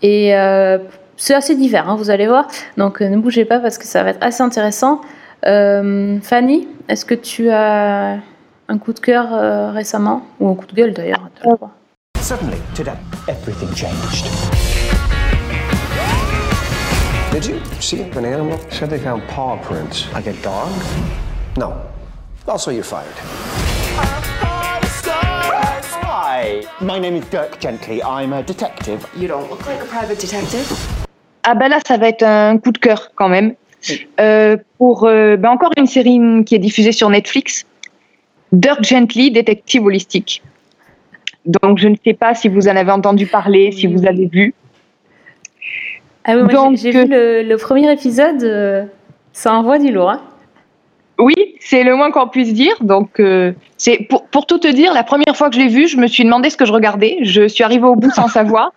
Et 0.00 0.34
euh, 0.34 0.78
c'est 1.18 1.34
assez 1.34 1.54
divers, 1.54 1.88
hein, 1.90 1.96
vous 1.96 2.08
allez 2.08 2.26
voir. 2.26 2.48
Donc, 2.78 3.02
euh, 3.02 3.10
ne 3.10 3.18
bougez 3.18 3.44
pas 3.44 3.60
parce 3.60 3.76
que 3.76 3.84
ça 3.84 4.02
va 4.02 4.10
être 4.10 4.22
assez 4.22 4.42
intéressant. 4.42 5.02
Euh, 5.44 6.18
Fanny, 6.22 6.66
est-ce 6.88 7.04
que 7.04 7.14
tu 7.14 7.50
as 7.50 8.20
un 8.68 8.78
coup 8.78 8.94
de 8.94 9.00
cœur 9.00 9.72
récemment? 9.74 10.22
Ou 10.40 10.48
un 10.48 10.54
coup 10.54 10.66
de 10.66 10.74
gueule 10.74 10.94
d'ailleurs 10.94 11.28
Suddenly, 12.18 12.56
today, 12.74 12.92
everything 13.28 13.68
changed. 13.74 14.26
Did 17.32 17.44
you 17.44 17.60
see 17.80 18.02
an 18.16 18.24
animal? 18.24 18.58
Said 18.70 18.88
they 18.88 18.98
found 18.98 19.22
paw 19.28 19.58
prints. 19.58 20.06
Like 20.14 20.26
a 20.26 20.32
dog? 20.42 20.70
No. 21.58 21.74
Also, 22.46 22.70
you're 22.70 22.82
fired. 22.82 23.81
Hi, 26.02 26.62
my 26.80 26.98
name 26.98 27.16
is 27.16 27.24
Dirk 27.30 27.60
Gently. 27.60 28.02
I'm 28.02 28.32
a 28.32 28.42
detective. 28.42 29.06
You 29.16 29.28
don't 29.28 29.48
look 29.50 29.66
like 29.66 29.82
a 29.82 29.86
private 29.86 30.18
detective. 30.18 30.66
Ah 31.44 31.54
bah 31.54 31.68
là, 31.68 31.78
ça 31.86 31.96
va 31.96 32.08
être 32.08 32.22
un 32.22 32.58
coup 32.58 32.72
de 32.72 32.78
cœur 32.78 33.12
quand 33.14 33.28
même. 33.28 33.54
Euh, 34.20 34.56
pour 34.78 35.04
euh, 35.04 35.36
bah 35.36 35.50
encore 35.50 35.72
une 35.76 35.86
série 35.86 36.20
qui 36.46 36.54
est 36.54 36.60
diffusée 36.60 36.92
sur 36.92 37.10
Netflix, 37.10 37.66
Dirk 38.52 38.84
Gently, 38.84 39.30
détective 39.30 39.84
holistique. 39.84 40.42
Donc 41.44 41.78
je 41.78 41.88
ne 41.88 41.96
sais 42.04 42.14
pas 42.14 42.34
si 42.34 42.48
vous 42.48 42.68
en 42.68 42.76
avez 42.76 42.92
entendu 42.92 43.26
parler, 43.26 43.72
si 43.72 43.86
vous 43.86 44.06
avez 44.06 44.26
vu. 44.26 44.54
Ah 46.24 46.36
oui, 46.36 46.42
moi 46.42 46.70
j'ai 46.74 46.92
vu 46.92 47.06
le, 47.08 47.56
premier 47.56 47.92
épisode, 47.92 48.42
euh, 48.44 48.84
ça 49.32 49.52
envoie 49.52 49.78
du 49.78 49.90
lourd. 49.90 50.10
Hein. 50.10 50.22
Oui, 51.22 51.54
c'est 51.60 51.84
le 51.84 51.94
moins 51.94 52.10
qu'on 52.10 52.26
puisse 52.26 52.52
dire. 52.52 52.74
Donc, 52.80 53.20
euh, 53.20 53.52
c'est 53.76 53.98
pour, 54.10 54.26
pour, 54.26 54.44
tout 54.44 54.58
te 54.58 54.66
dire, 54.66 54.92
la 54.92 55.04
première 55.04 55.36
fois 55.36 55.50
que 55.50 55.54
je 55.54 55.60
l'ai 55.60 55.68
vu, 55.68 55.86
je 55.86 55.96
me 55.96 56.08
suis 56.08 56.24
demandé 56.24 56.50
ce 56.50 56.56
que 56.56 56.64
je 56.64 56.72
regardais. 56.72 57.18
Je 57.22 57.46
suis 57.46 57.62
arrivée 57.62 57.86
au 57.86 57.94
bout 57.94 58.10
sans 58.10 58.26
savoir. 58.38 58.72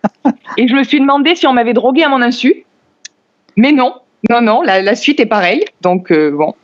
Et 0.56 0.68
je 0.68 0.74
me 0.74 0.84
suis 0.84 1.00
demandé 1.00 1.34
si 1.34 1.48
on 1.48 1.52
m'avait 1.52 1.74
drogué 1.74 2.04
à 2.04 2.08
mon 2.08 2.22
insu. 2.22 2.64
Mais 3.56 3.72
non, 3.72 3.94
non, 4.30 4.40
non, 4.40 4.62
la, 4.62 4.94
suite 4.94 5.18
est 5.18 5.26
pareille. 5.26 5.64
Donc, 5.80 6.12
euh, 6.12 6.30
bon. 6.30 6.54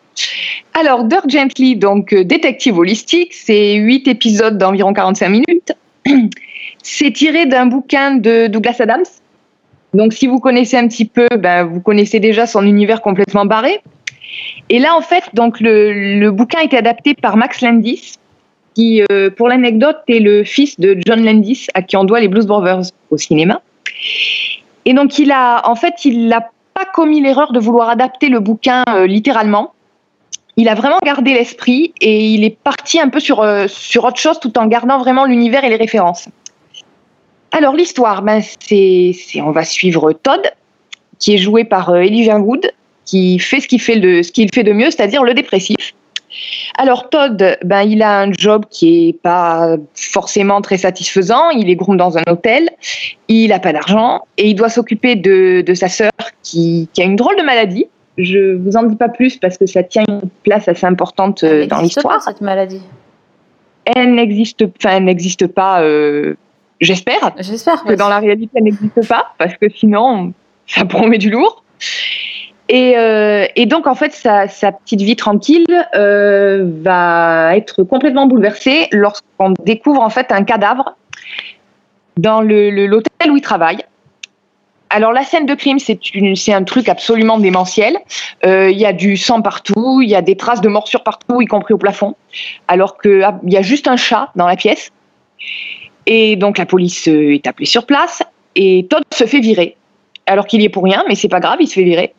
Alors, 0.75 1.03
Dirk 1.03 1.29
Gently, 1.29 1.75
donc 1.75 2.15
détective 2.15 2.79
holistique, 2.79 3.35
c'est 3.35 3.75
huit 3.75 4.07
épisodes 4.07 4.57
d'environ 4.57 4.93
45 4.93 5.29
minutes. 5.29 5.73
C'est 6.85 7.13
tiré 7.13 7.47
d'un 7.47 7.67
bouquin 7.67 8.17
de 8.17 8.49
Douglas 8.49 8.79
Adams, 8.81 9.05
donc, 9.95 10.15
si 10.15 10.27
vous 10.27 10.41
connaissez 10.41 10.77
un 10.79 10.89
petit 10.89 11.05
peu, 11.05 11.29
ben, 11.39 11.65
vous 11.65 11.81
connaissez 11.81 12.19
déjà 12.19 12.47
son 12.47 12.65
univers 12.65 13.03
complètement 13.03 13.45
barré. 13.45 13.81
Et 14.69 14.79
là, 14.79 14.97
en 14.97 15.01
fait, 15.01 15.25
donc 15.35 15.61
le, 15.61 16.31
bouquin 16.31 16.61
a 16.61 16.65
été 16.65 16.77
adapté 16.77 17.15
par 17.15 17.37
Max 17.37 17.61
Landis, 17.61 18.15
qui, 18.75 19.03
euh, 19.11 19.31
pour 19.31 19.49
l'anecdote, 19.49 19.99
est 20.09 20.21
le 20.21 20.45
fils 20.45 20.81
de 20.81 20.97
John 21.05 21.25
Landis, 21.25 21.67
à 21.75 21.83
qui 21.83 21.97
on 21.97 22.05
doit 22.05 22.21
les 22.21 22.29
Blues 22.29 22.47
Brothers 22.47 22.85
au 23.11 23.19
cinéma. 23.19 23.61
Et 24.85 24.95
donc, 24.95 25.19
il 25.19 25.31
a, 25.31 25.69
en 25.69 25.75
fait, 25.75 26.05
il 26.05 26.27
n'a 26.27 26.51
pas 26.75 26.85
commis 26.87 27.21
l'erreur 27.21 27.53
de 27.53 27.61
vouloir 27.61 27.91
adapter 27.91 28.29
le 28.29 28.41
bouquin 28.41 28.83
euh, 28.89 29.07
littéralement. 29.07 29.75
Il 30.57 30.69
a 30.69 30.75
vraiment 30.75 30.99
gardé 31.05 31.33
l'esprit 31.35 31.95
et 32.01 32.27
il 32.29 32.45
est 32.45 32.57
parti 32.57 33.01
un 33.01 33.09
peu 33.09 33.21
sur, 33.21 33.41
euh, 33.41 33.67
sur 33.69 34.05
autre 34.05 34.19
chose 34.19 34.39
tout 34.41 34.59
en 34.59 34.67
gardant 34.67 34.99
vraiment 34.99 35.25
l'univers 35.25 35.65
et 35.65 35.69
les 35.69 35.77
références. 35.77 36.29
Alors 37.53 37.75
l'histoire, 37.75 38.23
ben, 38.23 38.43
c'est, 38.43 39.15
on 39.43 39.51
va 39.51 39.65
suivre 39.65 40.13
Todd, 40.13 40.43
qui 41.19 41.35
est 41.35 41.39
joué 41.39 41.65
par 41.65 41.95
Elijah 41.95 42.39
Wood, 42.39 42.73
qui 43.13 43.39
fait 43.39 43.61
ce 43.61 43.69
qu'il 43.69 43.81
fait 43.81 44.01
de, 44.01 44.23
ce 44.23 44.33
qu'il 44.33 44.49
fait 44.55 44.63
de 44.63 44.73
mieux, 44.73 44.91
c'est-à-dire 44.91 45.23
le 45.23 45.35
dépressif. 45.35 45.77
Alors 46.79 47.11
Todd, 47.11 47.59
ben, 47.63 47.83
il 47.83 48.01
a 48.01 48.23
un 48.23 48.33
job 48.33 48.65
qui 48.71 49.09
est 49.09 49.13
pas 49.13 49.77
forcément 49.95 50.63
très 50.63 50.79
satisfaisant. 50.79 51.51
Il 51.51 51.69
est 51.69 51.77
groom 51.77 51.99
dans 51.99 52.17
un 52.17 52.23
hôtel, 52.27 52.71
il 53.29 53.49
n'a 53.49 53.59
pas 53.59 53.75
d'argent 53.75 54.23
et 54.39 54.49
il 54.49 54.55
doit 54.55 54.71
s'occuper 54.71 55.15
de, 55.15 55.63
sa 55.75 55.91
sœur 55.91 56.11
qui, 56.43 56.89
a 56.97 57.03
une 57.03 57.17
drôle 57.17 57.37
de 57.37 57.43
maladie. 57.43 57.85
Je 58.17 58.57
vous 58.57 58.79
en 58.79 58.85
dis 58.85 58.97
pas 58.97 59.11
plus 59.11 59.37
parce 59.37 59.59
que 59.59 59.67
ça 59.67 59.83
tient 59.83 60.05
une 60.09 60.31
place 60.43 60.67
assez 60.67 60.87
importante 60.87 61.45
euh, 61.45 61.67
dans 61.67 61.83
l'histoire. 61.83 62.23
cette 62.23 62.41
maladie? 62.41 62.81
Elle 63.85 64.15
n'existe, 64.15 64.65
enfin, 64.79 65.01
n'existe 65.01 65.47
pas. 65.49 65.83
Euh, 65.83 66.35
J'espère. 66.81 67.33
J'espère. 67.39 67.85
Que 67.85 67.93
dans 67.93 68.09
la 68.09 68.21
réalité, 68.21 68.53
elle 68.55 68.65
n'existe 68.65 69.07
pas, 69.07 69.35
parce 69.37 69.55
que 69.59 69.69
sinon, 69.69 70.33
ça 70.67 70.87
promet 70.87 71.19
du 71.19 71.31
lourd. 71.31 71.63
Et, 72.69 72.97
euh, 72.97 73.47
et 73.57 73.67
donc, 73.67 73.87
en 73.87 73.95
fait, 73.95 74.13
sa, 74.13 74.47
petite 74.47 75.03
vie 75.03 75.17
tranquille 75.17 75.67
euh, 75.95 76.65
va 76.83 77.57
être 77.57 77.83
complètement 77.83 78.27
bouleversée 78.27 78.89
lorsqu'on 78.93 79.55
découvre 79.65 80.01
en 80.01 80.11
fait 80.11 80.33
un 80.33 80.45
cadavre 80.45 80.97
dans 82.17 82.41
l'hôtel 82.41 83.31
où 83.31 83.37
il 83.37 83.43
travaille. 83.43 83.85
Alors 84.95 85.13
la 85.13 85.25
scène 85.25 85.47
de 85.47 85.55
crime, 85.55 85.79
c'est 85.79 86.53
un 86.53 86.65
truc 86.65 86.91
absolument 86.91 87.39
démentiel. 87.39 87.97
Euh, 88.45 88.71
il 88.71 88.79
y 88.79 88.85
a 88.85 88.93
du 88.93 89.17
sang 89.17 89.41
partout, 89.41 90.03
il 90.03 90.11
y 90.11 90.15
a 90.15 90.21
des 90.21 90.37
traces 90.37 90.61
de 90.61 90.69
morsures 90.69 91.03
partout, 91.03 91.41
y 91.41 91.47
compris 91.47 91.73
au 91.73 91.79
plafond, 91.79 92.15
alors 92.69 92.99
qu'il 92.99 93.23
ah, 93.23 93.41
y 93.45 93.57
a 93.57 93.63
juste 93.63 93.89
un 93.89 93.97
chat 93.97 94.29
dans 94.37 94.47
la 94.47 94.57
pièce. 94.57 94.91
Et 96.05 96.37
donc 96.37 96.59
la 96.59 96.67
police 96.67 97.07
est 97.07 97.47
appelée 97.47 97.65
sur 97.65 97.87
place 97.87 98.23
et 98.55 98.87
Todd 98.91 99.03
se 99.15 99.25
fait 99.25 99.41
virer. 99.41 99.77
Alors 100.27 100.47
qu'il 100.47 100.61
y 100.61 100.67
est 100.67 100.69
pour 100.69 100.85
rien, 100.85 101.05
mais 101.09 101.15
c'est 101.15 101.29
pas 101.29 101.41
grave, 101.41 101.57
il 101.61 101.69
se 101.69 101.75
fait 101.75 101.85
virer. 101.85 102.13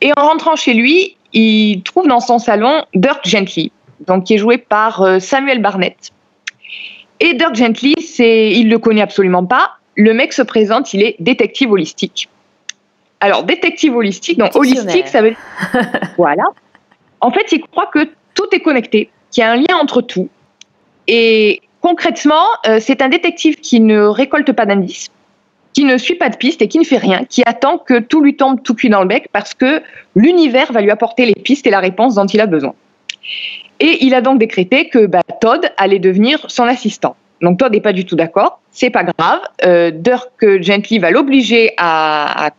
Et 0.00 0.12
en 0.16 0.26
rentrant 0.26 0.56
chez 0.56 0.74
lui, 0.74 1.16
il 1.32 1.82
trouve 1.82 2.08
dans 2.08 2.20
son 2.20 2.38
salon 2.38 2.84
Dirk 2.94 3.26
Gently, 3.26 3.72
donc 4.06 4.24
qui 4.24 4.34
est 4.34 4.38
joué 4.38 4.58
par 4.58 5.02
euh, 5.02 5.18
Samuel 5.18 5.60
Barnett. 5.60 6.12
Et 7.20 7.34
Dirk 7.34 7.54
Gently, 7.54 7.94
c'est, 8.02 8.50
il 8.50 8.68
le 8.68 8.78
connaît 8.78 9.02
absolument 9.02 9.44
pas. 9.44 9.72
Le 9.96 10.12
mec 10.14 10.32
se 10.32 10.42
présente, 10.42 10.92
il 10.94 11.02
est 11.02 11.16
détective 11.20 11.70
holistique. 11.70 12.28
Alors 13.20 13.44
détective 13.44 13.94
holistique, 13.94 14.38
donc 14.38 14.56
holistique, 14.56 15.06
ça 15.06 15.22
veut 15.22 15.30
dire 15.30 15.38
voilà. 16.16 16.44
En 17.20 17.30
fait, 17.30 17.52
il 17.52 17.60
croit 17.60 17.86
que 17.86 18.08
tout 18.34 18.48
est 18.52 18.60
connecté, 18.60 19.10
qu'il 19.30 19.42
y 19.42 19.44
a 19.44 19.52
un 19.52 19.56
lien 19.56 19.76
entre 19.80 20.00
tout. 20.00 20.28
Et 21.06 21.62
Concrètement, 21.82 22.46
euh, 22.68 22.78
c'est 22.80 23.02
un 23.02 23.08
détective 23.08 23.56
qui 23.56 23.80
ne 23.80 24.02
récolte 24.04 24.52
pas 24.52 24.66
d'indices, 24.66 25.10
qui 25.72 25.84
ne 25.84 25.96
suit 25.96 26.16
pas 26.16 26.28
de 26.28 26.36
pistes 26.36 26.62
et 26.62 26.68
qui 26.68 26.78
ne 26.78 26.84
fait 26.84 26.98
rien, 26.98 27.24
qui 27.24 27.42
attend 27.46 27.78
que 27.78 27.98
tout 27.98 28.20
lui 28.20 28.36
tombe 28.36 28.62
tout 28.62 28.74
cuit 28.74 28.90
dans 28.90 29.00
le 29.00 29.08
bec 29.08 29.28
parce 29.32 29.54
que 29.54 29.82
l'univers 30.14 30.72
va 30.72 30.80
lui 30.80 30.90
apporter 30.90 31.26
les 31.26 31.34
pistes 31.34 31.66
et 31.66 31.70
la 31.70 31.80
réponse 31.80 32.14
dont 32.14 32.26
il 32.26 32.40
a 32.40 32.46
besoin. 32.46 32.74
Et 33.80 34.04
il 34.04 34.14
a 34.14 34.20
donc 34.20 34.38
décrété 34.38 34.88
que 34.88 35.06
bah, 35.06 35.22
Todd 35.40 35.70
allait 35.76 35.98
devenir 35.98 36.44
son 36.48 36.64
assistant. 36.64 37.16
Donc 37.40 37.58
Todd 37.58 37.72
n'est 37.72 37.80
pas 37.80 37.92
du 37.92 38.04
tout 38.04 38.16
d'accord, 38.16 38.60
c'est 38.70 38.90
pas 38.90 39.04
grave. 39.04 39.40
Euh, 39.64 39.90
Dirk 39.90 40.60
Gently 40.60 40.98
va 40.98 41.10
l'obliger 41.10 41.72
à, 41.76 42.50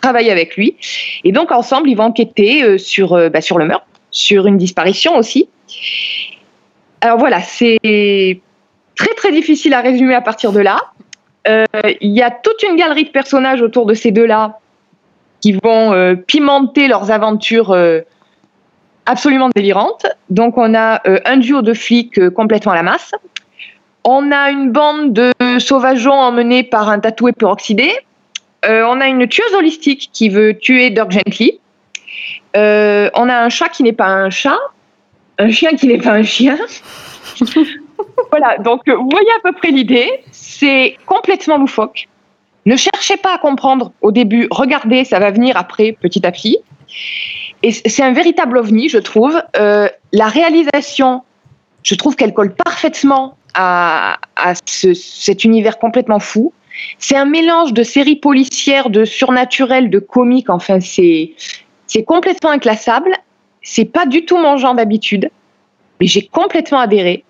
travailler 0.00 0.30
avec 0.30 0.56
lui. 0.56 0.76
Et 1.24 1.32
donc 1.32 1.50
ensemble, 1.50 1.90
ils 1.90 1.96
vont 1.96 2.04
enquêter 2.04 2.62
euh, 2.62 2.78
sur, 2.78 3.14
euh, 3.14 3.28
bah, 3.28 3.40
sur 3.40 3.58
le 3.58 3.66
meurtre, 3.66 3.86
sur 4.12 4.46
une 4.46 4.56
disparition 4.56 5.16
aussi. 5.16 5.48
Alors 7.00 7.18
voilà, 7.18 7.40
c'est 7.40 8.40
très 8.96 9.14
très 9.16 9.32
difficile 9.32 9.74
à 9.74 9.80
résumer 9.80 10.14
à 10.14 10.20
partir 10.20 10.52
de 10.52 10.60
là. 10.60 10.78
Euh, 11.48 11.64
il 12.00 12.12
y 12.12 12.22
a 12.22 12.30
toute 12.30 12.62
une 12.62 12.76
galerie 12.76 13.04
de 13.04 13.10
personnages 13.10 13.62
autour 13.62 13.86
de 13.86 13.94
ces 13.94 14.10
deux-là 14.10 14.58
qui 15.40 15.52
vont 15.52 15.92
euh, 15.92 16.14
pimenter 16.14 16.88
leurs 16.88 17.10
aventures 17.10 17.70
euh, 17.70 18.00
absolument 19.06 19.48
délirantes. 19.54 20.06
Donc 20.30 20.58
on 20.58 20.74
a 20.74 21.00
un 21.24 21.36
duo 21.38 21.62
de 21.62 21.72
flics 21.72 22.28
complètement 22.30 22.72
à 22.72 22.76
la 22.76 22.82
masse. 22.82 23.12
On 24.04 24.30
a 24.32 24.50
une 24.50 24.70
bande 24.70 25.12
de 25.12 25.32
sauvageons 25.58 26.12
emmenés 26.12 26.62
par 26.62 26.88
un 26.88 26.98
tatoué 26.98 27.32
peroxydé. 27.32 27.90
on 28.64 29.00
a 29.00 29.06
une 29.06 29.26
tueuse 29.26 29.54
holistique 29.54 30.10
qui 30.12 30.28
veut 30.28 30.58
tuer 30.58 30.90
Dirk 30.90 31.10
Gently. 31.10 31.58
on 32.54 33.28
a 33.28 33.44
un 33.44 33.48
chat 33.48 33.70
qui 33.70 33.82
n'est 33.82 33.94
pas 33.94 34.08
un 34.08 34.28
chat. 34.30 34.58
Un 35.38 35.50
chien 35.50 35.70
qui 35.70 35.86
n'est 35.86 35.98
pas 35.98 36.12
un 36.12 36.22
chien. 36.22 36.58
Voilà, 38.30 38.58
donc 38.58 38.82
vous 38.88 39.08
voyez 39.10 39.30
à 39.38 39.40
peu 39.42 39.52
près 39.52 39.70
l'idée. 39.70 40.22
C'est 40.58 40.96
complètement 41.06 41.56
loufoque. 41.58 42.08
Ne 42.66 42.76
cherchez 42.76 43.16
pas 43.16 43.34
à 43.34 43.38
comprendre 43.38 43.92
au 44.00 44.10
début. 44.12 44.48
Regardez, 44.50 45.04
ça 45.04 45.18
va 45.18 45.30
venir 45.30 45.56
après, 45.56 45.92
petit 45.92 46.26
à 46.26 46.32
petit. 46.32 46.58
Et 47.62 47.70
c'est 47.72 48.02
un 48.02 48.12
véritable 48.12 48.58
ovni, 48.58 48.88
je 48.88 48.98
trouve. 48.98 49.40
Euh, 49.56 49.88
la 50.12 50.26
réalisation, 50.26 51.22
je 51.82 51.94
trouve 51.94 52.16
qu'elle 52.16 52.34
colle 52.34 52.54
parfaitement 52.54 53.36
à, 53.54 54.18
à 54.36 54.54
ce- 54.66 54.94
cet 54.94 55.44
univers 55.44 55.78
complètement 55.78 56.18
fou. 56.18 56.52
C'est 56.98 57.16
un 57.16 57.24
mélange 57.24 57.72
de 57.72 57.82
séries 57.82 58.16
policières, 58.16 58.90
de 58.90 59.04
surnaturel, 59.04 59.90
de 59.90 59.98
comique. 59.98 60.50
Enfin, 60.50 60.80
c'est 60.80 61.34
c'est 61.86 62.04
complètement 62.04 62.50
inclassable. 62.50 63.12
C'est 63.62 63.84
pas 63.86 64.06
du 64.06 64.24
tout 64.24 64.38
mon 64.38 64.56
genre 64.56 64.74
d'habitude, 64.74 65.30
mais 66.00 66.06
j'ai 66.06 66.26
complètement 66.26 66.78
adhéré. 66.80 67.24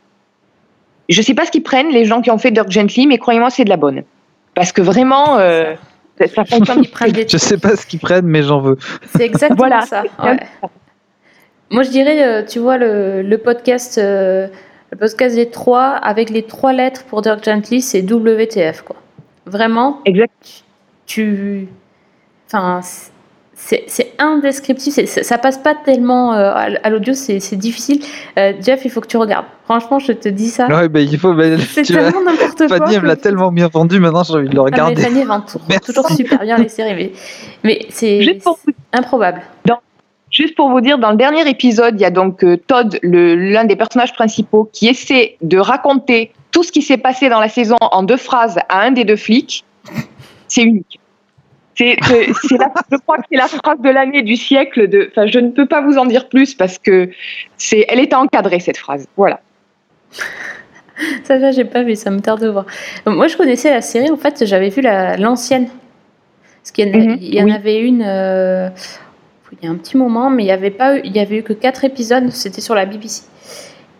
Je 1.09 1.23
sais 1.23 1.35
pas 1.35 1.45
ce 1.47 1.51
qu'ils 1.51 1.63
prennent 1.63 1.89
les 1.91 2.05
gens 2.05 2.21
qui 2.21 2.31
ont 2.31 2.39
fait 2.39 2.51
Dirk 2.51 2.71
Gently, 2.71 3.07
mais 3.07 3.19
croyez-moi, 3.19 3.51
c'est 3.51 3.65
de 3.65 3.71
la 3.71 3.77
bonne. 3.77 4.03
Parce 4.55 4.73
que 4.73 4.83
vraiment, 4.83 5.39
euh, 5.39 5.75
ça, 6.19 6.27
ça 6.27 6.45
fonctionne. 6.45 6.83
Ils 6.83 6.91
prennent 6.91 7.13
des 7.13 7.27
Je 7.29 7.37
sais 7.39 7.59
pas 7.59 7.77
ce 7.77 7.87
qu'ils 7.87 8.01
prennent, 8.01 8.27
mais 8.27 8.43
j'en 8.43 8.61
veux. 8.61 8.77
C'est 9.17 9.25
exactement 9.25 9.57
Voilà. 9.57 9.81
ça. 9.83 10.03
ouais. 10.23 10.37
Moi, 11.71 11.83
je 11.83 11.91
dirais, 11.91 12.23
euh, 12.27 12.45
tu 12.45 12.59
vois, 12.59 12.77
le, 12.79 13.23
le 13.23 13.39
podcast, 13.39 13.99
euh, 13.99 14.49
le 14.91 14.97
podcast 14.99 15.35
des 15.37 15.51
trois, 15.51 15.89
avec 15.91 16.31
les 16.31 16.43
trois 16.43 16.73
lettres 16.73 17.05
pour 17.05 17.23
Dirk 17.23 17.45
Gently, 17.45 17.81
c'est 17.83 18.03
WTF, 18.03 18.83
quoi. 18.83 18.97
Vraiment, 19.47 20.01
Exact. 20.05 20.65
tu. 21.07 21.69
Enfin, 22.47 22.81
c'est 23.61 23.85
c'est 23.89 24.13
indescriptible. 24.19 25.07
Ça 25.09 25.37
passe 25.37 25.59
pas 25.59 25.75
tellement 25.75 26.33
euh, 26.33 26.53
à 26.83 26.91
l'audio, 26.91 27.13
c'est 27.13 27.41
c'est 27.41 27.57
difficile. 27.57 28.01
Euh, 28.39 28.53
Jeff, 28.63 28.83
il 28.85 28.91
faut 28.91 29.01
que 29.01 29.09
tu 29.09 29.17
regardes. 29.17 29.47
Franchement, 29.65 29.99
je 29.99 30.13
te 30.13 30.29
dis 30.29 30.49
ça. 30.49 30.69
Ouais, 30.69 30.89
bah, 30.89 31.01
il 31.01 31.19
faut. 31.19 31.35
bah, 31.35 31.59
C'est 31.59 31.83
tellement 31.83 32.23
n'importe 32.23 32.57
quoi. 32.69 32.69
Fanny, 32.69 32.95
elle 32.95 33.03
me 33.03 33.09
l'a 33.09 33.17
tellement 33.17 33.51
bien 33.53 33.67
vendu, 33.69 33.99
maintenant 34.01 34.23
j'ai 34.23 34.35
envie 34.35 34.49
de 34.49 34.55
le 34.55 34.61
Ah, 34.61 34.65
mais 34.65 34.71
regarder. 34.71 35.03
Fanny, 35.03 35.25
elle 35.69 35.81
toujours 35.81 36.09
super 36.09 36.39
bien 36.39 36.57
les 36.57 36.69
séries, 36.69 36.95
mais, 36.95 37.13
mais 37.65 37.87
c'est 37.91 38.23
Juste 38.23 38.43
pour 38.45 38.59
vous 38.65 38.73
c'est 38.93 38.99
improbable. 38.99 39.43
Juste 40.31 40.55
pour 40.57 40.69
vous 40.71 40.81
dire, 40.83 40.99
dans 40.99 41.11
le 41.11 41.17
dernier 41.17 41.49
épisode, 41.49 41.95
il 41.99 42.03
y 42.03 42.05
a 42.05 42.11
donc 42.11 42.45
euh, 42.45 42.59
Todd, 42.67 42.99
le- 43.03 43.35
l'un 43.35 43.65
des 43.65 43.77
personnages 43.77 44.13
principaux, 44.13 44.69
qui 44.73 44.87
essaie 44.87 45.37
de 45.41 45.59
raconter 45.59 46.33
tout 46.53 46.63
ce 46.63 46.71
qui 46.71 46.83
s'est 46.83 46.99
passé 46.99 47.29
dans 47.31 47.41
la 47.41 47.49
saison 47.49 47.77
en 47.81 48.03
deux 48.03 48.19
phrases 48.19 48.59
à 48.69 48.83
un 48.83 48.91
des 48.93 49.05
deux 49.05 49.17
flics. 49.17 49.65
C'est 50.47 50.63
unique. 50.63 51.01
C'est, 51.79 51.97
la- 52.59 52.73
je 52.91 52.97
crois 52.99 53.19
que 53.19 53.23
c'est 53.31 53.39
la 53.39 53.47
phrase 53.47 53.79
de 53.81 53.89
l'année, 53.89 54.23
du 54.23 54.35
siècle. 54.37 54.89
De, 54.89 55.09
enfin, 55.13 55.27
je 55.29 55.39
ne 55.39 55.51
peux 55.51 55.67
pas 55.67 55.81
vous 55.81 55.97
en 55.97 56.07
dire 56.07 56.29
plus 56.29 56.55
parce 56.55 56.77
que 56.79 57.09
c'est, 57.57 57.87
elle 57.89 58.01
était 58.01 58.17
encadrée 58.17 58.59
cette 58.59 58.77
phrase. 58.79 59.07
Voilà. 59.17 59.41
Ça, 61.25 61.37
là, 61.37 61.53
j'ai 61.53 61.65
pas 61.65 61.85
vu, 61.85 61.95
ça 61.95 62.11
me 62.11 62.19
tarde 62.21 62.41
de 62.43 62.49
voir. 62.49 62.67
Moi, 63.07 63.29
je 63.29 63.37
connaissais 63.37 63.71
la 63.71 63.83
série, 63.83 64.11
en 64.11 64.17
fait, 64.17 64.45
j'avais 64.45 64.69
vu 64.71 64.81
la- 64.83 65.17
l'ancienne. 65.17 65.69
Parce 66.63 66.73
qu'il 66.73 66.89
y 66.89 66.91
en, 66.93 66.99
Mhm, 67.13 67.19
il 67.21 67.35
y 67.35 67.41
en 67.41 67.45
oui. 67.47 67.53
avait 67.53 67.81
une 67.81 68.03
euh, 68.05 68.69
il 69.53 69.65
y 69.65 69.69
a 69.69 69.71
un 69.71 69.77
petit 69.77 69.97
moment, 69.97 70.29
mais 70.29 70.43
il 70.43 70.47
y 70.47 70.51
avait 70.51 70.71
pas 70.71 70.97
eu, 70.99 71.01
il 71.05 71.17
y 71.17 71.21
avait 71.21 71.39
eu 71.39 71.43
que 71.43 71.53
quatre 71.55 71.85
épisodes, 71.85 72.29
c'était 72.31 72.61
sur 72.61 72.75
la 72.75 72.85
BBC. 72.85 73.23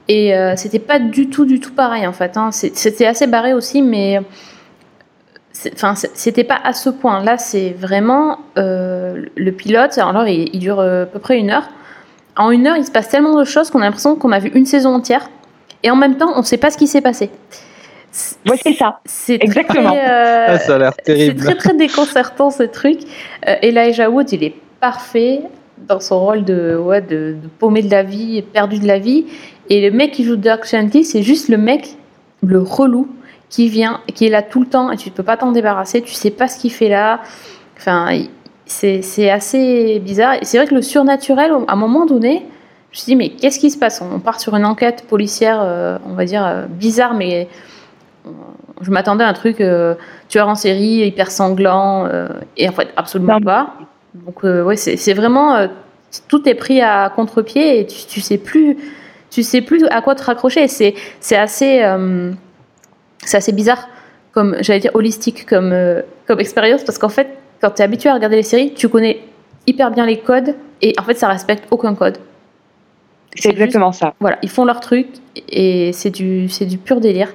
Et 0.09 0.35
euh, 0.35 0.55
c'était 0.57 0.79
pas 0.81 0.99
du 0.99 1.29
tout, 1.31 1.45
du 1.47 1.61
tout 1.61 1.73
pareil, 1.73 2.07
en 2.07 2.13
fait. 2.13 2.37
hein. 2.37 2.51
C'était 2.51 3.07
assez 3.07 3.27
barré 3.27 3.55
aussi, 3.55 3.81
mais 3.81 4.21
enfin, 5.75 5.95
c'est- 5.95 6.11
c'était 6.15 6.45
pas 6.45 6.59
à 6.63 6.73
ce 6.73 6.91
point. 6.91 7.23
Là, 7.23 7.39
c'est 7.39 7.71
vraiment 7.71 8.39
euh, 8.59 9.25
le 9.37 9.53
pilote. 9.53 9.97
Alors, 9.99 10.27
il, 10.27 10.51
il 10.55 10.59
dure 10.61 10.81
euh, 10.81 11.05
à 11.05 11.07
peu 11.07 11.19
près 11.19 11.39
une 11.39 11.51
heure. 11.51 11.69
En 12.37 12.51
une 12.51 12.67
heure, 12.67 12.77
il 12.77 12.85
se 12.85 12.91
passe 12.91 13.09
tellement 13.09 13.39
de 13.39 13.45
choses 13.45 13.71
qu'on 13.71 13.81
a 13.81 13.85
l'impression 13.85 14.15
qu'on 14.17 14.31
a 14.33 14.39
vu 14.39 14.51
une 14.55 14.67
saison 14.67 14.95
entière. 14.95 15.29
Et 15.83 15.91
en 15.91 15.97
même 15.97 16.17
temps, 16.17 16.33
on 16.35 16.39
ne 16.41 16.45
sait 16.45 16.57
pas 16.57 16.71
ce 16.71 16.79
qui 16.79 16.87
s'est 16.87 17.01
passé. 17.01 17.31
Ouais, 18.49 18.57
c'est 18.63 18.73
ça. 18.75 19.01
C'est 19.05 19.35
Exactement. 19.43 19.91
très, 19.91 20.11
euh, 20.11 20.45
Ah, 20.49 20.59
ça 20.59 20.75
a 20.77 20.79
l'air 20.79 20.93
c'est 20.97 21.05
terrible. 21.05 21.41
très 21.45 21.55
très 21.57 21.75
déconcertant 21.75 22.51
ce 22.51 22.63
truc. 22.63 23.01
Euh, 23.47 23.55
Elijah 23.63 24.09
Wood, 24.11 24.33
il 24.33 24.43
est 24.45 24.55
parfait 24.81 25.41
dans 25.87 26.01
son 26.01 26.19
rôle 26.25 26.45
de, 26.45 26.77
ouais, 26.77 27.01
de, 27.03 27.37
de 27.41 27.49
paumé 27.59 27.83
de 27.83 27.91
la 27.91 28.03
vie, 28.03 28.43
perdu 28.43 28.79
de 28.79 28.87
la 28.87 28.99
vie. 28.99 29.27
Et 29.69 29.89
le 29.89 29.95
mec 29.95 30.13
qui 30.13 30.25
joue 30.25 30.37
Dirk 30.37 30.67
Gently, 30.69 31.05
c'est 31.05 31.23
juste 31.23 31.49
le 31.49 31.59
mec, 31.59 31.97
le 32.43 32.61
relou, 32.61 33.09
qui 33.51 33.69
vient, 33.69 34.01
qui 34.15 34.27
est 34.27 34.31
là 34.31 34.43
tout 34.43 34.61
le 34.61 34.67
temps 34.67 34.91
et 34.91 34.97
tu 34.97 35.09
ne 35.11 35.15
peux 35.15 35.23
pas 35.23 35.37
t'en 35.37 35.53
débarrasser. 35.53 36.03
Tu 36.03 36.15
sais 36.15 36.31
pas 36.31 36.49
ce 36.49 36.59
qu'il 36.59 36.73
fait 36.73 36.89
là. 36.89 37.21
Enfin, 37.79 38.09
c'est 38.67 39.31
assez 39.31 39.99
bizarre. 40.01 40.35
Et 40.35 40.45
c'est 40.45 40.59
vrai 40.59 40.67
que 40.67 40.75
le 40.75 40.83
surnaturel, 40.83 41.53
à 41.67 41.73
un 41.73 41.77
moment 41.77 42.05
donné, 42.07 42.45
je 42.91 42.97
me 42.99 43.03
suis 43.03 43.05
dit, 43.07 43.17
mais 43.17 43.31
qu'est-ce 43.31 43.59
qui 43.59 43.71
se 43.71 43.79
passe? 43.79 44.03
On 44.03 44.19
part 44.19 44.41
sur 44.41 44.55
une 44.55 44.65
enquête 44.67 45.05
policière, 45.09 45.61
euh, 45.63 45.99
on 46.07 46.15
va 46.15 46.25
dire, 46.25 46.45
euh, 46.45 46.67
bizarre, 46.67 47.15
mais 47.15 47.49
euh, 48.27 48.31
je 48.81 48.91
m'attendais 48.91 49.25
à 49.25 49.29
un 49.29 49.33
truc 49.35 49.61
euh, 49.61 49.95
tueur 50.29 50.49
en 50.49 50.55
série, 50.55 51.07
hyper 51.07 51.31
sanglant, 51.31 52.09
et 52.57 52.69
en 52.69 52.73
fait, 52.73 52.89
absolument 52.97 53.35
Non. 53.35 53.41
pas. 53.41 53.75
Donc, 54.15 54.43
ouais, 54.43 54.77
c'est 54.77 55.13
vraiment. 55.15 55.69
tout 56.29 56.49
est 56.49 56.55
pris 56.55 56.81
à 56.81 57.11
contre-pied 57.15 57.81
et 57.81 57.87
tu, 57.87 58.07
tu 58.07 58.21
sais 58.21 58.39
plus. 58.39 58.77
Tu 59.31 59.43
sais 59.43 59.61
plus 59.61 59.85
à 59.91 60.01
quoi 60.01 60.15
te 60.15 60.23
raccrocher. 60.25 60.67
C'est 60.69 60.95
c'est 61.21 61.37
assez, 61.37 61.83
c'est 63.25 63.37
assez 63.37 63.53
bizarre, 63.53 63.89
comme 64.33 64.57
j'allais 64.61 64.81
dire 64.81 64.95
holistique 64.95 65.47
comme, 65.47 65.73
euh, 65.73 66.03
comme 66.27 66.41
expérience, 66.41 66.85
parce 66.85 66.99
qu'en 66.99 67.09
fait, 67.09 67.29
quand 67.61 67.71
tu 67.71 67.83
es 67.83 67.85
habitué 67.85 68.09
à 68.09 68.15
regarder 68.15 68.37
les 68.37 68.43
séries, 68.43 68.75
tu 68.75 68.89
connais 68.89 69.21
hyper 69.67 69.91
bien 69.91 70.07
les 70.07 70.19
codes 70.19 70.55
et 70.81 70.95
en 70.99 71.03
fait, 71.03 71.15
ça 71.15 71.29
respecte 71.29 71.65
aucun 71.71 71.95
code. 71.95 72.19
C'est 73.35 73.51
exactement 73.51 73.93
ça. 73.93 74.15
Voilà, 74.21 74.39
ils 74.43 74.49
font 74.49 74.65
leur 74.65 74.81
truc 74.81 75.07
et 75.49 75.93
c'est 75.93 76.11
du, 76.11 76.49
c'est 76.49 76.67
du 76.67 76.79
pur 76.79 77.01
délire. 77.01 77.33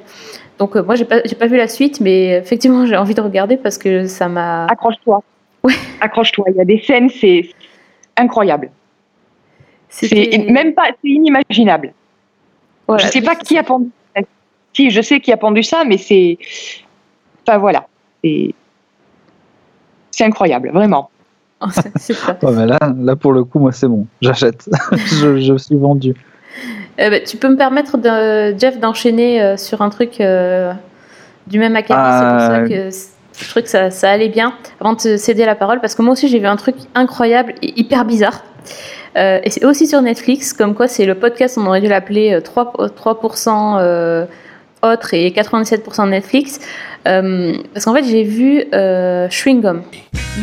Donc, 0.60 0.76
euh, 0.76 0.84
moi, 0.84 0.96
j'ai 0.96 1.06
pas, 1.06 1.22
j'ai 1.24 1.36
pas 1.36 1.48
vu 1.48 1.58
la 1.58 1.68
suite, 1.68 2.00
mais 2.00 2.38
effectivement, 2.38 2.86
j'ai 2.88 2.98
envie 2.98 3.14
de 3.14 3.22
regarder 3.22 3.58
parce 3.58 3.78
que 3.78 4.08
ça 4.08 4.28
m'a. 4.28 4.66
Accroche-toi. 4.66 5.24
Ouais. 5.64 5.74
Accroche-toi. 6.02 6.46
Il 6.50 6.56
y 6.56 6.62
a 6.62 6.66
des 6.66 6.80
scènes, 6.80 7.10
c'est 7.10 7.50
incroyable. 8.18 8.70
C'est 9.90 10.50
même 10.50 10.74
pas, 10.74 10.88
c'est 10.88 11.10
inimaginable. 11.10 11.94
voilà. 12.88 13.06
Je 13.06 13.12
sais 13.12 13.22
pas 13.22 13.36
qui 13.36 13.58
a 13.58 13.64
pendu. 13.64 13.90
Si, 14.74 14.90
je 14.90 15.02
sais 15.02 15.20
qui 15.20 15.32
a 15.32 15.38
pendu 15.38 15.64
ça, 15.64 15.84
mais 15.86 15.98
c'est. 15.98 16.38
Enfin 17.46 17.58
voilà. 17.58 17.88
C'est 18.24 18.54
incroyable, 20.24 20.72
vraiment. 20.72 21.10
Mais 22.44 22.66
là, 22.66 22.78
là, 22.98 23.16
pour 23.16 23.32
le 23.32 23.46
coup, 23.46 23.60
moi, 23.60 23.72
c'est 23.72 23.88
bon. 23.88 24.06
J'achète. 24.22 24.70
je, 24.92 25.40
je 25.40 25.58
suis 25.58 25.76
vendu. 25.76 26.14
Euh, 27.00 27.10
bah, 27.10 27.20
tu 27.22 27.38
peux 27.38 27.50
me 27.50 27.56
permettre, 27.56 27.98
de, 27.98 28.58
Jeff, 28.60 28.80
d'enchaîner 28.80 29.42
euh, 29.42 29.58
sur 29.58 29.82
un 29.82 29.90
truc 29.90 30.20
euh, 30.20 30.74
du 31.48 31.60
même 31.60 31.76
acabit. 31.76 31.94
C'est 31.94 32.30
pour 32.30 32.40
ça 32.40 32.56
Ah. 32.56 32.68
que 32.68 32.90
je 33.40 33.50
trouvais 33.50 33.64
que 33.64 33.70
ça, 33.70 33.92
ça 33.92 34.12
allait 34.12 34.30
bien 34.30 34.54
avant 34.80 34.94
de 34.94 35.00
te 35.00 35.18
céder 35.18 35.46
la 35.46 35.56
parole. 35.56 35.80
Parce 35.80 35.96
que 35.96 36.02
moi 36.02 36.14
aussi, 36.14 36.28
j'ai 36.28 36.40
vu 36.40 36.48
un 36.48 36.58
truc 36.58 36.76
incroyable 36.96 37.56
et 37.62 37.80
hyper 37.80 38.04
bizarre. 38.06 38.44
Euh, 39.16 39.40
et 39.44 39.50
c'est 39.50 39.64
aussi 39.66 39.88
sur 39.88 40.02
Netflix, 40.02 40.54
comme 40.54 40.74
quoi 40.74 40.88
c'est 40.88 41.06
le 41.06 41.16
podcast, 41.16 41.58
on 41.58 41.68
aurait 41.68 41.82
dû 41.82 41.88
l'appeler 41.88 42.34
euh, 42.34 42.40
3%, 42.40 42.90
3% 42.90 43.78
euh, 43.80 44.26
autre 44.84 45.14
et 45.14 45.30
97% 45.32 46.10
Netflix. 46.10 46.60
Euh, 47.08 47.58
parce 47.74 47.86
qu'en 47.86 47.94
fait, 47.94 48.06
j'ai 48.06 48.24
vu 48.24 48.64
euh, 48.74 49.28
Chewing 49.30 49.62
Gum. 49.62 49.84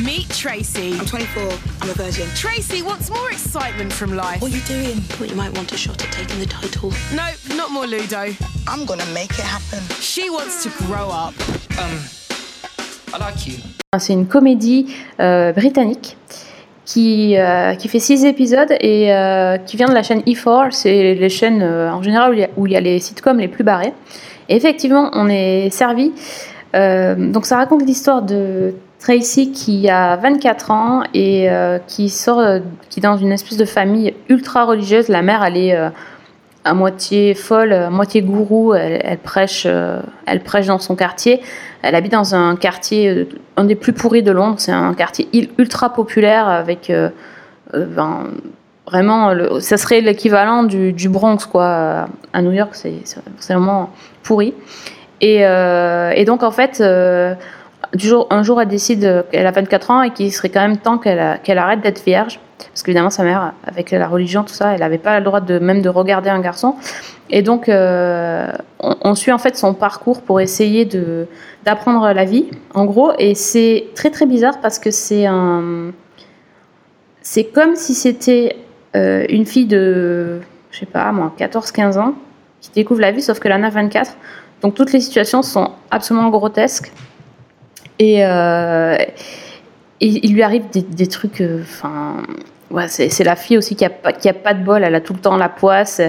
Meet 0.04 0.28
Tracy. 0.28 0.92
I'm 0.98 1.04
24. 1.04 1.58
I'm 1.82 1.90
a 1.90 1.94
virgin. 1.94 2.26
Tracy 2.36 2.82
wants 2.82 3.10
more 3.10 3.30
excitement 3.30 3.92
from 3.92 4.14
life? 4.14 4.40
What 4.40 4.52
are 4.52 4.56
you 4.56 4.62
doing? 4.68 5.00
Thought 5.18 5.30
you 5.30 5.36
might 5.36 5.56
want 5.56 5.72
a 5.72 5.76
shot 5.76 6.00
at 6.02 6.12
taking 6.12 6.38
the 6.38 6.46
title. 6.46 6.92
Nope, 7.12 7.56
not 7.56 7.70
more 7.72 7.86
Ludo. 7.86 8.32
I'm 8.68 8.86
gonna 8.86 9.06
make 9.12 9.32
it 9.32 9.44
happen. 9.44 9.80
She 10.00 10.30
wants 10.30 10.62
to 10.62 10.70
grow 10.84 11.10
up. 11.10 11.34
I 13.12 13.18
like 13.18 13.46
you. 13.46 13.54
C'est 13.98 14.12
une 14.12 14.28
comédie 14.28 14.94
euh, 15.18 15.52
britannique 15.52 16.16
qui, 16.92 17.36
euh, 17.38 17.76
qui 17.76 17.86
fait 17.86 18.00
six 18.00 18.24
épisodes 18.24 18.72
et 18.80 19.14
euh, 19.14 19.58
qui 19.58 19.76
vient 19.76 19.86
de 19.86 19.94
la 19.94 20.02
chaîne 20.02 20.22
E4. 20.22 20.72
C'est 20.72 21.14
les 21.14 21.28
chaînes 21.28 21.62
euh, 21.62 21.88
en 21.88 22.02
général 22.02 22.48
où 22.56 22.66
il, 22.66 22.72
y 22.72 22.76
a, 22.76 22.80
les 22.80 22.98
sitcoms 22.98 23.38
les 23.38 23.46
plus 23.46 23.62
barrés. 23.62 23.92
Et 24.48 24.56
effectivement, 24.56 25.10
on 25.12 25.28
est 25.28 25.70
servi. 25.70 26.12
Donc 26.74 27.46
ça 27.46 27.56
raconte 27.56 27.84
l'histoire 27.86 28.22
de 28.22 28.74
Tracy 28.98 29.52
qui 29.52 29.88
a 29.88 30.16
24 30.16 30.70
ans 30.72 31.02
et 31.14 31.48
qui 31.86 32.08
sort, 32.08 32.42
qui 32.88 32.98
est 32.98 33.02
dans 33.02 33.16
une 33.16 33.32
espèce 33.32 33.56
de 33.56 33.64
famille 33.64 34.14
ultra 34.28 34.64
religieuse. 34.64 35.08
La 35.08 35.22
mère, 35.22 35.44
elle 35.44 35.56
est 35.56 35.76
à 36.64 36.74
moitié 36.74 37.34
folle, 37.34 37.72
à 37.72 37.90
moitié 37.90 38.22
gourou. 38.22 38.74
Elle, 38.74 39.18
prêche, 39.18 39.64
euh, 39.66 40.00
elle 40.26 40.40
prêche 40.40 40.66
dans 40.66 40.78
son 40.78 40.96
quartier. 40.96 41.40
Elle 41.82 41.94
habite 41.94 42.12
dans 42.12 42.34
un 42.34 42.56
quartier, 42.56 43.08
euh, 43.08 43.28
un 43.56 43.64
des 43.64 43.74
plus 43.74 43.92
pourris 43.92 44.22
de 44.22 44.32
Londres. 44.32 44.56
C'est 44.58 44.72
un 44.72 44.94
quartier 44.94 45.28
ultra 45.58 45.92
populaire 45.92 46.48
avec 46.48 46.90
euh, 46.90 47.10
ben, 47.74 48.28
vraiment, 48.86 49.32
ça 49.60 49.76
serait 49.76 50.00
l'équivalent 50.00 50.64
du, 50.64 51.08
Bronx 51.08 51.46
quoi. 51.50 52.08
À 52.32 52.42
New 52.42 52.52
York, 52.52 52.70
c'est 52.74 53.02
vraiment 53.48 53.90
pourri. 54.22 54.54
Et, 55.20 55.44
donc 56.26 56.42
en 56.42 56.50
fait, 56.50 56.80
un 56.82 57.36
jour, 58.42 58.60
elle 58.60 58.68
décide 58.68 59.24
qu'elle 59.30 59.46
a 59.46 59.52
24 59.52 59.90
ans 59.90 60.02
et 60.02 60.10
qu'il 60.10 60.32
serait 60.32 60.48
quand 60.48 60.60
même 60.60 60.78
temps 60.78 60.98
qu'elle 60.98 61.58
arrête 61.58 61.80
d'être 61.80 62.04
vierge 62.04 62.40
parce 62.68 62.82
qu'évidemment 62.82 63.10
sa 63.10 63.24
mère, 63.24 63.52
avec 63.64 63.90
la 63.90 64.08
religion, 64.08 64.44
tout 64.44 64.54
ça, 64.54 64.72
elle 64.72 64.80
n'avait 64.80 64.98
pas 64.98 65.18
le 65.18 65.24
droit 65.24 65.40
de 65.40 65.58
même 65.58 65.82
de 65.82 65.88
regarder 65.88 66.30
un 66.30 66.40
garçon. 66.40 66.76
Et 67.30 67.42
donc, 67.42 67.68
euh, 67.68 68.50
on, 68.80 69.14
suit 69.14 69.32
en 69.32 69.38
fait 69.38 69.56
son 69.56 69.74
parcours 69.74 70.22
pour 70.22 70.40
essayer 70.40 70.84
de 70.84 71.26
d'apprendre 71.64 72.12
la 72.12 72.24
vie, 72.24 72.46
en 72.74 72.84
gros. 72.84 73.12
Et 73.18 73.34
c'est 73.34 73.88
très 73.94 74.10
très 74.10 74.26
bizarre 74.26 74.60
parce 74.60 74.78
que 74.78 74.90
c'est 74.90 75.26
c'est 77.22 77.44
comme 77.44 77.76
si 77.76 77.94
c'était 77.94 78.56
euh, 78.96 79.24
une 79.28 79.46
fille 79.46 79.66
de, 79.66 80.40
je 80.70 80.78
sais 80.80 80.86
pas, 80.86 81.12
moi, 81.12 81.32
14-15 81.38 81.98
ans, 81.98 82.14
qui 82.60 82.70
découvre 82.74 83.00
la 83.00 83.12
vie, 83.12 83.22
sauf 83.22 83.38
que 83.38 83.48
en 83.48 83.62
a 83.62 83.70
24. 83.70 84.16
Donc 84.62 84.74
toutes 84.74 84.92
les 84.92 85.00
situations 85.00 85.42
sont 85.42 85.70
absolument 85.90 86.28
grotesques. 86.30 86.92
Et, 87.98 88.24
euh, 88.24 88.96
et 90.00 90.26
il 90.26 90.32
lui 90.34 90.42
arrive 90.42 90.64
des, 90.72 91.06
trucs. 91.06 91.40
euh, 91.40 91.60
Enfin, 91.62 92.22
c'est 92.88 93.24
la 93.24 93.36
fille 93.36 93.58
aussi 93.58 93.76
qui 93.76 93.84
a, 93.84 93.90
qui 94.12 94.28
a 94.28 94.32
pas 94.34 94.54
de 94.54 94.64
bol. 94.64 94.82
Elle 94.84 94.94
a 94.94 95.00
tout 95.00 95.12
le 95.12 95.18
temps 95.20 95.36
la 95.36 95.48
poisse. 95.48 96.00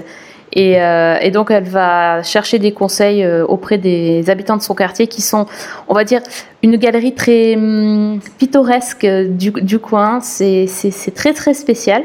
Et, 0.53 0.81
euh, 0.81 1.29
donc 1.31 1.49
elle 1.49 1.63
va 1.63 2.23
chercher 2.23 2.59
des 2.59 2.73
conseils 2.73 3.23
euh, 3.23 3.45
auprès 3.45 3.77
des 3.77 4.29
habitants 4.29 4.57
de 4.57 4.61
son 4.61 4.75
quartier 4.75 5.07
qui 5.07 5.21
sont, 5.21 5.45
on 5.87 5.93
va 5.93 6.03
dire, 6.03 6.21
une 6.61 6.75
galerie 6.75 7.15
très 7.15 7.55
hum, 7.55 8.19
pittoresque 8.37 9.05
du, 9.05 9.79
coin. 9.79 10.19
C'est 10.21 10.67
très 11.15 11.33
très 11.33 11.53
spécial. 11.53 12.03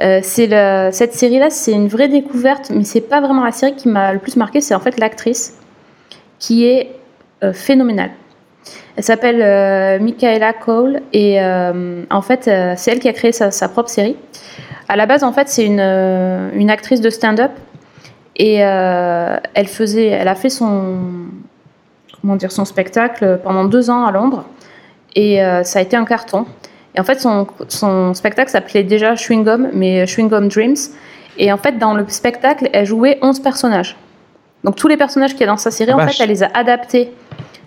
Euh, 0.00 0.20
le- 0.36 0.90
cette 0.92 1.14
série-là, 1.14 1.48
c'est 1.50 1.72
une 1.72 1.88
vraie 1.88 2.08
découverte, 2.08 2.70
mais 2.70 2.84
c'est 2.84 3.00
pas 3.00 3.20
vraiment 3.20 3.44
la 3.44 3.52
série 3.52 3.76
qui 3.76 3.88
m'a 3.88 4.12
le 4.12 4.18
plus 4.18 4.36
marqué. 4.36 4.60
C'est 4.60 4.74
en 4.74 4.80
fait 4.80 4.98
l'actrice 4.98 5.54
qui 6.38 6.66
est 6.66 6.90
phénoménale. 7.52 8.10
Elle 8.96 9.04
s'appelle 9.04 9.40
euh, 9.42 9.98
Michaela 9.98 10.52
Cole 10.52 11.00
et 11.12 11.40
euh, 11.40 12.02
en 12.10 12.22
fait, 12.22 12.48
euh, 12.48 12.74
c'est 12.76 12.92
elle 12.92 12.98
qui 12.98 13.08
a 13.08 13.12
créé 13.12 13.32
sa, 13.32 13.50
sa 13.50 13.68
propre 13.68 13.90
série. 13.90 14.16
À 14.88 14.96
la 14.96 15.06
base, 15.06 15.22
en 15.22 15.32
fait, 15.32 15.48
c'est 15.48 15.64
une, 15.64 15.80
euh, 15.80 16.48
une 16.54 16.70
actrice 16.70 17.00
de 17.00 17.10
stand-up 17.10 17.50
et 18.36 18.56
elle 18.56 19.66
faisait, 19.66 20.08
elle 20.08 20.28
a 20.28 20.34
fait 20.34 20.50
son 20.50 20.98
comment 22.20 22.36
dire 22.36 22.52
son 22.52 22.64
spectacle 22.66 23.40
pendant 23.42 23.64
deux 23.64 23.88
ans 23.88 24.04
à 24.04 24.10
Londres 24.12 24.44
et 25.14 25.40
ça 25.64 25.78
a 25.78 25.82
été 25.82 25.96
un 25.96 26.04
carton. 26.04 26.44
Et 26.94 27.00
en 27.00 27.04
fait, 27.04 27.18
son, 27.18 27.46
son 27.68 28.12
spectacle 28.12 28.50
s'appelait 28.50 28.82
déjà 28.82 29.16
Chewing 29.16 29.42
Gum, 29.42 29.68
mais 29.72 30.06
Chewing 30.06 30.28
Gum 30.28 30.48
Dreams. 30.48 30.76
Et 31.38 31.50
en 31.50 31.56
fait, 31.56 31.78
dans 31.78 31.94
le 31.94 32.04
spectacle, 32.08 32.68
elle 32.74 32.84
jouait 32.84 33.18
11 33.22 33.40
personnages. 33.40 33.96
Donc 34.64 34.76
tous 34.76 34.88
les 34.88 34.98
personnages 34.98 35.32
qu'il 35.32 35.40
y 35.40 35.44
a 35.44 35.46
dans 35.46 35.56
sa 35.56 35.70
série, 35.70 35.92
Ah, 35.92 35.96
en 35.96 35.98
vache. 35.98 36.18
fait, 36.18 36.24
elle 36.24 36.28
les 36.30 36.42
a 36.42 36.50
adaptés 36.52 37.12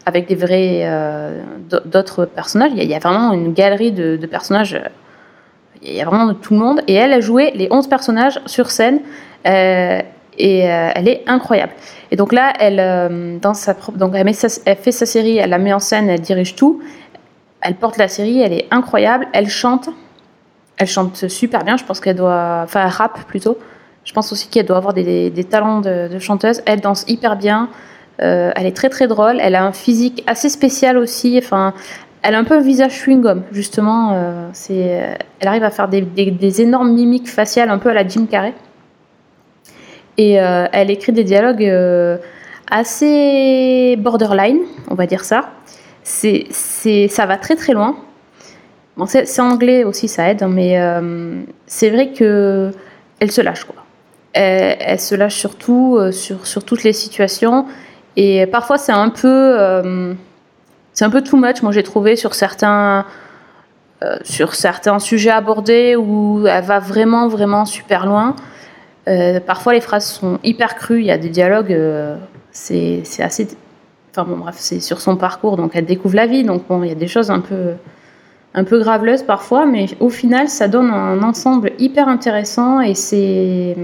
avec 0.05 0.27
des 0.27 0.35
vrais 0.35 0.81
euh, 0.83 1.41
d'autres 1.85 2.25
personnages. 2.25 2.71
Il 2.75 2.83
y, 2.83 2.93
a, 2.93 2.99
vraiment 2.99 3.33
une 3.33 3.53
galerie 3.53 3.91
de, 3.91 4.17
personnages. 4.25 4.75
euh, 4.75 4.87
Il 5.83 5.93
y 5.93 6.01
a 6.01 6.05
vraiment 6.05 6.33
tout 6.33 6.53
le 6.53 6.59
monde. 6.59 6.81
Et 6.87 6.93
elle 6.93 7.13
a 7.13 7.19
joué 7.19 7.51
les 7.55 7.67
11 7.71 7.87
personnages 7.87 8.39
sur 8.45 8.71
scène. 8.71 9.01
euh, 9.45 10.01
et 10.41 10.71
euh, 10.71 10.91
elle 10.95 11.09
est 11.09 11.23
incroyable. 11.27 11.73
Et 12.11 12.15
donc 12.15 12.31
là, 12.31 12.53
elle, 12.59 13.39
dans 13.41 13.53
sa 13.53 13.75
donc 13.95 14.13
elle, 14.15 14.33
fait 14.33 14.91
sa 14.93 15.05
série, 15.05 15.37
elle 15.37 15.49
la 15.49 15.57
met 15.57 15.73
en 15.73 15.79
scène, 15.79 16.09
elle 16.09 16.21
dirige 16.21 16.55
tout. 16.55 16.81
Elle 17.59 17.75
porte 17.75 17.97
la 17.97 18.07
série, 18.07 18.39
elle 18.39 18.53
est 18.53 18.65
incroyable. 18.71 19.27
Elle 19.33 19.49
chante. 19.49 19.89
Elle 20.77 20.87
chante 20.87 21.27
super 21.27 21.65
bien. 21.65 21.75
Je 21.75 21.83
pense 21.83 21.99
qu'elle 21.99 22.15
doit. 22.15 22.61
Enfin, 22.63 22.83
elle 22.83 22.91
rappe 22.91 23.25
plutôt. 23.25 23.57
Je 24.05 24.13
pense 24.13 24.31
aussi 24.31 24.47
qu'elle 24.47 24.65
doit 24.65 24.77
avoir 24.77 24.93
des, 24.93 25.45
talents 25.49 25.81
de 25.81 26.17
chanteuse. 26.19 26.61
Elle 26.65 26.79
danse 26.79 27.03
hyper 27.09 27.35
bien. 27.35 27.67
Euh, 28.21 28.51
elle 28.55 28.65
est 28.65 28.75
très 28.75 28.89
très 28.89 29.07
drôle. 29.07 29.39
Elle 29.41 29.55
a 29.55 29.63
un 29.63 29.71
physique 29.71 30.23
assez 30.27 30.49
spécial 30.49 30.97
aussi. 30.97 31.37
Enfin, 31.37 31.73
elle 32.21 32.35
a 32.35 32.39
un 32.39 32.43
peu 32.43 32.55
un 32.55 32.61
visage 32.61 32.93
chewing-gum, 32.93 33.41
justement. 33.51 34.11
Euh, 34.13 34.49
c'est, 34.53 35.17
elle 35.39 35.47
arrive 35.47 35.63
à 35.63 35.71
faire 35.71 35.87
des, 35.87 36.61
énormes 36.61 36.93
mimiques 36.93 37.29
faciales, 37.29 37.69
un 37.69 37.77
peu 37.77 37.89
à 37.89 37.93
la 37.93 38.07
Jim 38.07 38.27
Carrey. 38.29 38.53
Et 40.17 40.41
euh, 40.41 40.67
elle 40.73 40.91
écrit 40.91 41.13
des 41.13 41.23
dialogues 41.23 41.63
euh, 41.63 42.17
assez 42.69 43.95
borderline, 43.97 44.59
on 44.89 44.95
va 44.95 45.05
dire 45.05 45.23
ça. 45.23 45.51
C'est, 46.03 46.45
c'est, 46.49 47.07
ça 47.07 47.25
va 47.25 47.37
très 47.37 47.55
très 47.55 47.73
loin. 47.73 47.95
Bon, 48.97 49.05
c'est, 49.05 49.39
anglais 49.39 49.85
aussi, 49.85 50.09
ça 50.09 50.29
aide, 50.29 50.43
hein, 50.43 50.49
mais 50.49 50.77
euh, 50.77 51.41
c'est 51.67 51.89
vrai 51.89 52.11
que 52.11 52.71
elle 53.21 53.31
se 53.31 53.39
lâche 53.39 53.63
quoi. 53.63 53.85
Elle, 54.33 54.99
se 54.99 55.15
lâche 55.15 55.35
surtout 55.35 55.95
euh, 55.97 56.11
sur, 56.11 56.45
sur 56.45 56.65
toutes 56.65 56.83
les 56.83 56.91
situations. 56.91 57.65
Et 58.21 58.45
parfois, 58.47 58.77
c'est 58.77 58.91
un 58.91 59.07
peu, 59.07 59.27
euh, 59.29 60.13
c'est 60.91 61.05
un 61.05 61.09
peu 61.09 61.21
too 61.21 61.37
much. 61.37 61.61
Moi, 61.61 61.71
j'ai 61.71 61.83
trouvé 61.83 62.17
sur 62.17 62.35
certains, 62.35 63.05
euh, 64.03 64.17
sur 64.23 64.55
certains 64.55 64.99
sujets 64.99 65.29
abordés 65.29 65.95
où 65.95 66.45
elle 66.45 66.65
va 66.65 66.79
vraiment, 66.79 67.29
vraiment 67.29 67.63
super 67.63 68.05
loin. 68.05 68.35
Euh, 69.07 69.39
parfois, 69.39 69.73
les 69.73 69.79
phrases 69.79 70.05
sont 70.05 70.37
hyper 70.43 70.75
crues. 70.75 70.99
Il 70.99 71.05
y 71.05 71.11
a 71.11 71.17
des 71.17 71.29
dialogues, 71.29 71.73
c'est, 72.51 73.03
c'est 73.05 73.23
assez. 73.23 73.47
Enfin 74.11 74.29
bon, 74.29 74.35
bref, 74.35 74.55
c'est 74.57 74.81
sur 74.81 74.99
son 74.99 75.15
parcours, 75.15 75.55
donc 75.55 75.71
elle 75.75 75.85
découvre 75.85 76.15
la 76.15 76.25
vie. 76.25 76.43
Donc 76.43 76.67
bon, 76.67 76.83
il 76.83 76.89
y 76.89 76.91
a 76.91 76.95
des 76.95 77.07
choses 77.07 77.31
un 77.31 77.39
peu, 77.39 77.75
un 78.53 78.65
peu 78.65 78.79
graveleuses 78.79 79.23
parfois, 79.23 79.65
mais 79.65 79.85
au 80.01 80.09
final, 80.09 80.49
ça 80.49 80.67
donne 80.67 80.89
un 80.91 81.23
ensemble 81.23 81.71
hyper 81.79 82.09
intéressant 82.09 82.81
et 82.81 82.95
c'est. 82.95 83.77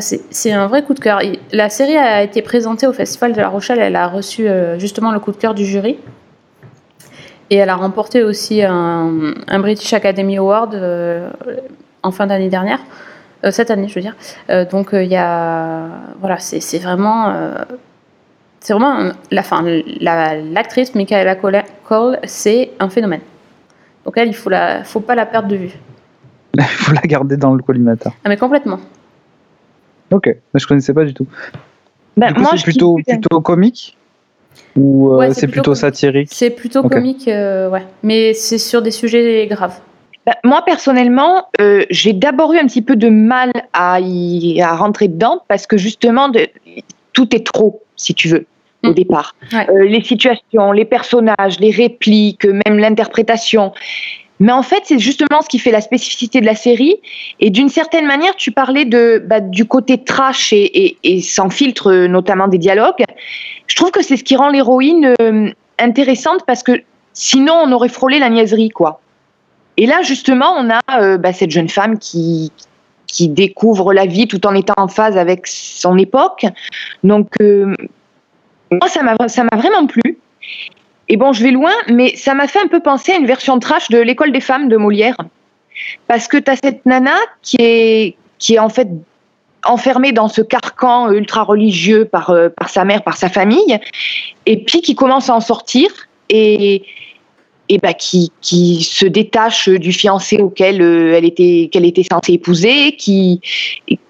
C'est 0.00 0.52
un 0.52 0.66
vrai 0.66 0.84
coup 0.84 0.94
de 0.94 1.00
cœur. 1.00 1.20
La 1.52 1.68
série 1.70 1.96
a 1.96 2.22
été 2.22 2.42
présentée 2.42 2.86
au 2.86 2.92
Festival 2.92 3.32
de 3.32 3.40
La 3.40 3.48
Rochelle. 3.48 3.78
Elle 3.78 3.96
a 3.96 4.06
reçu 4.06 4.46
euh, 4.46 4.78
justement 4.78 5.10
le 5.12 5.18
coup 5.18 5.32
de 5.32 5.36
cœur 5.36 5.54
du 5.54 5.64
jury. 5.64 5.98
Et 7.50 7.56
elle 7.56 7.70
a 7.70 7.74
remporté 7.76 8.22
aussi 8.22 8.62
un, 8.62 9.34
un 9.46 9.58
British 9.58 9.92
Academy 9.94 10.36
Award 10.36 10.74
euh, 10.74 11.30
en 12.02 12.10
fin 12.12 12.26
d'année 12.26 12.50
dernière. 12.50 12.80
Euh, 13.44 13.50
cette 13.50 13.70
année, 13.70 13.88
je 13.88 13.94
veux 13.94 14.02
dire. 14.02 14.14
Donc 14.70 14.90
il 14.92 15.04
y 15.08 15.16
a. 15.16 15.86
Voilà, 16.20 16.38
c'est 16.38 16.78
vraiment. 16.78 17.32
c'est 18.60 18.74
vraiment. 18.74 19.10
La 19.30 19.42
fin. 19.42 19.64
La- 20.00 20.34
L'actrice 20.36 20.94
Michaela 20.94 21.34
Cole, 21.34 22.18
c'est 22.24 22.72
un 22.78 22.90
phénomène. 22.90 23.20
Donc 24.04 24.14
elle, 24.16 24.28
il 24.28 24.34
faut, 24.34 24.50
la, 24.50 24.84
faut 24.84 25.00
pas 25.00 25.14
la 25.14 25.24
perdre 25.26 25.48
de 25.48 25.56
vue. 25.56 25.72
Il 26.58 26.62
faut 26.64 26.92
la 26.92 27.00
garder 27.02 27.36
dans 27.36 27.54
le 27.54 27.62
collimateur. 27.62 28.12
Ah, 28.24 28.28
mais 28.28 28.36
complètement. 28.36 28.80
Ok, 30.10 30.34
je 30.54 30.66
connaissais 30.66 30.94
pas 30.94 31.04
du 31.04 31.14
tout. 31.14 31.26
Ben, 32.16 32.28
Du 32.28 32.34
coup, 32.34 32.40
moi, 32.40 32.52
c'est 32.56 32.62
plutôt, 32.64 32.96
plutôt 33.06 33.40
comique 33.40 33.96
Ou 34.76 35.12
euh, 35.12 35.16
Ouais, 35.18 35.28
c'est 35.28 35.40
c'est 35.40 35.46
plutôt 35.46 35.62
plutôt 35.62 35.74
satirique 35.74 36.28
C'est 36.32 36.50
plutôt 36.50 36.82
comique, 36.82 37.28
euh, 37.28 37.68
ouais. 37.70 37.84
Mais 38.02 38.32
c'est 38.34 38.58
sur 38.58 38.82
des 38.82 38.90
sujets 38.90 39.46
graves. 39.48 39.78
Ben, 40.26 40.34
moi, 40.44 40.62
personnellement, 40.64 41.48
euh, 41.60 41.84
j'ai 41.90 42.12
d'abord 42.12 42.52
eu 42.52 42.58
un 42.58 42.66
petit 42.66 42.82
peu 42.82 42.96
de 42.96 43.08
mal 43.08 43.50
à, 43.72 43.98
y, 44.00 44.60
à 44.60 44.74
rentrer 44.74 45.08
dedans 45.08 45.42
parce 45.48 45.66
que 45.66 45.76
justement, 45.76 46.28
de- 46.28 46.48
tout 47.12 47.34
est 47.34 47.46
trop, 47.46 47.82
si 47.96 48.14
tu 48.14 48.28
veux, 48.28 48.46
au 48.84 48.90
Mm. 48.90 48.94
départ. 48.94 49.34
Ouais. 49.52 49.66
Euh, 49.70 49.84
les 49.84 50.02
situations, 50.02 50.72
les 50.72 50.84
personnages, 50.84 51.58
les 51.60 51.70
répliques, 51.70 52.44
même 52.46 52.78
l'interprétation. 52.78 53.72
Mais 54.40 54.52
en 54.52 54.62
fait, 54.62 54.82
c'est 54.84 54.98
justement 54.98 55.42
ce 55.42 55.48
qui 55.48 55.58
fait 55.58 55.72
la 55.72 55.80
spécificité 55.80 56.40
de 56.40 56.46
la 56.46 56.54
série. 56.54 56.96
Et 57.40 57.50
d'une 57.50 57.68
certaine 57.68 58.06
manière, 58.06 58.36
tu 58.36 58.52
parlais 58.52 58.84
de, 58.84 59.22
bah, 59.26 59.40
du 59.40 59.64
côté 59.64 60.02
trash 60.04 60.52
et, 60.52 60.96
et- 61.02 61.20
sans 61.22 61.50
filtre, 61.50 61.90
euh, 61.90 62.06
notamment 62.08 62.46
des 62.48 62.58
dialogues. 62.58 63.02
Je 63.66 63.76
trouve 63.76 63.90
que 63.90 64.02
c'est 64.02 64.16
ce 64.16 64.24
qui 64.24 64.36
rend 64.36 64.48
l'héroïne 64.48 65.14
euh, 65.20 65.50
intéressante 65.78 66.44
parce 66.46 66.62
que 66.62 66.82
sinon, 67.14 67.54
on 67.64 67.72
aurait 67.72 67.88
frôlé 67.88 68.18
la 68.18 68.28
niaiserie, 68.30 68.70
quoi. 68.70 69.00
Et 69.76 69.86
là, 69.86 70.02
justement, 70.02 70.54
on 70.56 70.70
a 70.70 70.80
euh, 71.00 71.18
bah, 71.18 71.32
cette 71.32 71.50
jeune 71.50 71.68
femme 71.68 71.98
qui, 71.98 72.52
qui 73.06 73.28
découvre 73.28 73.92
la 73.92 74.06
vie 74.06 74.28
tout 74.28 74.46
en 74.46 74.54
étant 74.54 74.74
en 74.76 74.88
phase 74.88 75.16
avec 75.16 75.46
son 75.46 75.98
époque. 75.98 76.46
Donc, 77.02 77.28
euh, 77.40 77.74
moi, 78.70 78.88
ça 78.88 79.02
m'a 79.02 79.16
vraiment 79.56 79.86
plu. 79.86 80.18
Et 81.08 81.16
bon, 81.16 81.32
je 81.32 81.42
vais 81.42 81.50
loin, 81.50 81.72
mais 81.88 82.14
ça 82.16 82.34
m'a 82.34 82.46
fait 82.46 82.60
un 82.60 82.68
peu 82.68 82.80
penser 82.80 83.12
à 83.12 83.16
une 83.16 83.26
version 83.26 83.58
trash 83.58 83.88
de 83.88 83.98
l'école 83.98 84.32
des 84.32 84.40
femmes 84.40 84.68
de 84.68 84.76
Molière. 84.76 85.16
Parce 86.06 86.28
que 86.28 86.36
tu 86.36 86.50
as 86.50 86.56
cette 86.56 86.84
nana 86.86 87.16
qui 87.42 87.56
est, 87.60 88.16
qui 88.38 88.54
est 88.54 88.58
en 88.58 88.68
fait 88.68 88.88
enfermée 89.64 90.12
dans 90.12 90.28
ce 90.28 90.42
carcan 90.42 91.10
ultra 91.10 91.42
religieux 91.42 92.04
par, 92.04 92.30
euh, 92.30 92.48
par 92.48 92.68
sa 92.68 92.84
mère, 92.84 93.02
par 93.02 93.16
sa 93.16 93.28
famille, 93.28 93.78
et 94.46 94.64
puis 94.64 94.82
qui 94.82 94.94
commence 94.94 95.30
à 95.30 95.34
en 95.34 95.40
sortir 95.40 95.88
et, 96.28 96.82
et 97.68 97.78
bah, 97.78 97.94
qui, 97.94 98.30
qui 98.40 98.82
se 98.84 99.06
détache 99.06 99.68
du 99.68 99.92
fiancé 99.92 100.38
auquel 100.38 100.82
euh, 100.82 101.14
elle 101.16 101.24
était, 101.24 101.70
qu'elle 101.72 101.86
était 101.86 102.04
censée 102.08 102.34
épouser, 102.34 102.96
qui, 102.96 103.40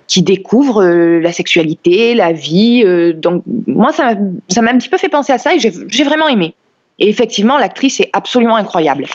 qui 0.07 0.23
découvre 0.23 0.83
euh, 0.83 1.21
la 1.21 1.33
sexualité, 1.33 2.15
la 2.15 2.33
vie. 2.33 2.85
donc, 3.15 3.43
moi, 3.67 3.93
ça 3.93 4.15
m'a 4.15 4.71
un 4.71 4.79
petit 4.79 4.89
peu 4.89 4.99
fait 4.99 5.09
penser 5.09 5.33
à 5.33 5.39
ça 5.39 5.55
et 5.55 5.59
j'ai 5.61 6.05
vraiment 6.05 6.29
aimé. 6.29 6.55
Et 6.99 7.09
effectivement, 7.09 7.59
l'actrice 7.59 8.01
est 8.01 8.11
absolument 8.13 8.57
incroyable. 8.57 9.07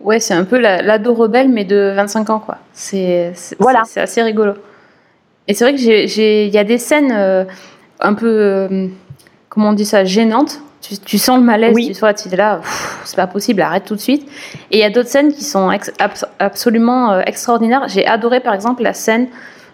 Ouais, 0.00 0.20
c'est 0.20 0.34
un 0.34 0.44
peu 0.44 0.58
la- 0.58 0.82
l'ado 0.82 1.14
rebelle, 1.14 1.48
mais 1.48 1.64
de 1.64 1.92
25 1.96 2.30
ans, 2.30 2.38
quoi. 2.38 2.58
C'est 2.72 3.32
Voilà. 3.58 3.82
assez 3.96 4.22
rigolo. 4.22 4.52
Et 5.48 5.54
c'est 5.54 5.64
vrai 5.64 5.74
que 5.74 5.80
il 6.46 6.54
y 6.54 6.58
a 6.58 6.64
des 6.64 6.78
scènes 6.78 7.12
euh, 7.12 7.44
un 8.00 8.14
peu, 8.14 8.26
euh, 8.28 8.86
comment 9.48 9.70
on 9.70 9.72
dit 9.72 9.84
ça, 9.86 10.04
gênantes. 10.04 10.60
tu, 10.82 10.98
tu 10.98 11.16
sens 11.16 11.38
le 11.38 11.44
malaise, 11.44 11.74
Oui. 11.74 11.92
tu 11.94 12.00
vois, 12.00 12.12
tu 12.12 12.28
es 12.30 12.36
là, 12.36 12.60
c'est 13.06 13.16
pas 13.16 13.26
possible, 13.26 13.62
arrête 13.62 13.86
tout 13.86 13.94
de 13.94 14.00
suite. 14.00 14.28
Et 14.70 14.76
il 14.76 14.80
y 14.80 14.84
a 14.84 14.90
d'autres 14.90 15.08
scènes 15.08 15.32
qui 15.32 15.42
sont 15.42 15.70
ex- 15.70 15.90
abs- 15.98 16.26
absolument 16.38 17.12
euh, 17.12 17.22
extraordinaires. 17.24 17.88
J'ai 17.88 18.06
adoré 18.06 18.40
par 18.40 18.52
exemple 18.52 18.82
la 18.82 18.92
scène, 18.92 19.28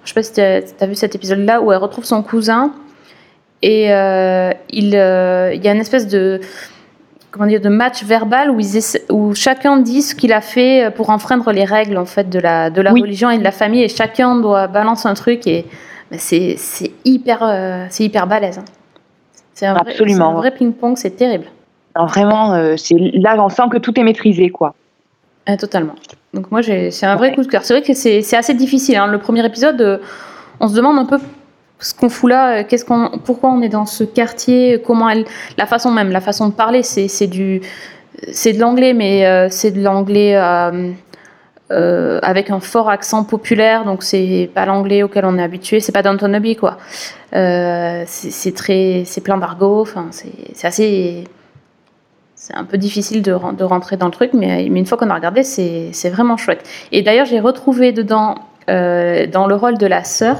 je 0.04 0.08
sais 0.10 0.14
pas 0.14 0.22
si 0.22 0.32
tu 0.34 0.40
as, 0.40 0.86
vu 0.86 0.94
cet 0.94 1.16
épisode-là, 1.16 1.60
où 1.62 1.72
elle 1.72 1.78
retrouve 1.78 2.04
son 2.04 2.22
cousin 2.22 2.72
et 3.62 3.86
il, 3.86 3.90
il 4.70 4.90
y 4.94 4.96
a 4.96 5.72
une 5.72 5.80
espèce 5.80 6.06
de 6.06 6.40
comment 7.30 7.46
dire 7.46 7.60
de 7.60 7.68
match 7.68 8.02
verbal 8.04 8.50
où, 8.50 8.60
ils 8.60 8.80
où 9.10 9.34
chacun 9.34 9.76
dit 9.78 10.02
ce 10.02 10.14
qu'il 10.14 10.32
a 10.32 10.40
fait 10.40 10.90
pour 10.96 11.10
enfreindre 11.10 11.52
les 11.52 11.64
règles 11.64 11.96
en 11.98 12.04
fait 12.06 12.28
de 12.28 12.38
la 12.38 12.70
de 12.70 12.80
la 12.82 12.92
Oui. 12.92 13.02
religion 13.02 13.30
et 13.30 13.38
de 13.38 13.44
la 13.44 13.52
famille 13.52 13.82
et 13.82 13.88
chacun 13.88 14.36
doit 14.36 14.66
balancer 14.66 15.08
un 15.08 15.14
truc 15.14 15.46
et 15.46 15.66
bah, 16.10 16.16
c'est 16.18 16.54
c'est 16.58 16.90
hyper 17.04 17.42
euh, 17.42 17.86
c'est 17.90 18.04
hyper 18.04 18.26
balèze. 18.26 18.58
hein. 18.58 18.64
C'est 19.54 19.66
un 19.66 19.74
vrai, 19.74 19.90
Absolument. 19.90 20.16
c'est 20.16 20.22
un 20.22 20.34
vrai 20.40 20.50
ping-pong, 20.52 20.96
c'est 20.96 21.10
terrible. 21.16 21.44
Non, 21.98 22.06
vraiment, 22.06 22.54
euh, 22.54 22.76
c'est 22.78 22.94
là, 22.96 23.36
on 23.38 23.48
sent 23.50 23.64
que 23.70 23.76
tout 23.78 23.98
est 24.00 24.02
maîtrisé, 24.04 24.48
quoi. 24.48 24.74
Ah, 25.46 25.56
totalement. 25.56 25.94
Donc 26.32 26.50
moi, 26.50 26.62
c'est 26.62 27.04
un 27.04 27.16
vrai 27.16 27.28
Ouais. 27.30 27.34
coup 27.34 27.42
de 27.42 27.46
cœur. 27.48 27.62
C'est 27.64 27.74
vrai 27.74 27.82
que 27.82 27.92
c'est 27.92 28.22
c'est 28.22 28.36
assez 28.36 28.54
difficile. 28.54 28.96
hein. 28.96 29.06
Le 29.06 29.18
premier 29.18 29.44
épisode, 29.44 29.80
euh, 29.82 29.98
on 30.60 30.68
se 30.68 30.74
demande 30.74 30.98
un 30.98 31.04
peu 31.04 31.18
ce 31.80 31.94
qu'on 31.94 32.08
fout 32.08 32.30
là, 32.30 32.58
euh, 32.58 32.64
qu'est-ce 32.66 32.84
qu'on, 32.84 33.10
pourquoi 33.24 33.50
on 33.50 33.62
est 33.62 33.68
dans 33.68 33.86
ce 33.86 34.04
quartier, 34.04 34.80
comment 34.86 35.08
elle, 35.08 35.24
la 35.58 35.66
façon 35.66 35.90
même, 35.90 36.10
la 36.10 36.20
façon 36.20 36.48
de 36.48 36.52
parler, 36.52 36.82
c'est 36.82 37.26
du, 37.26 37.62
c'est 38.32 38.52
de 38.52 38.60
l'anglais, 38.60 38.92
mais 38.92 39.26
euh, 39.26 39.48
c'est 39.50 39.70
de 39.70 39.82
l'anglais 39.82 40.36
euh, 40.36 40.92
avec 42.22 42.50
un 42.50 42.60
fort 42.60 42.90
accent 42.90 43.24
populaire, 43.24 43.84
donc 43.84 44.02
c'est 44.02 44.50
pas 44.54 44.66
l'anglais 44.66 45.02
auquel 45.02 45.24
on 45.24 45.38
est 45.38 45.42
habitué, 45.42 45.80
c'est 45.80 45.92
pas 45.92 46.02
Downton 46.02 46.34
Abbey 46.34 46.54
quoi. 46.54 46.76
C'est 47.32 48.54
très, 48.54 49.04
c'est 49.06 49.20
plein 49.22 49.38
d'argot. 49.38 49.80
Enfin, 49.80 50.08
c'est 50.10 50.66
assez 50.66 51.24
c'est 52.34 52.56
un 52.56 52.64
peu 52.64 52.76
difficile 52.78 53.22
de, 53.22 53.32
ren- 53.32 53.52
de 53.52 53.62
rentrer 53.64 53.96
dans 53.96 54.06
le 54.06 54.12
truc, 54.12 54.30
mais, 54.32 54.64
une 54.64 54.86
fois 54.86 54.98
qu'on 54.98 55.10
a 55.10 55.14
regardé, 55.14 55.42
c'est 55.44 55.90
c'est 55.92 56.10
vraiment 56.10 56.36
chouette. 56.36 56.68
Et 56.90 57.02
d'ailleurs, 57.02 57.26
j'ai 57.26 57.38
retrouvé 57.38 57.92
dedans, 57.92 58.34
dans 58.66 59.46
le 59.46 59.54
rôle 59.54 59.78
de 59.78 59.86
la 59.86 60.02
sœur, 60.02 60.38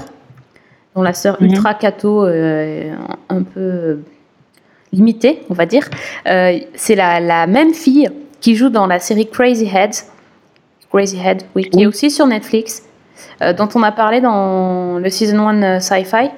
dont 0.95 1.03
la 1.03 1.13
sœur 1.15 1.37
Mhm. 1.41 1.49
ultra 1.49 1.75
cato, 1.75 2.25
euh, 2.25 2.95
un 3.29 3.43
peu 3.43 3.61
euh, 3.61 3.97
limitée, 4.93 5.43
on 5.51 5.55
va 5.55 5.67
dire, 5.67 5.89
euh, 6.27 6.59
c'est 6.75 6.95
la, 6.95 7.21
la 7.21 7.47
même 7.47 7.75
fille 7.75 8.09
qui 8.41 8.57
joue 8.57 8.71
dans 8.71 8.87
la 8.87 8.99
série 8.99 9.29
Crazy 9.29 9.67
Heads, 9.67 10.05
Crazy 10.93 11.19
Head, 11.25 11.43
oui, 11.55 11.65
qui 11.71 11.83
est 11.83 11.87
aussi 11.87 12.11
sur 12.11 12.27
Netflix, 12.27 12.83
euh, 13.43 13.53
dont 13.53 13.69
on 13.75 13.83
a 13.83 13.93
parlé 13.93 14.21
dans 14.21 14.99
le 14.99 15.09
Season 15.11 15.39
1 15.49 15.81
Sci-Fi. 15.81 16.31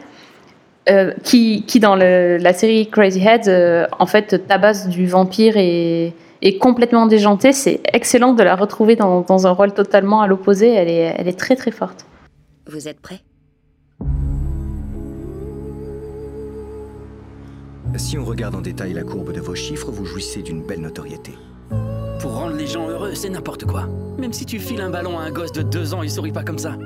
Euh, 0.90 1.12
qui, 1.22 1.64
qui 1.64 1.78
dans 1.78 1.94
le- 1.94 2.38
la 2.38 2.53
série 2.53 2.88
Crazy 2.90 3.20
Heads, 3.24 3.46
euh, 3.46 3.86
en 4.00 4.07
fait, 4.07 4.48
tabasse 4.48 4.88
du 4.88 5.07
vampire 5.07 5.57
et 5.57 6.12
est 6.42 6.59
complètement 6.59 7.07
déjantée. 7.07 7.53
C'est 7.53 7.78
excellent 7.92 8.32
de 8.32 8.42
la 8.42 8.57
retrouver 8.57 8.96
dans, 8.96 9.20
dans 9.20 9.46
un 9.46 9.53
rôle 9.53 9.72
totalement 9.74 10.22
à 10.22 10.26
l'opposé. 10.26 10.72
Elle 10.74 10.88
est, 10.88 11.14
elle 11.16 11.28
est 11.28 11.38
très 11.38 11.55
très 11.55 11.70
forte. 11.70 12.05
Vous 12.68 12.88
êtes 12.88 13.00
prêts? 13.00 13.20
Si 17.97 18.16
on 18.16 18.24
regarde 18.24 18.55
en 18.55 18.61
détail 18.62 18.95
la 18.95 19.03
courbe 19.03 19.32
de 19.32 19.40
vos 19.40 19.55
chiffres, 19.55 19.90
vous 19.90 20.05
jouissez 20.05 20.43
d'une 20.43 20.62
belle 20.62 20.80
notoriété. 20.80 21.32
Pour 22.20 22.34
rendre 22.34 22.57
les 22.57 22.66
gens 22.66 22.88
heureux, 22.88 23.14
c'est 23.14 23.28
n'importe 23.28 23.66
quoi. 23.66 23.86
Même 24.18 24.32
si 24.32 24.47
tu 24.47 24.59
files 24.59 24.80
un 24.80 24.90
ballon 24.90 25.18
à 25.18 25.22
un 25.22 25.30
gosse 25.30 25.53
de 25.53 25.62
deux 25.62 25.93
ans, 25.93 26.03
il 26.03 26.11
sourit 26.11 26.32
pas 26.32 26.43
comme 26.43 26.59
ça. 26.59 26.76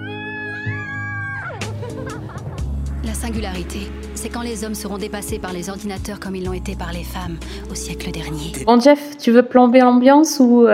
La 3.05 3.15
singularité, 3.15 3.89
c'est 4.15 4.31
quand 4.31 4.43
les 4.43 4.65
hommes 4.65 4.75
seront 4.75 4.99
dépassés 4.99 5.39
par 5.39 5.53
les 5.53 5.71
ordinateurs 5.71 6.19
comme 6.19 6.35
ils 6.35 6.45
l'ont 6.45 6.53
été 6.53 6.75
par 6.75 6.93
les 6.93 7.05
femmes 7.05 7.37
au 7.71 7.75
siècle 7.75 8.11
dernier. 8.11 8.53
Bon, 8.67 8.81
Jeff, 8.81 9.17
tu 9.17 9.31
veux 9.31 9.45
plomber 9.45 9.81
l'ambiance 9.81 10.41
ou. 10.41 10.67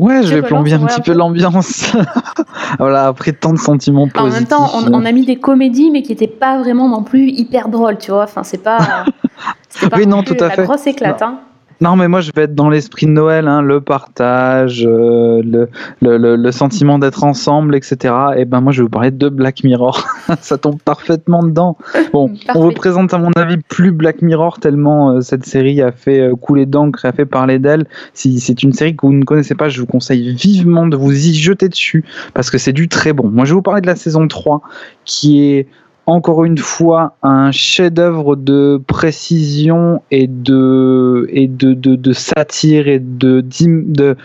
Euh, 0.00 0.04
Ouais, 0.06 0.22
je 0.22 0.34
vais 0.34 0.42
plomber 0.42 0.72
un 0.72 0.86
petit 0.86 1.00
peu 1.00 1.12
l'ambiance. 1.12 1.92
voilà, 2.78 3.06
après 3.08 3.32
tant 3.32 3.52
de 3.52 3.58
sentiments 3.58 4.02
En 4.04 4.08
positifs. 4.08 4.34
même 4.34 4.46
temps, 4.48 4.68
on, 4.74 4.92
on 4.92 5.04
a 5.04 5.12
mis 5.12 5.24
des 5.26 5.36
comédies, 5.36 5.90
mais 5.90 6.02
qui 6.02 6.10
n'étaient 6.12 6.26
pas 6.26 6.58
vraiment 6.58 6.88
non 6.88 7.02
plus 7.02 7.28
hyper 7.28 7.68
drôles, 7.68 7.98
tu 7.98 8.10
vois. 8.10 8.24
Enfin, 8.24 8.42
c'est 8.44 8.62
pas. 8.62 8.78
c'était 9.68 9.88
pas 9.90 9.96
Oui, 9.98 10.06
non, 10.06 10.22
plus 10.22 10.36
tout 10.36 10.44
à 10.44 10.48
la 10.48 10.54
fait. 10.54 10.62
grosse 10.64 10.86
éclate, 10.86 11.22
hein. 11.22 11.40
Non, 11.80 11.96
mais 11.96 12.08
moi, 12.08 12.20
je 12.20 12.30
vais 12.34 12.42
être 12.42 12.54
dans 12.54 12.68
l'esprit 12.68 13.06
de 13.06 13.12
Noël, 13.12 13.48
hein, 13.48 13.62
le 13.62 13.80
partage, 13.80 14.84
euh, 14.86 15.40
le, 15.42 15.68
le, 16.02 16.18
le, 16.18 16.36
le 16.36 16.52
sentiment 16.52 16.98
d'être 16.98 17.24
ensemble, 17.24 17.74
etc. 17.74 18.14
Et 18.36 18.44
ben, 18.44 18.60
moi, 18.60 18.70
je 18.72 18.80
vais 18.80 18.84
vous 18.84 18.90
parler 18.90 19.10
de 19.10 19.28
Black 19.30 19.64
Mirror. 19.64 20.06
Ça 20.42 20.58
tombe 20.58 20.78
parfaitement 20.82 21.42
dedans. 21.42 21.76
Bon, 22.12 22.32
on 22.54 22.60
représente, 22.60 23.14
à 23.14 23.18
mon 23.18 23.30
avis, 23.36 23.56
plus 23.56 23.92
Black 23.92 24.20
Mirror 24.20 24.58
tellement 24.58 25.10
euh, 25.10 25.20
cette 25.20 25.46
série 25.46 25.80
a 25.80 25.92
fait 25.92 26.20
euh, 26.20 26.34
couler 26.34 26.66
d'encre 26.66 27.04
et 27.04 27.08
a 27.08 27.12
fait 27.12 27.24
parler 27.24 27.60
d'elle. 27.60 27.86
Si 28.14 28.40
c'est 28.40 28.64
une 28.64 28.72
série 28.72 28.96
que 28.96 29.06
vous 29.06 29.12
ne 29.12 29.24
connaissez 29.24 29.54
pas, 29.54 29.68
je 29.68 29.80
vous 29.80 29.86
conseille 29.86 30.34
vivement 30.34 30.86
de 30.88 30.96
vous 30.96 31.12
y 31.12 31.34
jeter 31.34 31.68
dessus 31.68 32.04
parce 32.34 32.50
que 32.50 32.58
c'est 32.58 32.72
du 32.72 32.88
très 32.88 33.12
bon. 33.12 33.28
Moi, 33.28 33.44
je 33.44 33.50
vais 33.50 33.54
vous 33.54 33.62
parler 33.62 33.80
de 33.80 33.86
la 33.86 33.96
saison 33.96 34.26
3 34.26 34.60
qui 35.04 35.44
est 35.44 35.66
encore 36.10 36.44
une 36.44 36.58
fois 36.58 37.16
un 37.22 37.52
chef-d'œuvre 37.52 38.36
de 38.36 38.82
précision 38.86 40.02
et 40.10 40.26
de 40.26 41.28
et 41.30 41.46
de, 41.46 42.12
satire 42.12 42.88
et 42.88 42.98
de, 42.98 43.42
de 43.42 44.16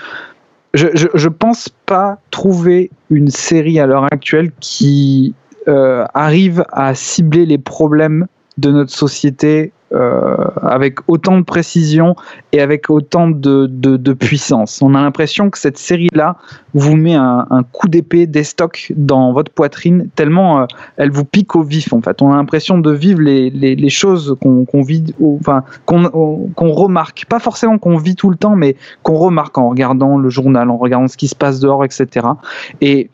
je, 0.73 0.88
je, 1.13 1.29
pense 1.29 1.69
pas 1.86 2.17
trouver 2.31 2.89
une 3.09 3.29
série 3.29 3.79
à 3.79 3.86
l'heure 3.86 4.07
actuelle 4.11 4.51
qui 4.59 5.36
euh, 5.67 6.05
arrive 6.13 6.65
à 6.71 6.95
cibler 6.95 7.45
les 7.45 7.57
problèmes 7.57 8.27
de 8.57 8.71
notre 8.71 8.91
société 8.91 9.71
avec 9.91 10.99
autant 11.07 11.38
de 11.38 11.43
précision 11.43 12.15
et 12.51 12.59
avec 12.59 12.89
autant 12.89 13.29
de, 13.29 13.67
de, 13.67 14.13
puissance. 14.13 14.81
On 14.81 14.93
a 14.95 15.01
l'impression 15.01 15.49
que 15.49 15.57
cette 15.57 15.77
série-là 15.77 16.38
vous 16.73 16.95
met 16.95 17.15
un, 17.15 17.45
coup 17.71 17.88
d'épée 17.88 18.27
des 18.27 18.43
stocks 18.43 18.91
dans 18.95 19.31
votre 19.31 19.51
poitrine, 19.51 20.09
tellement 20.15 20.61
euh, 20.61 20.65
elle 20.97 21.11
vous 21.11 21.25
pique 21.25 21.55
au 21.55 21.63
vif 21.63 21.93
en 21.93 22.01
fait. 22.01 22.21
On 22.21 22.31
a 22.31 22.36
l'impression 22.36 22.77
de 22.77 22.91
vivre 22.91 23.21
les, 23.21 23.49
les, 23.49 23.89
choses 23.89 24.36
qu'on 24.41 24.65
qu'on 24.65 24.81
vit, 24.81 25.13
enfin 25.39 25.63
qu'on 25.86 26.49
qu'on 26.55 26.71
remarque, 26.71 27.25
pas 27.29 27.39
forcément 27.39 27.77
qu'on 27.77 27.97
vit 27.97 28.15
tout 28.15 28.29
le 28.29 28.38
temps, 28.38 28.55
mais 28.55 28.75
qu'on 29.03 29.15
remarque 29.15 29.57
en 29.57 29.69
regardant 29.69 30.17
le 30.17 30.29
journal, 30.29 30.69
en 30.69 30.77
regardant 30.77 31.07
ce 31.07 31.17
qui 31.17 31.27
se 31.27 31.36
passe 31.36 31.59
dehors, 31.59 31.86
etc. 31.86 32.27
Et 32.81 33.09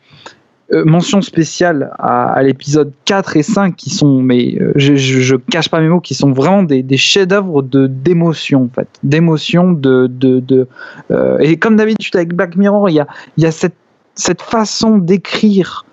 euh, 0.74 0.84
mention 0.86 1.20
spéciale 1.20 1.90
à, 1.98 2.42
l'épisode 2.42 2.92
4 3.04 3.36
et 3.36 3.42
5 3.42 3.76
qui 3.76 3.90
sont, 3.90 4.22
mais 4.22 4.56
euh, 4.58 4.72
je, 4.76 4.94
je, 4.96 5.36
cache 5.36 5.68
pas 5.68 5.80
mes 5.80 5.88
mots, 5.88 6.00
qui 6.00 6.14
sont 6.14 6.32
vraiment 6.32 6.62
des, 6.62 6.96
chefs-d'œuvre 6.96 7.60
de 7.62 7.86
d'émotion 7.86 8.64
en 8.64 8.74
fait, 8.74 8.88
d'émotion, 9.02 9.72
de, 9.72 10.06
de, 10.06 10.40
de 10.40 10.66
euh, 11.10 11.36
et 11.40 11.58
comme 11.58 11.76
d'habitude 11.76 12.16
avec 12.16 12.34
Black 12.34 12.56
Mirror, 12.56 12.88
il 12.88 12.94
y 12.94 13.00
a, 13.00 13.06
y 13.36 13.44
a 13.44 13.50
cette, 13.50 13.74
cette 14.14 14.40
façon 14.40 14.96
d'écrire 14.96 15.84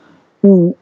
où 0.44 0.78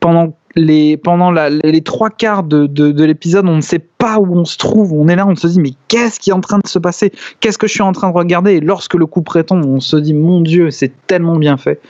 pendant 0.00 0.34
les 0.56 0.96
pendant 0.96 1.30
les 1.30 1.82
trois 1.82 2.10
quarts 2.10 2.42
de, 2.42 2.66
de, 2.66 2.90
de 2.90 3.04
l'épisode, 3.04 3.46
on 3.46 3.56
ne 3.56 3.60
sait 3.60 3.78
pas 3.98 4.18
où 4.18 4.36
on 4.36 4.44
se 4.44 4.56
trouve, 4.56 4.92
on 4.92 5.06
est 5.06 5.14
là, 5.14 5.28
on 5.28 5.36
se 5.36 5.46
dit 5.46 5.60
mais 5.60 5.74
qu'est-ce 5.86 6.18
qui 6.18 6.30
est 6.30 6.34
en 6.34 6.40
train 6.40 6.58
de 6.58 6.66
se 6.66 6.80
passer, 6.80 7.12
qu'est-ce 7.38 7.58
que 7.58 7.68
je 7.68 7.72
suis 7.72 7.82
en 7.82 7.92
train 7.92 8.10
de 8.10 8.16
regarder, 8.16 8.54
et 8.54 8.60
lorsque 8.60 8.94
le 8.94 9.06
coup 9.06 9.22
prétombe, 9.22 9.64
on 9.64 9.78
se 9.78 9.96
dit 9.96 10.14
mon 10.14 10.40
Dieu, 10.40 10.72
c'est 10.72 10.92
tellement 11.06 11.36
bien 11.36 11.56
fait. 11.56 11.80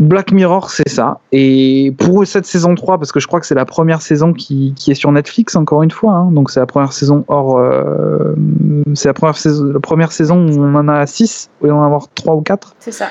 Black 0.00 0.32
Mirror, 0.32 0.70
c'est 0.70 0.88
ça. 0.88 1.20
Et 1.30 1.94
pour 1.98 2.26
cette 2.26 2.46
saison 2.46 2.74
3, 2.74 2.96
parce 2.96 3.12
que 3.12 3.20
je 3.20 3.26
crois 3.26 3.38
que 3.38 3.46
c'est 3.46 3.54
la 3.54 3.66
première 3.66 4.00
saison 4.00 4.32
qui, 4.32 4.72
qui 4.74 4.90
est 4.90 4.94
sur 4.94 5.12
Netflix, 5.12 5.54
encore 5.56 5.82
une 5.82 5.90
fois, 5.90 6.14
hein, 6.14 6.32
donc 6.32 6.50
c'est 6.50 6.58
la 6.58 6.66
première 6.66 6.94
saison 6.94 7.24
hors. 7.28 7.58
euh, 7.58 8.34
c'est 8.94 9.08
la 9.08 9.14
première, 9.14 9.36
saison, 9.36 9.64
la 9.66 9.80
première 9.80 10.10
saison 10.10 10.48
où 10.48 10.58
on 10.58 10.74
en 10.74 10.88
a 10.88 11.06
6, 11.06 11.50
au 11.60 11.66
lieu 11.66 11.70
d'en 11.70 11.82
avoir 11.82 12.08
3 12.14 12.34
ou 12.34 12.40
4. 12.40 12.74
C'est 12.78 12.92
ça. 12.92 13.08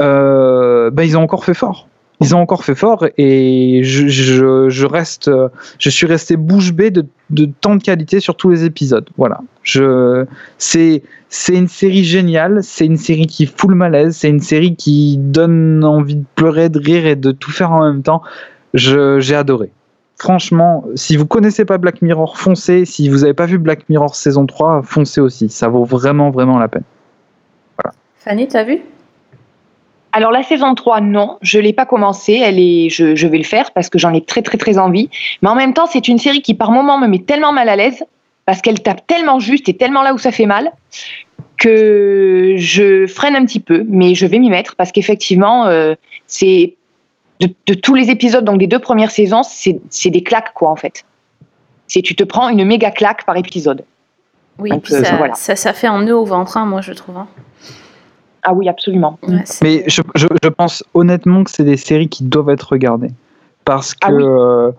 Euh, 0.00 0.90
bah, 0.90 1.04
ils 1.04 1.18
ont 1.18 1.22
encore 1.22 1.44
fait 1.44 1.52
fort. 1.52 1.86
Ils 2.20 2.36
ont 2.36 2.40
encore 2.40 2.64
fait 2.64 2.74
fort 2.74 3.06
et 3.16 3.80
je, 3.82 4.08
je, 4.08 4.86
reste, 4.86 5.30
je 5.78 5.88
suis 5.88 6.06
resté 6.06 6.36
bouche 6.36 6.72
bée 6.72 6.90
de, 6.90 7.06
de 7.30 7.46
tant 7.46 7.76
de 7.76 7.82
qualité 7.82 8.20
sur 8.20 8.36
tous 8.36 8.50
les 8.50 8.64
épisodes. 8.66 9.08
Voilà. 9.16 9.40
Je, 9.62 10.26
c'est, 10.58 11.02
c'est 11.30 11.54
une 11.54 11.68
série 11.68 12.04
géniale. 12.04 12.62
C'est 12.62 12.84
une 12.84 12.98
série 12.98 13.26
qui 13.26 13.46
fout 13.46 13.70
le 13.70 13.76
malaise. 13.76 14.16
C'est 14.16 14.28
une 14.28 14.40
série 14.40 14.76
qui 14.76 15.16
donne 15.18 15.82
envie 15.82 16.16
de 16.16 16.24
pleurer, 16.34 16.68
de 16.68 16.78
rire 16.78 17.06
et 17.06 17.16
de 17.16 17.32
tout 17.32 17.52
faire 17.52 17.72
en 17.72 17.84
même 17.84 18.02
temps. 18.02 18.22
Je, 18.74 19.18
j'ai 19.20 19.34
adoré. 19.34 19.70
Franchement, 20.18 20.84
si 20.96 21.16
vous 21.16 21.24
connaissez 21.26 21.64
pas 21.64 21.78
Black 21.78 22.02
Mirror, 22.02 22.36
foncez. 22.36 22.84
Si 22.84 23.08
vous 23.08 23.24
avez 23.24 23.32
pas 23.32 23.46
vu 23.46 23.56
Black 23.56 23.88
Mirror 23.88 24.14
saison 24.14 24.44
3, 24.44 24.82
foncez 24.82 25.22
aussi. 25.22 25.48
Ça 25.48 25.68
vaut 25.68 25.84
vraiment, 25.84 26.30
vraiment 26.30 26.58
la 26.58 26.68
peine. 26.68 26.84
Fanny, 28.18 28.46
t'as 28.46 28.64
vu? 28.64 28.80
Alors 30.12 30.32
la 30.32 30.42
saison 30.42 30.74
3, 30.74 31.00
non, 31.02 31.38
je 31.40 31.58
l'ai 31.60 31.72
pas 31.72 31.86
commencé, 31.86 32.34
elle 32.34 32.58
est, 32.58 32.88
je, 32.90 33.14
je 33.14 33.26
vais 33.28 33.38
le 33.38 33.44
faire 33.44 33.70
parce 33.72 33.88
que 33.88 33.98
j'en 33.98 34.12
ai 34.12 34.24
très 34.24 34.42
très 34.42 34.58
très 34.58 34.76
envie. 34.78 35.08
Mais 35.42 35.48
en 35.48 35.54
même 35.54 35.72
temps, 35.74 35.86
c'est 35.86 36.08
une 36.08 36.18
série 36.18 36.42
qui 36.42 36.54
par 36.54 36.72
moments 36.72 36.98
me 36.98 37.06
met 37.06 37.20
tellement 37.20 37.52
mal 37.52 37.68
à 37.68 37.76
l'aise 37.76 38.02
parce 38.46 38.60
qu'elle 38.60 38.80
tape 38.82 39.06
tellement 39.06 39.38
juste 39.38 39.68
et 39.68 39.74
tellement 39.74 40.02
là 40.02 40.12
où 40.12 40.18
ça 40.18 40.32
fait 40.32 40.46
mal 40.46 40.72
que 41.56 42.54
je 42.56 43.06
freine 43.06 43.36
un 43.36 43.44
petit 43.44 43.60
peu, 43.60 43.84
mais 43.88 44.14
je 44.14 44.26
vais 44.26 44.38
m'y 44.38 44.48
mettre 44.50 44.74
parce 44.76 44.92
qu'effectivement, 44.92 45.66
euh, 45.66 45.94
c'est 46.26 46.74
de, 47.40 47.48
de 47.66 47.74
tous 47.74 47.94
les 47.94 48.10
épisodes, 48.10 48.44
donc 48.44 48.58
des 48.58 48.66
deux 48.66 48.78
premières 48.78 49.10
saisons, 49.10 49.42
c'est 49.42 50.10
des 50.10 50.22
claques 50.22 50.52
quoi 50.54 50.70
en 50.70 50.76
fait. 50.76 51.04
C'est 51.86 52.02
tu 52.02 52.14
te 52.16 52.24
prends 52.24 52.48
une 52.48 52.64
méga 52.64 52.90
claque 52.90 53.24
par 53.26 53.36
épisode. 53.36 53.84
Oui, 54.58 54.70
Donc, 54.70 54.82
puis 54.84 54.94
euh, 54.94 55.04
ça, 55.04 55.16
voilà. 55.16 55.34
ça, 55.34 55.54
ça 55.54 55.72
fait 55.72 55.86
un 55.86 56.02
nœud 56.02 56.16
au 56.16 56.24
ventre, 56.24 56.56
hein, 56.56 56.64
moi 56.66 56.80
je 56.80 56.92
trouve. 56.92 57.16
hein. 57.18 57.28
Ah 58.42 58.52
oui, 58.54 58.68
absolument. 58.68 59.18
Ouais, 59.26 59.44
Mais 59.62 59.84
je, 59.86 60.02
je, 60.14 60.26
je 60.42 60.48
pense 60.48 60.84
honnêtement 60.94 61.44
que 61.44 61.50
c'est 61.50 61.64
des 61.64 61.76
séries 61.76 62.08
qui 62.08 62.24
doivent 62.24 62.50
être 62.50 62.72
regardées. 62.72 63.10
Parce 63.64 63.94
que 63.94 63.98
Ah 64.06 64.12
oui. 64.12 64.24
euh, 64.24 64.72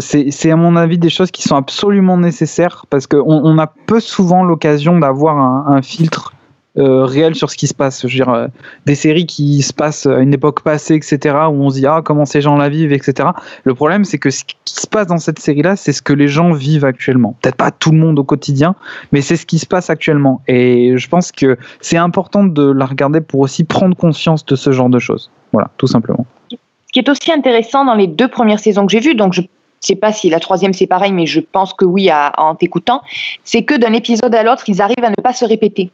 c'est 0.00 0.30
c'est, 0.30 0.50
à 0.50 0.56
mon 0.56 0.76
avis 0.76 0.98
des 0.98 1.10
choses 1.10 1.30
qui 1.30 1.42
sont 1.42 1.56
absolument 1.56 2.16
nécessaires. 2.16 2.86
Parce 2.90 3.06
qu'on 3.06 3.20
on 3.24 3.58
a 3.58 3.66
peu 3.66 4.00
souvent 4.00 4.42
l'occasion 4.44 4.98
d'avoir 4.98 5.38
un, 5.38 5.64
un 5.76 5.82
filtre 5.82 6.32
euh, 6.76 7.04
réel 7.04 7.36
sur 7.36 7.50
ce 7.50 7.56
qui 7.56 7.68
se 7.68 7.74
passe. 7.74 8.04
Euh, 8.04 8.48
des 8.84 8.96
séries 8.96 9.26
qui 9.26 9.62
se 9.62 9.72
passent 9.72 10.06
à 10.06 10.18
une 10.18 10.34
époque 10.34 10.62
passée, 10.62 10.96
etc., 10.96 11.36
où 11.48 11.62
on 11.62 11.70
se 11.70 11.78
dit 11.78 11.86
ah, 11.86 12.02
comment 12.04 12.24
ces 12.24 12.40
gens 12.40 12.56
la 12.56 12.68
vivent, 12.68 12.92
etc. 12.92 13.28
Le 13.62 13.74
problème, 13.74 14.04
c'est 14.04 14.18
que 14.18 14.30
ce 14.30 14.44
qui 14.44 14.56
se 14.64 14.86
passe 14.86 15.06
dans 15.06 15.18
cette 15.18 15.38
série-là, 15.38 15.76
c'est 15.76 15.92
ce 15.92 16.02
que 16.02 16.12
les 16.12 16.26
gens 16.26 16.52
vivent 16.52 16.84
actuellement. 16.84 17.36
Peut-être 17.40 17.56
pas 17.56 17.70
tout 17.70 17.92
le 17.92 17.98
monde 17.98 18.18
au 18.18 18.24
quotidien, 18.24 18.74
mais 19.12 19.20
c'est 19.20 19.36
ce 19.36 19.46
qui 19.46 19.60
se 19.60 19.66
passe 19.66 19.88
actuellement. 19.88 20.40
Et 20.48 20.96
je 20.96 21.08
pense 21.08 21.30
que 21.30 21.56
c'est 21.80 21.96
important 21.96 22.44
de 22.44 22.70
la 22.72 22.86
regarder 22.86 23.20
pour 23.20 23.40
aussi 23.40 23.62
prendre 23.62 23.96
conscience 23.96 24.44
de 24.44 24.56
ce 24.56 24.72
genre 24.72 24.88
de 24.88 24.98
choses. 24.98 25.30
Voilà, 25.52 25.70
tout 25.76 25.86
simplement. 25.86 26.26
Ce 26.50 26.56
qui 26.92 26.98
est 26.98 27.08
aussi 27.08 27.32
intéressant 27.32 27.84
dans 27.84 27.94
les 27.94 28.08
deux 28.08 28.28
premières 28.28 28.58
saisons 28.58 28.86
que 28.86 28.92
j'ai 28.92 29.00
vues, 29.00 29.14
donc 29.14 29.32
je 29.32 29.42
ne 29.42 29.46
sais 29.80 29.96
pas 29.96 30.12
si 30.12 30.28
la 30.28 30.40
troisième 30.40 30.72
c'est 30.72 30.86
pareil, 30.88 31.12
mais 31.12 31.26
je 31.26 31.38
pense 31.38 31.72
que 31.72 31.84
oui 31.84 32.10
en 32.36 32.54
t'écoutant, 32.56 33.02
c'est 33.44 33.62
que 33.62 33.74
d'un 33.74 33.92
épisode 33.92 34.34
à 34.34 34.42
l'autre, 34.42 34.64
ils 34.68 34.82
arrivent 34.82 35.04
à 35.04 35.10
ne 35.10 35.22
pas 35.22 35.32
se 35.32 35.44
répéter, 35.44 35.90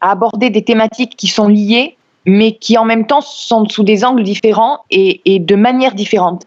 à 0.00 0.10
aborder 0.10 0.50
des 0.50 0.62
thématiques 0.62 1.16
qui 1.16 1.26
sont 1.26 1.48
liées, 1.48 1.96
mais 2.26 2.52
qui 2.52 2.76
en 2.78 2.84
même 2.84 3.06
temps 3.06 3.20
sont 3.20 3.68
sous 3.68 3.84
des 3.84 4.04
angles 4.04 4.22
différents 4.22 4.80
et, 4.90 5.20
et 5.24 5.38
de 5.38 5.56
manière 5.56 5.94
différente, 5.94 6.46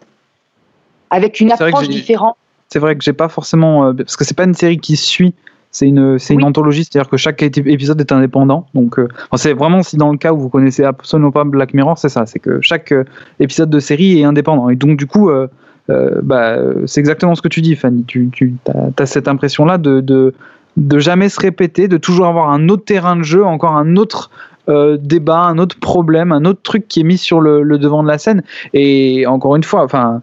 avec 1.10 1.40
une 1.40 1.52
approche 1.52 1.88
différente. 1.88 2.36
C'est 2.68 2.78
vrai 2.78 2.96
que 2.96 3.04
j'ai 3.04 3.12
pas 3.12 3.28
forcément. 3.28 3.86
euh, 3.86 3.92
parce 3.92 4.16
que 4.16 4.24
c'est 4.24 4.36
pas 4.36 4.44
une 4.44 4.54
série 4.54 4.78
qui 4.78 4.96
suit. 4.96 5.34
C'est 5.74 5.88
une, 5.88 6.18
c'est 6.18 6.34
une 6.34 6.44
anthologie, 6.44 6.84
c'est-à-dire 6.84 7.08
que 7.08 7.16
chaque 7.16 7.42
épisode 7.42 7.98
est 7.98 8.12
indépendant. 8.12 8.66
Donc, 8.74 8.98
euh, 8.98 9.08
c'est 9.36 9.54
vraiment 9.54 9.82
si 9.82 9.96
dans 9.96 10.12
le 10.12 10.18
cas 10.18 10.34
où 10.34 10.38
vous 10.38 10.50
connaissez 10.50 10.84
absolument 10.84 11.32
pas 11.32 11.44
Black 11.44 11.72
Mirror, 11.72 11.96
c'est 11.96 12.10
ça, 12.10 12.26
c'est 12.26 12.38
que 12.38 12.60
chaque 12.60 12.92
euh, 12.92 13.04
épisode 13.40 13.70
de 13.70 13.80
série 13.80 14.20
est 14.20 14.24
indépendant. 14.24 14.68
Et 14.68 14.76
donc, 14.76 14.98
du 14.98 15.06
coup, 15.06 15.30
euh, 15.30 15.48
bah, 15.88 16.58
c'est 16.86 17.00
exactement 17.00 17.34
ce 17.34 17.40
que 17.40 17.48
tu 17.48 17.62
dis, 17.62 17.74
Fanny. 17.74 18.04
Tu, 18.04 18.28
tu 18.30 18.54
as, 18.98 19.06
cette 19.06 19.28
impression-là 19.28 19.78
de, 19.78 20.02
de, 20.02 20.34
de 20.76 20.98
jamais 20.98 21.28
se 21.28 21.40
répéter, 21.40 21.88
de 21.88 21.96
toujours 21.98 22.26
avoir 22.26 22.50
un 22.50 22.68
autre 22.68 22.84
terrain 22.84 23.16
de 23.16 23.22
jeu, 23.22 23.44
encore 23.44 23.72
un 23.76 23.96
autre 23.96 24.30
euh, 24.68 24.96
débat, 25.00 25.38
un 25.40 25.58
autre 25.58 25.78
problème, 25.80 26.32
un 26.32 26.44
autre 26.44 26.60
truc 26.62 26.88
qui 26.88 27.00
est 27.00 27.04
mis 27.04 27.18
sur 27.18 27.40
le, 27.40 27.62
le 27.62 27.78
devant 27.78 28.02
de 28.02 28.08
la 28.08 28.18
scène. 28.18 28.42
Et 28.72 29.26
encore 29.26 29.56
une 29.56 29.64
fois, 29.64 29.82
enfin. 29.84 30.22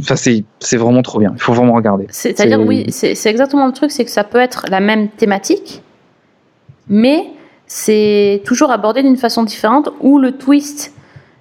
Enfin, 0.00 0.14
c'est 0.16 0.76
vraiment 0.78 1.02
trop 1.02 1.18
bien. 1.18 1.32
Il 1.34 1.42
faut 1.42 1.52
vraiment 1.52 1.74
regarder. 1.74 2.06
C'est-à-dire, 2.08 2.56
C'est- 2.58 2.64
oui, 2.66 2.86
c'est 2.88 3.28
exactement 3.28 3.66
le 3.66 3.74
truc, 3.74 3.90
c'est 3.90 4.06
que 4.06 4.10
ça 4.10 4.24
peut 4.24 4.38
être 4.38 4.64
la 4.70 4.80
même 4.80 5.08
thématique, 5.10 5.82
mais 6.88 7.26
c'est 7.66 8.40
toujours 8.46 8.70
abordé 8.70 9.02
d'une 9.02 9.18
façon 9.18 9.42
différente, 9.42 9.90
ou 10.00 10.18
le 10.18 10.32
twist, 10.32 10.94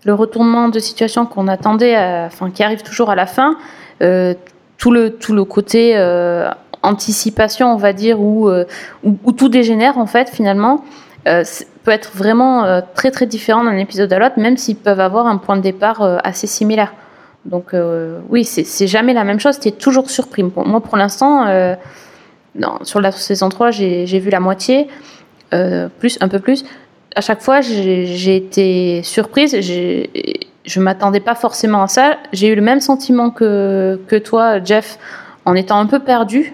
le 0.04 0.14
retournement 0.14 0.68
de 0.68 0.80
situation 0.80 1.26
qu'on 1.26 1.48
attendait, 1.48 1.96
à- 1.96 2.26
enfin, 2.26 2.52
qui 2.52 2.64
arrive 2.64 2.82
toujours 2.84 3.10
à 3.10 3.16
la 3.16 3.28
fin, 3.28 3.56
euh, 4.02 4.34
tout, 4.78 4.92
le, 4.92 5.12
tout 5.12 5.34
le 5.34 5.46
côté 5.46 5.94
euh, 5.96 6.50
anticipation, 6.84 7.71
on 7.73 7.78
va 7.78 7.93
dire, 7.93 8.19
où, 8.19 8.49
euh, 8.49 8.65
où, 9.03 9.32
tout 9.32 9.49
dégénère, 9.49 9.97
en 9.97 10.05
fait, 10.05 10.30
finalement, 10.30 10.84
euh, 11.28 11.43
peut 11.84 11.91
être 11.91 12.11
vraiment 12.15 12.63
euh, 12.63 12.82
très, 12.95 13.11
très 13.11 13.25
différent 13.25 13.63
d'un 13.63 13.78
épisode 13.78 14.11
à 14.13 14.19
l'autre, 14.19 14.39
même 14.39 14.57
s'ils 14.57 14.75
peuvent 14.75 14.99
avoir 14.99 15.28
un 15.28 15.38
point 15.38 15.57
de 15.57 15.61
départ 15.61 16.01
assez 16.23 16.47
similaire. 16.47 16.93
Donc 17.45 17.73
oui, 18.30 18.43
c'est 18.43 18.88
jamais 18.88 19.13
la 19.13 19.23
même 19.23 19.39
chose, 19.39 19.57
tu 19.57 19.69
es 19.69 19.71
toujours 19.71 20.09
surpris. 20.09 20.43
Moi, 20.43 20.82
pour 20.82 20.97
l'instant, 20.97 21.45
sur 22.82 22.99
la 22.99 23.11
saison 23.13 23.47
3, 23.47 23.71
j'ai 23.71 24.19
vu 24.19 24.30
la 24.30 24.41
moitié, 24.41 24.89
plus, 25.99 26.17
un 26.19 26.28
peu 26.28 26.39
plus. 26.39 26.65
À 27.15 27.21
chaque 27.21 27.41
fois, 27.41 27.61
j'ai 27.61 28.36
été 28.36 29.01
surprise, 29.01 29.55
je 29.61 30.80
m'attendais 30.82 31.21
pas 31.21 31.36
forcément 31.36 31.84
à 31.84 31.88
ça. 31.88 32.17
J'ai 32.34 32.49
eu 32.49 32.55
le 32.55 32.61
même 32.61 32.82
sentiment 32.82 33.30
que, 33.30 33.97
que 34.09 34.17
toi, 34.17 34.61
Jeff, 34.61 34.99
en 35.45 35.55
étant 35.55 35.80
un 35.80 35.86
peu 35.86 35.99
perdu. 35.99 36.53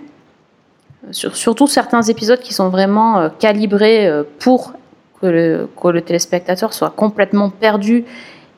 Sur, 1.11 1.35
surtout 1.35 1.67
certains 1.67 2.01
épisodes 2.03 2.39
qui 2.39 2.53
sont 2.53 2.69
vraiment 2.69 3.19
euh, 3.19 3.29
calibrés 3.39 4.07
euh, 4.07 4.23
pour 4.39 4.73
que 5.21 5.27
le, 5.27 5.69
que 5.81 5.87
le 5.89 6.01
téléspectateur 6.01 6.73
soit 6.73 6.91
complètement 6.91 7.49
perdu 7.49 8.05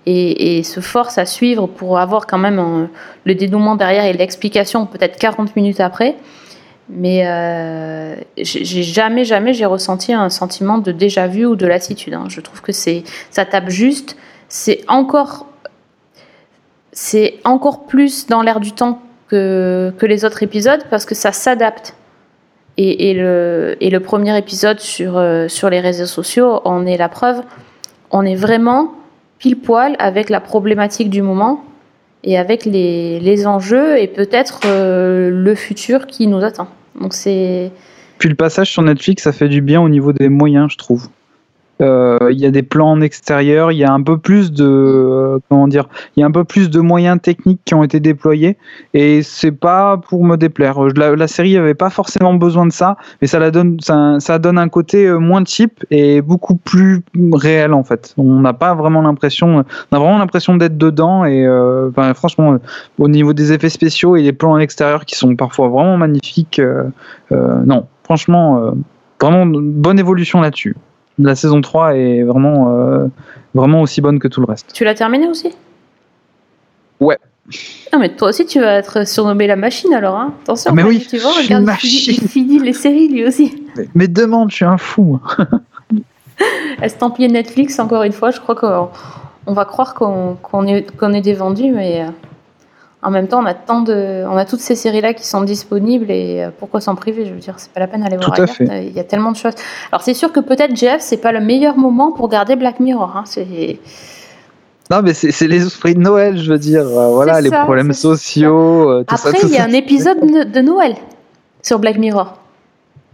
et, 0.08 0.62
se 0.64 0.80
force 0.82 1.18
à 1.18 1.26
suivre 1.26 1.66
pour 1.66 1.98
avoir 1.98 2.28
quand 2.28 2.38
même 2.38 2.60
un- 2.60 2.90
le 3.24 3.34
dénouement 3.34 3.76
derrière 3.76 4.06
et 4.06 4.14
l'explication 4.14 4.86
peut-être 4.86 5.18
40 5.18 5.56
minutes 5.56 5.80
après. 5.80 6.16
Mais 6.90 7.24
euh, 7.26 8.16
j'ai 8.38 8.84
jamais, 8.84 9.26
jamais 9.26 9.54
j'ai 9.54 9.66
ressenti 9.66 10.14
un 10.14 10.30
sentiment 10.30 10.78
de 10.78 10.92
déjà 10.92 11.26
vu 11.26 11.48
ou 11.48 11.56
de 11.56 11.66
lassitude. 11.66 12.14
hein. 12.14 12.26
Je 12.30 12.42
trouve 12.42 12.62
que 12.62 12.72
c'est 12.72 13.04
ça 13.32 13.46
tape 13.46 13.70
juste. 13.70 14.16
C'est 14.50 14.82
encore, 14.88 15.48
c'est 16.92 17.40
encore 17.44 17.88
plus 17.88 18.28
dans 18.28 18.44
l'air 18.44 18.60
du 18.60 18.72
temps 18.72 19.02
que, 19.30 19.92
que 19.98 20.06
les 20.06 20.24
autres 20.26 20.44
épisodes 20.44 20.84
parce 20.92 21.06
que 21.06 21.16
ça 21.16 21.32
s'adapte. 21.32 21.96
Et, 22.78 23.14
le, 23.14 24.00
premier 24.00 24.38
épisode 24.38 24.80
sur, 24.80 25.18
euh, 25.18 25.48
sur 25.48 25.70
les 25.70 25.80
réseaux 25.80 26.06
sociaux 26.06 26.62
en 26.66 26.86
est 26.86 26.98
la 26.98 27.10
preuve. 27.10 27.42
On 28.12 28.24
est 28.24 28.36
vraiment 28.36 28.94
pile 29.40 29.58
poil 29.58 29.96
avec 30.00 30.30
la 30.30 30.42
problématique 30.42 31.10
du 31.10 31.22
moment 31.22 31.64
et 32.24 32.38
avec 32.38 32.66
les, 32.66 33.20
les 33.20 33.48
enjeux 33.48 33.98
et 33.98 34.08
peut-être 34.08 34.62
euh, 34.66 35.30
le 35.32 35.56
futur 35.56 36.08
qui 36.08 36.28
nous 36.28 36.44
attend. 36.44 36.68
Donc 37.00 37.14
c'est 37.14 37.72
Puis 38.18 38.30
le 38.30 38.36
passage 38.36 38.72
sur 38.72 38.82
Netflix, 38.82 39.24
ça 39.24 39.32
fait 39.32 39.48
du 39.48 39.62
bien 39.62 39.82
au 39.82 39.90
niveau 39.90 40.12
des 40.12 40.30
moyens, 40.30 40.72
je 40.72 40.78
trouve. 40.78 41.08
Euh, 41.82 42.30
Il 42.32 42.40
y 42.40 42.46
a 42.46 42.52
des 42.52 42.64
plans 42.64 42.92
en 42.92 43.02
extérieur, 43.02 43.72
il 43.72 43.78
y 43.78 43.84
a 43.84 43.92
un 43.92 44.02
peu 44.02 44.18
plus 44.18 44.52
de 44.54 45.40
comment 45.50 45.68
dire, 45.68 45.90
il 46.16 46.22
y 46.22 46.24
a 46.24 46.26
un 46.26 46.32
peu 46.32 46.46
plus 46.46 46.70
de 46.70 46.80
moyens 46.80 47.20
techniques 47.22 47.60
qui 47.66 47.74
ont 47.74 47.84
été 47.84 48.00
déployés 48.00 48.58
et 48.94 49.22
c'est 49.24 49.52
pas 49.52 49.98
pour 49.98 50.24
me 50.24 50.38
déplaire. 50.38 50.80
La, 50.96 51.16
la 51.16 51.28
série 51.28 51.58
avait 51.58 51.74
pas 51.74 51.90
forcément 51.90 52.34
besoin 52.34 52.66
de 52.66 52.72
ça, 52.72 52.96
mais 53.22 53.28
ça 53.28 53.40
la 53.40 53.52
donne, 53.52 53.78
ça, 53.82 54.18
ça 54.20 54.40
donne 54.40 54.58
un 54.58 54.70
côté 54.70 55.06
euh, 55.06 55.20
moins 55.20 55.44
cheap 55.46 55.84
et 55.92 56.22
beaucoup 56.22 56.56
plus 56.56 57.04
réel 57.34 57.74
en 57.74 57.84
fait. 57.84 58.14
On 58.18 58.40
n'a 58.40 58.54
pas 58.54 58.74
vraiment 58.74 59.02
l'impression, 59.02 59.66
on 59.92 59.96
a 59.96 60.00
vraiment 60.00 60.20
l'impression 60.20 60.56
d'être 60.56 60.78
dedans 60.78 61.26
et 61.26 61.46
euh, 61.46 61.92
franchement, 62.14 62.58
au 63.00 63.08
niveau 63.10 63.34
des 63.34 63.52
effets 63.52 63.70
spéciaux 63.70 64.16
et 64.16 64.24
des 64.24 64.34
plans 64.34 64.56
à 64.56 64.60
l'extérieur 64.60 65.04
qui 65.04 65.16
sont 65.16 65.36
parfois 65.36 65.68
vraiment 65.68 65.98
magnifiques, 65.98 66.62
non, 67.32 67.88
franchement, 68.04 68.74
vraiment 69.22 69.46
bonne 69.46 70.00
évolution 70.00 70.40
là-dessus. 70.42 70.76
La 71.20 71.36
saison 71.36 71.62
3 71.62 71.96
est 71.96 72.24
vraiment, 72.24 72.76
euh, 72.78 73.08
vraiment 73.54 73.82
aussi 73.82 74.02
bonne 74.02 74.20
que 74.20 74.28
tout 74.28 74.42
le 74.42 74.48
reste. 74.48 74.72
Tu 74.74 74.84
l'as 74.84 74.96
terminé 74.96 75.28
aussi? 75.28 75.54
Ouais. 77.00 77.18
Non, 77.94 78.00
mais 78.00 78.10
toi 78.16 78.30
aussi, 78.30 78.46
tu 78.46 78.60
vas 78.60 78.74
être 78.74 79.08
surnommé 79.08 79.48
la 79.48 79.56
machine 79.56 79.94
alors. 79.94 80.16
Hein 80.16 80.34
Attention, 80.44 80.74
Mais 80.74 80.82
Fanny, 80.82 80.98
oui, 80.98 81.08
tu 81.10 81.18
vois, 81.18 81.32
regarde, 81.32 81.70
il 81.84 82.20
finit- 82.28 82.60
les 82.60 82.74
séries 82.74 83.08
lui 83.08 83.26
aussi. 83.26 83.64
Mais, 83.78 83.88
mais 83.96 84.08
demande, 84.08 84.50
je 84.50 84.56
suis 84.56 84.66
un 84.66 84.78
fou. 84.78 85.20
Estampillé 86.82 87.28
Netflix, 87.30 87.80
encore 87.80 88.04
une 88.04 88.12
fois, 88.12 88.32
je 88.32 88.40
crois 88.40 88.56
qu'on 88.56 88.90
on 89.48 89.54
va 89.54 89.66
croire 89.66 89.94
qu'on 89.94 90.68
est, 90.68 90.92
qu'on 90.98 91.14
est 91.14 91.22
des 91.22 91.34
vendus, 91.34 91.72
mais 91.72 92.02
euh, 92.02 92.08
en 93.06 93.12
même 93.12 93.28
temps, 93.28 93.42
on 93.42 93.46
a, 93.46 93.54
tant 93.54 93.82
de, 93.82 94.26
on 94.28 94.36
a 94.36 94.46
toutes 94.46 94.60
ces 94.60 94.76
séries-là 94.76 95.14
qui 95.14 95.26
sont 95.28 95.42
disponibles 95.42 96.10
et 96.10 96.44
euh, 96.44 96.50
pourquoi 96.58 96.82
s'en 96.82 96.96
priver? 96.96 97.26
Je 97.26 97.34
veux 97.34 97.40
dire, 97.40 97.54
c'est 97.58 97.72
pas 97.72 97.80
la 97.80 97.88
peine 97.88 98.02
d'aller 98.02 98.18
voir 98.18 98.32
à 98.32 98.36
ailleurs. 98.36 98.56
Il 98.60 98.92
y 98.94 99.00
a 99.00 99.04
tellement 99.04 99.32
de 99.32 99.38
choses. 99.38 99.54
Alors, 99.92 100.02
c'est 100.02 100.16
sûr 100.16 100.32
que 100.32 100.40
peut-être, 100.40 100.76
Jeff, 100.76 101.02
c'est 101.02 101.18
pas 101.18 101.32
le 101.32 101.40
meilleur 101.40 101.78
moment 101.78 102.12
pour 102.12 102.28
garder 102.30 102.56
Black 102.56 102.80
Mirror. 102.80 103.16
Hein, 103.16 103.24
c'est. 103.26 103.80
Non, 104.92 105.02
mais 105.04 105.14
c'est 105.14 105.48
les 105.48 105.66
esprits 105.66 105.94
de 105.96 106.00
Noël, 106.00 106.38
je 106.38 106.52
veux 106.52 106.58
dire. 106.60 106.82
euh, 106.86 107.10
voilà, 107.10 107.42
les 107.42 107.52
problèmes 107.52 107.94
sociaux, 107.94 108.90
euh, 108.90 109.04
tout. 109.08 109.16
Après, 109.16 109.40
il 109.44 109.50
y 109.50 109.56
a 109.58 109.60
ça. 109.60 109.66
un 109.66 109.74
épisode 109.74 110.52
de 110.52 110.62
Noël 110.62 110.96
sur 111.62 111.80
Black 111.80 111.98
Mirror. 111.98 112.34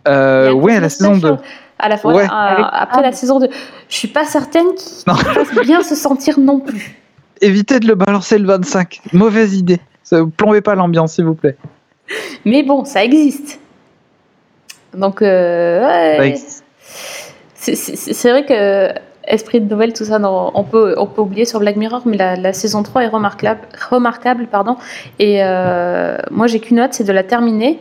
Euh, 0.08 0.50
un 0.52 0.54
ouais, 0.54 0.80
la 0.80 0.90
saison 0.90 1.12
2. 1.14 1.18
special 1.18 1.40
À 1.80 1.90
la 1.90 1.98
fois, 1.98 2.14
Ouais. 2.14 2.24
euh, 2.24 2.28
après 2.30 3.02
la 3.02 3.12
saison 3.12 3.40
2. 3.40 3.48
Je 3.90 3.96
suis 3.96 4.08
pas 4.08 4.26
certaine 4.26 4.68
qu'il 4.76 5.04
fasse 5.16 5.66
bien 5.66 5.84
se 5.84 5.96
sentir 5.96 6.40
non 6.40 6.60
plus. 6.60 7.01
Évitez 7.42 7.80
de 7.80 7.88
le 7.88 7.96
balancer 7.96 8.38
le 8.38 8.46
25. 8.46 9.02
Mauvaise 9.14 9.56
idée. 9.58 9.80
Ça, 10.04 10.18
plombez 10.38 10.62
pas 10.62 10.76
l'ambiance, 10.76 11.14
s'il 11.14 11.26
vous 11.26 11.34
plaît. 11.36 11.58
Mais 12.46 12.64
bon, 12.64 12.86
ça 12.86 13.04
existe. 13.04 13.60
Donc, 14.94 15.22
euh, 15.22 16.20
ouais. 16.20 16.36
C'est- 17.56 18.30
vrai 18.30 18.46
que 18.46 18.90
Esprit 19.28 19.62
de 19.62 19.74
Noël, 19.74 19.94
tout 19.94 20.04
ça, 20.06 20.18
non, 20.20 20.52
on, 20.56 20.64
peut, 20.64 20.96
on 20.98 21.06
peut 21.06 21.22
oublier 21.22 21.46
sur 21.46 21.60
Black 21.60 21.76
Mirror, 21.78 22.02
mais 22.06 22.18
la, 22.18 22.36
la 22.36 22.54
saison 22.54 22.82
3 22.84 23.04
est 23.04 23.08
remarquable. 23.08 23.62
remarquable 23.90 24.48
pardon. 24.48 24.76
Et 25.20 25.44
euh, 25.44 26.18
moi, 26.32 26.48
j'ai 26.48 26.60
qu'une 26.60 26.78
note, 26.78 26.94
c'est 26.94 27.04
de 27.04 27.12
la 27.14 27.24
terminer. 27.24 27.80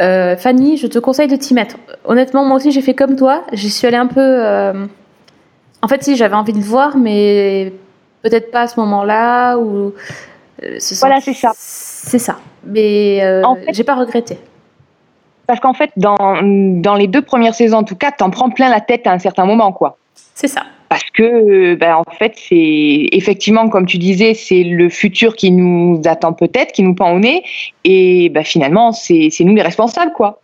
Euh, 0.00 0.36
Fanny, 0.36 0.76
je 0.76 0.86
te 0.86 0.98
conseille 0.98 1.26
de 1.28 1.36
t'y 1.36 1.52
mettre. 1.54 1.76
Honnêtement, 2.04 2.44
moi 2.44 2.56
aussi, 2.58 2.70
j'ai 2.70 2.82
fait 2.82 2.94
comme 2.94 3.16
toi. 3.16 3.42
J'y 3.52 3.70
suis 3.70 3.86
allée 3.86 3.96
un 3.96 4.06
peu. 4.06 4.20
euh, 4.20 4.86
En 5.82 5.88
fait, 5.88 6.02
si, 6.04 6.16
j'avais 6.16 6.34
envie 6.36 6.52
de 6.52 6.58
le 6.58 6.64
voir, 6.64 6.96
mais 6.96 7.72
peut-être 8.28 8.50
pas 8.50 8.62
à 8.62 8.66
ce 8.66 8.78
moment-là. 8.80 9.56
Ou... 9.56 9.92
euh, 10.62 10.76
ce 10.78 10.94
sont- 10.94 11.06
Voilà, 11.06 11.20
c'est 11.20 11.32
ça. 11.34 11.52
C'est 11.56 12.18
ça. 12.18 12.36
Mais 12.64 13.20
euh, 13.22 13.42
En 13.44 13.56
fait- 13.56 13.72
j'ai 13.72 13.84
pas 13.84 13.94
regretté. 13.94 14.38
Parce 15.46 15.60
qu'en 15.60 15.74
fait, 15.74 15.90
dans, 15.96 16.16
dans 16.42 16.94
les 16.96 17.06
deux 17.06 17.22
premières 17.22 17.54
saisons, 17.54 17.78
en 17.78 17.84
tout 17.84 17.94
cas, 17.94 18.10
t'en 18.10 18.30
prends 18.30 18.50
plein 18.50 18.68
la 18.68 18.80
tête 18.80 19.06
à 19.06 19.12
un 19.12 19.18
certain 19.20 19.44
moment, 19.46 19.70
quoi. 19.72 19.96
C'est 20.34 20.48
ça. 20.48 20.62
Parce 20.88 21.04
que, 21.14 21.74
ben, 21.76 21.96
en 21.96 22.04
fait, 22.18 22.32
c'est 22.36 23.08
effectivement, 23.12 23.68
comme 23.68 23.86
tu 23.86 23.98
disais, 23.98 24.34
c'est 24.34 24.62
le 24.64 24.88
futur 24.88 25.34
qui 25.36 25.50
nous 25.50 26.00
attend 26.04 26.32
peut-être, 26.32 26.72
qui 26.72 26.82
nous 26.82 26.94
pend 26.94 27.12
au 27.12 27.18
nez. 27.20 27.42
Et 27.84 28.28
ben, 28.30 28.44
finalement, 28.44 28.92
c'est 28.92 29.28
c'est 29.30 29.44
nous 29.44 29.54
les 29.54 29.62
responsables, 29.62 30.12
quoi. 30.12 30.40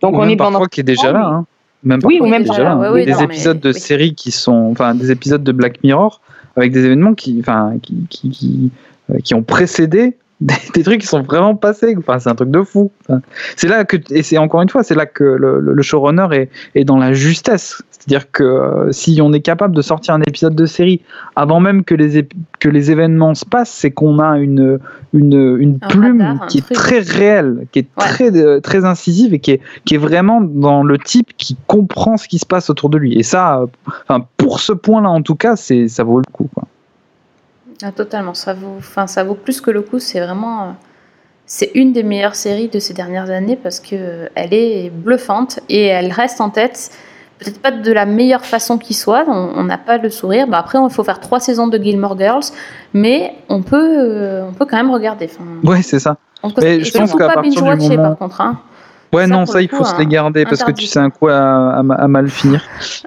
Donc, 0.00 0.14
Ou 0.14 0.16
on 0.16 0.20
même 0.20 0.30
est 0.30 0.36
dans 0.36 0.44
parfois 0.44 0.60
notre- 0.60 0.70
qui 0.70 0.80
est 0.80 0.84
déjà 0.84 1.12
là. 1.12 1.24
Hein. 1.24 1.46
Même 1.82 2.00
Oui, 2.04 2.18
ou 2.20 2.24
qui 2.24 2.28
est 2.28 2.30
même 2.30 2.42
déjà 2.44 2.58
là. 2.58 2.64
là, 2.64 2.70
hein. 2.72 2.80
ouais, 2.80 2.88
oui, 2.90 3.04
des 3.06 3.12
non, 3.12 3.18
mais- 3.20 3.24
épisodes 3.24 3.60
de 3.60 3.72
oui. 3.72 3.80
séries 3.80 4.14
qui 4.14 4.30
sont, 4.32 4.68
enfin, 4.72 4.94
des 4.94 5.10
épisodes 5.10 5.42
de 5.42 5.52
Black 5.52 5.82
Mirror 5.82 6.20
avec 6.56 6.72
des 6.72 6.84
événements 6.84 7.14
qui, 7.14 7.36
enfin, 7.40 7.74
qui, 7.82 8.06
qui, 8.08 8.30
qui, 8.30 8.70
euh, 9.10 9.36
ont 9.36 9.42
précédé 9.42 10.16
des, 10.40 10.54
des 10.74 10.82
trucs 10.82 11.00
qui 11.00 11.06
sont 11.06 11.22
vraiment 11.22 11.54
passés. 11.54 11.94
Enfin, 11.98 12.18
c'est 12.18 12.30
un 12.30 12.34
truc 12.34 12.50
de 12.50 12.62
fou. 12.62 12.90
Enfin, 13.08 13.20
c'est 13.56 13.68
là 13.68 13.84
que, 13.84 13.96
et 14.10 14.22
c'est 14.22 14.38
encore 14.38 14.62
une 14.62 14.68
fois, 14.68 14.82
c'est 14.82 14.94
là 14.94 15.06
que 15.06 15.24
le, 15.24 15.82
showrunner 15.82 16.26
est, 16.32 16.50
est 16.74 16.84
dans 16.84 16.96
la 16.98 17.12
justesse. 17.12 17.82
C'est-à-dire 17.90 18.30
que 18.32 18.42
euh, 18.42 18.92
si 18.92 19.20
on 19.22 19.32
est 19.34 19.40
capable 19.42 19.74
de 19.74 19.82
sortir 19.82 20.14
un 20.14 20.22
épisode 20.22 20.54
de 20.54 20.64
série 20.64 21.02
avant 21.36 21.60
même 21.60 21.84
que 21.84 21.94
les, 21.94 22.18
ép- 22.22 22.32
que 22.58 22.70
les 22.70 22.90
événements 22.90 23.34
se 23.34 23.44
passent, 23.44 23.70
c'est 23.70 23.90
qu'on 23.90 24.18
a 24.18 24.38
une, 24.38 24.78
une, 25.12 25.56
une 25.58 25.78
Un 25.82 25.88
plume 25.88 26.20
radar, 26.22 26.42
un 26.44 26.46
qui 26.46 26.58
est 26.58 26.74
très 26.74 27.00
réelle, 27.00 27.66
qui 27.72 27.80
est 27.80 27.86
Ouais. 27.98 28.04
très, 28.06 28.34
euh, 28.34 28.60
très 28.60 28.86
incisive 28.86 29.34
et 29.34 29.38
qui 29.38 29.50
est, 29.50 29.60
qui 29.84 29.96
est 29.96 29.98
vraiment 29.98 30.40
dans 30.40 30.82
le 30.82 30.96
type 30.96 31.28
qui 31.36 31.56
comprend 31.66 32.16
ce 32.16 32.26
qui 32.28 32.38
se 32.38 32.46
passe 32.46 32.70
autour 32.70 32.88
de 32.88 32.96
lui. 32.96 33.18
Et 33.18 33.22
ça, 33.22 33.58
euh, 33.60 33.66
enfin, 34.08 34.24
pour 34.38 34.60
ce 34.60 34.72
point-là 34.72 35.10
en 35.10 35.20
tout 35.20 35.34
cas, 35.34 35.56
c'est, 35.56 35.86
ça 35.88 36.02
vaut 36.02 36.18
le 36.18 36.24
coup. 36.32 36.48
Quoi. 36.54 36.64
Ah, 37.82 37.92
totalement. 37.92 38.34
Ça 38.34 38.52
vaut, 38.54 38.74
enfin, 38.78 39.06
ça 39.06 39.24
vaut 39.24 39.34
plus 39.34 39.60
que 39.60 39.70
le 39.70 39.82
coup. 39.82 39.98
C'est 39.98 40.20
vraiment. 40.20 40.62
euh, 40.62 40.66
C'est 41.46 41.70
une 41.74 41.92
des 41.92 42.02
meilleures 42.02 42.34
séries 42.36 42.68
de 42.68 42.78
ces 42.78 42.94
dernières 42.94 43.30
années 43.30 43.56
parce 43.56 43.80
que 43.80 43.88
euh, 43.94 44.28
elle 44.34 44.52
est 44.54 44.90
bluffante 44.90 45.60
et 45.68 45.86
elle 45.86 46.12
reste 46.12 46.40
en 46.40 46.50
tête. 46.50 46.90
Peut-être 47.38 47.60
pas 47.62 47.70
de 47.70 47.92
la 47.92 48.04
meilleure 48.04 48.44
façon 48.44 48.76
qui 48.76 48.92
soit. 48.92 49.24
On 49.26 49.64
n'a 49.64 49.78
pas 49.78 49.96
le 49.96 50.10
sourire. 50.10 50.46
Bah, 50.46 50.58
après, 50.58 50.78
il 50.78 50.90
faut 50.92 51.02
faire 51.04 51.20
trois 51.20 51.40
saisons 51.40 51.68
de 51.68 51.78
Gilmore 51.78 52.18
Girls, 52.18 52.42
mais 52.92 53.34
on 53.48 53.62
peut, 53.62 53.76
euh, 53.98 54.44
on 54.46 54.52
peut 54.52 54.66
quand 54.66 54.76
même 54.76 54.90
regarder. 54.90 55.26
Enfin, 55.32 55.44
Ouais, 55.68 55.80
c'est 55.80 55.98
ça. 56.00 56.18
on 56.42 56.52
Mais 56.60 56.84
je 56.84 56.92
pense 56.92 57.12
qu'à 57.14 57.28
pas 57.28 57.34
partir 57.34 57.62
du 57.62 57.62
moment- 57.88 57.96
par 58.10 58.18
contre. 58.18 58.40
hein. 58.42 58.60
Ouais, 59.12 59.22
Ça, 59.22 59.28
non, 59.28 59.46
ça, 59.46 59.60
il 59.62 59.68
faut 59.68 59.82
se 59.82 59.92
hein, 59.94 59.96
les 59.98 60.06
garder 60.06 60.44
parce 60.44 60.62
que 60.62 60.70
tu 60.70 60.86
sais 60.86 61.00
un 61.00 61.10
coup 61.10 61.26
à, 61.28 61.78
à, 61.78 61.78
à 61.80 62.06
mal 62.08 62.28
finir. 62.28 62.62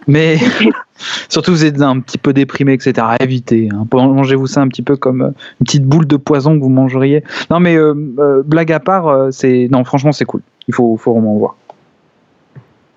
Mais 0.08 0.38
surtout, 1.30 1.52
vous 1.52 1.66
êtes 1.66 1.82
un 1.82 2.00
petit 2.00 2.18
peu 2.18 2.34
déprimé, 2.34 2.74
etc. 2.74 2.94
Évitez. 3.20 3.70
Hein. 3.74 3.86
Mangez-vous 3.92 4.48
ça 4.48 4.62
un 4.62 4.68
petit 4.68 4.82
peu 4.82 4.96
comme 4.96 5.22
euh, 5.22 5.28
une 5.60 5.66
petite 5.66 5.84
boule 5.86 6.08
de 6.08 6.18
poison 6.18 6.56
que 6.58 6.64
vous 6.64 6.70
mangeriez. 6.70 7.24
Non, 7.50 7.60
mais 7.60 7.76
euh, 7.76 7.94
euh, 8.20 8.44
blague 8.46 8.72
à 8.72 8.80
part, 8.80 9.08
euh, 9.08 9.32
c'est 9.32 9.68
non, 9.72 9.84
franchement, 9.84 10.12
c'est 10.12 10.26
cool. 10.26 10.42
Il 10.68 10.74
faut, 10.74 10.96
faut 10.98 11.14
vraiment 11.14 11.36
voir. 11.36 11.56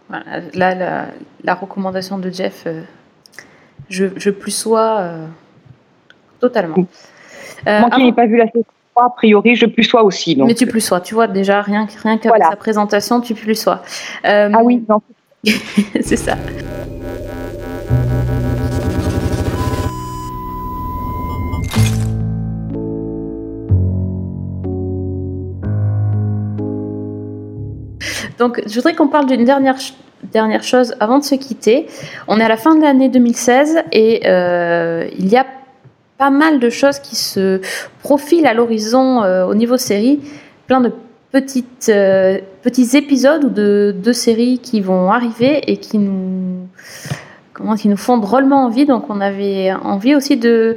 Voilà, 0.08 0.24
là, 0.54 0.74
la, 0.74 1.06
la 1.42 1.54
recommandation 1.54 2.18
de 2.18 2.30
Jeff, 2.30 2.62
euh, 2.66 2.82
je, 3.88 4.06
je 4.16 4.30
plus 4.30 4.52
sois 4.52 4.98
euh, 5.00 5.26
totalement. 6.38 6.76
Euh, 7.66 7.80
Moi 7.80 7.90
qui 7.90 8.04
n'ai 8.04 8.12
pas 8.12 8.26
vu 8.26 8.36
la 8.36 8.46
saison 8.46 8.64
3, 8.94 9.04
a 9.06 9.10
priori, 9.10 9.56
je 9.56 9.66
plus 9.66 9.82
sois 9.82 10.04
aussi. 10.04 10.36
Donc. 10.36 10.46
mais 10.46 10.54
tu 10.54 10.66
plus 10.66 10.80
sois, 10.80 11.00
tu 11.00 11.14
vois 11.14 11.26
déjà 11.26 11.60
rien, 11.60 11.86
que- 11.86 12.00
rien 12.00 12.18
qu'avec 12.18 12.36
Voilà. 12.38 12.50
sa 12.50 12.56
présentation, 12.56 13.20
tu 13.20 13.34
plus 13.34 13.56
sois. 13.56 13.82
Euh, 14.24 14.50
Ah 14.54 14.60
oui, 14.62 14.84
non. 14.88 15.02
c'est 16.00 16.16
ça. 16.16 16.36
Donc, 28.38 28.62
je 28.66 28.74
voudrais 28.74 28.94
qu'on 28.94 29.08
parle 29.08 29.26
d'une 29.26 29.44
dernière, 29.44 29.76
dernière 30.32 30.62
chose 30.62 30.94
avant 31.00 31.18
de 31.18 31.24
se 31.24 31.34
quitter. 31.34 31.86
On 32.28 32.38
est 32.40 32.44
à 32.44 32.48
la 32.48 32.56
fin 32.56 32.74
de 32.74 32.82
l'année 32.82 33.08
2016 33.08 33.78
et 33.92 34.22
euh, 34.26 35.08
il 35.18 35.28
y 35.28 35.36
a 35.36 35.46
pas 36.18 36.30
mal 36.30 36.58
de 36.58 36.70
choses 36.70 36.98
qui 36.98 37.16
se 37.16 37.60
profilent 38.02 38.46
à 38.46 38.54
l'horizon 38.54 39.22
euh, 39.22 39.46
au 39.46 39.54
niveau 39.54 39.76
série. 39.76 40.20
Plein 40.66 40.80
de 40.80 40.92
petites, 41.30 41.90
euh, 41.90 42.38
petits 42.62 42.96
épisodes 42.96 43.44
ou 43.44 43.50
de, 43.50 43.94
de 43.96 44.12
séries 44.12 44.58
qui 44.58 44.80
vont 44.80 45.10
arriver 45.10 45.70
et 45.70 45.76
qui 45.76 45.98
nous, 45.98 46.68
comment, 47.52 47.74
qui 47.74 47.88
nous 47.88 47.96
font 47.96 48.18
drôlement 48.18 48.64
envie. 48.64 48.86
Donc, 48.86 49.10
on 49.10 49.20
avait 49.20 49.72
envie 49.72 50.14
aussi 50.14 50.36
de, 50.36 50.76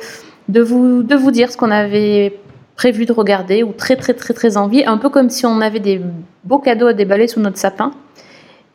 de, 0.49 0.61
vous, 0.61 1.03
de 1.03 1.15
vous 1.15 1.31
dire 1.31 1.51
ce 1.51 1.57
qu'on 1.57 1.71
avait 1.71 2.37
prévu 2.79 3.05
de 3.05 3.11
regarder 3.11 3.61
ou 3.61 3.73
très 3.73 3.97
très 3.97 4.13
très 4.13 4.33
très 4.33 4.55
envie, 4.55 4.85
un 4.85 4.97
peu 4.97 5.09
comme 5.09 5.29
si 5.29 5.45
on 5.45 5.59
avait 5.59 5.81
des 5.81 5.99
beaux 6.45 6.59
cadeaux 6.59 6.87
à 6.87 6.93
déballer 6.93 7.27
sous 7.27 7.41
notre 7.41 7.57
sapin. 7.57 7.91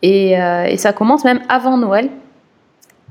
Et, 0.02 0.38
euh, 0.38 0.66
et 0.66 0.76
ça 0.76 0.92
commence 0.92 1.24
même 1.24 1.40
avant 1.48 1.78
Noël, 1.78 2.10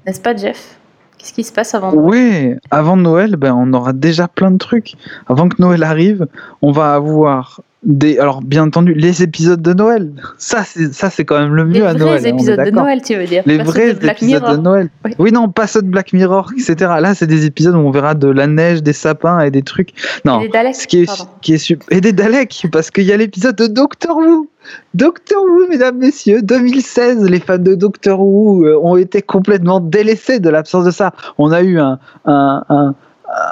n'est-ce 0.05 0.21
pas 0.21 0.35
Jeff? 0.35 0.77
Qu'est-ce 1.17 1.33
qui 1.33 1.43
se 1.43 1.51
passe 1.51 1.73
avant 1.73 1.91
Noël? 1.91 2.05
Oui, 2.05 2.55
avant 2.69 2.95
Noël, 2.95 3.37
ben, 3.37 3.55
on 3.55 3.73
aura 3.73 3.91
déjà 3.91 4.27
plein 4.27 4.51
de 4.51 4.59
trucs. 4.59 4.93
Avant 5.25 5.49
que 5.49 5.59
Noël 5.59 5.81
arrive, 5.81 6.27
on 6.61 6.71
va 6.71 6.93
avoir 6.93 7.61
des. 7.85 8.17
Alors, 8.19 8.41
bien 8.41 8.63
entendu, 8.63 8.93
les 8.93 9.23
épisodes 9.23 9.61
de 9.61 9.73
Noël. 9.73 10.11
Ça, 10.37 10.63
c'est 10.65 10.93
ça, 10.93 11.09
c'est 11.09 11.25
quand 11.25 11.39
même 11.39 11.53
le 11.53 11.65
mieux 11.65 11.73
Les 11.73 11.81
à 11.81 11.93
vrais 11.93 11.99
Noël. 11.99 12.21
on 12.21 12.25
est 12.25 12.29
épisodes 12.29 12.59
de. 12.65 12.71
Noël, 12.71 13.01
tu 13.01 13.15
veux 13.15 13.25
dire 13.25 13.43
Les 13.45 13.57
pas 13.57 13.63
vrais 13.63 13.93
de 13.93 14.05
épisodes 14.07 14.41
Mirror. 14.41 14.51
de 14.57 14.61
Noël. 14.61 14.89
Oui. 15.05 15.11
Oui. 15.19 15.31
non, 15.31 15.49
pas 15.49 15.67
ceux 15.67 15.81
de 15.81 15.87
Black 15.87 16.13
Mirror, 16.13 16.51
etc. 16.57 16.75
Là, 16.99 17.13
c'est 17.15 17.27
des 17.27 17.45
épisodes 17.45 17.75
où 17.75 17.79
on 17.79 17.91
verra 17.91 18.13
de 18.15 18.27
la 18.27 18.47
neige, 18.47 18.83
des 18.83 18.93
sapins 18.93 19.39
et 19.41 19.51
des 19.51 19.61
trucs. 19.63 19.89
Non, 20.25 20.39
Et 20.41 20.43
des 20.45 20.49
Daleks, 20.49 20.75
ce 20.75 20.87
qui 20.87 21.01
est, 21.01 21.05
pardon. 21.05 21.25
qui 21.41 21.53
est 21.53 21.77
et 21.91 22.01
des 22.01 22.13
Daleks, 22.13 22.67
parce 22.71 22.91
qu'il 22.91 23.03
y 23.05 23.11
a 23.11 23.17
l'épisode 23.17 23.55
de 23.55 23.67
Doctor 23.67 24.17
Who. 24.17 24.47
Doctor 24.93 25.43
Who, 25.43 25.67
mesdames, 25.69 25.97
messieurs, 25.97 26.41
2016, 26.41 27.29
les 27.29 27.39
fans 27.39 27.57
de 27.57 27.75
Doctor 27.75 28.19
Who 28.21 28.65
euh, 28.65 28.79
ont 28.81 28.95
été 28.95 29.21
complètement 29.21 29.79
délaissés 29.81 30.39
de 30.39 30.49
l'absence 30.49 30.85
de 30.85 30.91
ça. 30.91 31.13
On 31.37 31.51
a 31.51 31.61
eu 31.61 31.79
un, 31.79 31.99
un, 32.25 32.63
un, 32.69 32.95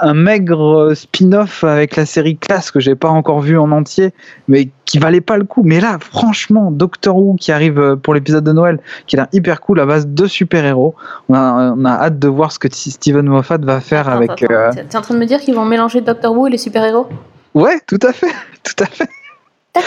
un 0.02 0.14
maigre 0.14 0.92
spin-off 0.94 1.64
avec 1.64 1.96
la 1.96 2.06
série 2.06 2.36
Class 2.36 2.70
que 2.70 2.78
j'ai 2.80 2.94
pas 2.94 3.08
encore 3.08 3.40
vu 3.40 3.58
en 3.58 3.70
entier, 3.72 4.12
mais 4.48 4.68
qui 4.84 4.98
valait 4.98 5.20
pas 5.20 5.36
le 5.36 5.44
coup. 5.44 5.62
Mais 5.64 5.80
là, 5.80 5.98
franchement, 6.00 6.70
Doctor 6.70 7.16
Who 7.16 7.36
qui 7.38 7.50
arrive 7.52 7.78
euh, 7.78 7.96
pour 7.96 8.14
l'épisode 8.14 8.44
de 8.44 8.52
Noël, 8.52 8.78
qui 9.06 9.16
est 9.16 9.20
un 9.20 9.28
hyper 9.32 9.60
cool 9.60 9.80
à 9.80 9.86
base 9.86 10.06
de 10.06 10.26
super-héros. 10.26 10.94
On 11.28 11.34
a, 11.34 11.74
on 11.76 11.84
a 11.84 11.90
hâte 11.90 12.18
de 12.18 12.28
voir 12.28 12.52
ce 12.52 12.58
que 12.58 12.68
Steven 12.70 13.26
Moffat 13.26 13.58
va 13.58 13.80
faire 13.80 14.08
Attends, 14.08 14.16
avec. 14.18 14.50
euh, 14.50 14.70
T'es 14.88 14.96
en 14.96 15.00
train 15.02 15.14
de 15.14 15.18
me 15.20 15.26
dire 15.26 15.40
qu'ils 15.40 15.54
vont 15.54 15.64
mélanger 15.64 16.00
Doctor 16.00 16.32
Who 16.36 16.46
et 16.46 16.50
les 16.50 16.58
super-héros? 16.58 17.06
Ouais, 17.54 17.78
tout 17.86 17.98
à 18.02 18.12
fait, 18.12 18.32
tout 18.62 18.84
à 18.84 18.86
fait. 18.86 19.08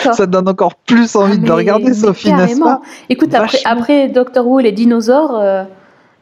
Ça 0.01 0.25
te 0.25 0.31
donne 0.31 0.49
encore 0.49 0.75
plus 0.75 1.15
envie 1.15 1.33
Ah, 1.33 1.35
de 1.37 1.41
mais- 1.41 1.47
le 1.47 1.53
regarder, 1.53 1.93
Sophie, 1.93 2.33
n'est-ce 2.33 2.59
pas? 2.59 2.81
Écoute, 3.09 3.33
après, 3.35 3.59
après 3.65 4.07
Doctor 4.09 4.45
Who 4.47 4.59
et 4.59 4.63
les 4.63 4.71
dinosaures, 4.71 5.37
euh, 5.39 5.63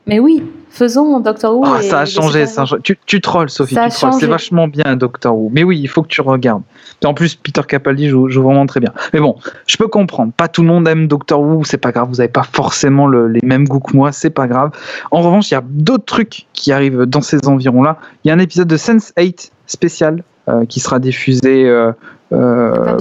mais 0.08 0.20
oui, 0.20 0.44
faisons 0.70 1.20
Doctor 1.20 1.56
Who. 1.56 1.64
Oh, 1.66 1.78
et 1.80 1.84
ça 1.84 2.00
a 2.02 2.06
changé, 2.06 2.46
ça 2.46 2.64
a. 2.64 2.80
Tu, 2.84 2.98
tu 3.06 3.22
trolls, 3.22 3.50
Sophie, 3.50 3.76
Ça 3.76 3.90
tu 3.90 3.96
trolls. 3.98 4.14
C'est 4.20 4.26
vachement 4.28 4.68
bien, 4.68 4.96
Doctor 4.96 5.36
Who. 5.38 5.50
Mais 5.54 5.64
oui, 5.64 5.80
il 5.80 5.88
faut 5.88 6.02
que 6.04 6.08
tu 6.08 6.22
regardes. 6.22 6.64
En 7.06 7.14
plus, 7.14 7.36
Peter 7.36 7.62
Capaldi 7.68 8.08
joue, 8.10 8.30
joue 8.30 8.44
vraiment 8.44 8.66
très 8.66 8.80
bien. 8.80 8.92
Mais 9.14 9.20
bon, 9.20 9.38
je 9.68 9.78
peux 9.78 9.88
comprendre. 9.88 10.32
Pas 10.36 10.48
tout 10.48 10.62
le 10.62 10.68
monde 10.68 10.88
aime 10.88 11.08
Doctor 11.08 11.42
Who, 11.42 11.64
c'est 11.64 11.78
pas 11.78 11.92
grave. 11.92 12.08
Vous 12.10 12.16
n'avez 12.18 12.30
pas 12.30 12.44
forcément 12.44 13.08
le- 13.08 13.28
les 13.28 13.42
mêmes 13.44 13.66
goûts 13.68 13.80
que 13.80 13.96
moi, 13.96 14.12
c'est 14.12 14.30
pas 14.30 14.48
grave. 14.48 14.72
En 15.12 15.22
revanche, 15.22 15.52
il 15.52 15.54
y 15.54 15.58
a 15.58 15.64
d'autres 15.66 16.06
trucs 16.06 16.46
qui 16.54 16.72
arrivent 16.72 17.04
dans 17.04 17.22
ces 17.22 17.46
environs-là. 17.48 17.98
Il 18.24 18.30
y 18.30 18.32
a 18.32 18.34
un 18.34 18.40
épisode 18.40 18.68
de 18.68 18.78
Sense8 18.78 19.52
spécial 19.68 20.24
euh, 20.50 20.66
qui 20.66 20.80
sera 20.82 21.00
diffusé, 21.00 21.66
euh, 21.68 21.92
23. 21.92 22.23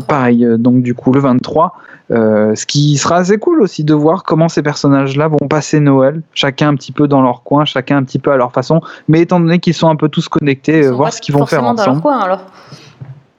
Pareil, 0.08 0.44
euh, 0.44 0.56
donc 0.56 0.82
du 0.82 0.94
coup 0.94 1.12
le 1.12 1.20
23. 1.20 1.74
Euh, 2.10 2.54
ce 2.54 2.66
qui 2.66 2.98
sera 2.98 3.16
assez 3.16 3.38
cool 3.38 3.62
aussi 3.62 3.84
de 3.84 3.94
voir 3.94 4.22
comment 4.22 4.48
ces 4.48 4.62
personnages-là 4.62 5.28
vont 5.28 5.48
passer 5.48 5.80
Noël, 5.80 6.20
chacun 6.34 6.68
un 6.68 6.74
petit 6.74 6.92
peu 6.92 7.08
dans 7.08 7.22
leur 7.22 7.42
coin, 7.42 7.64
chacun 7.64 7.96
un 7.96 8.02
petit 8.02 8.18
peu 8.18 8.32
à 8.32 8.36
leur 8.36 8.52
façon, 8.52 8.80
mais 9.08 9.20
étant 9.20 9.40
donné 9.40 9.60
qu'ils 9.60 9.74
sont 9.74 9.88
un 9.88 9.96
peu 9.96 10.08
tous 10.08 10.28
connectés, 10.28 10.84
euh, 10.84 10.90
voir 10.92 11.12
ce 11.12 11.22
qu'ils 11.22 11.34
vont 11.34 11.46
faire 11.46 11.60
forcément 11.60 11.74
dans 11.74 11.82
ensemble. 11.82 11.96
leur 11.96 12.02
coin, 12.02 12.18
alors. 12.18 12.44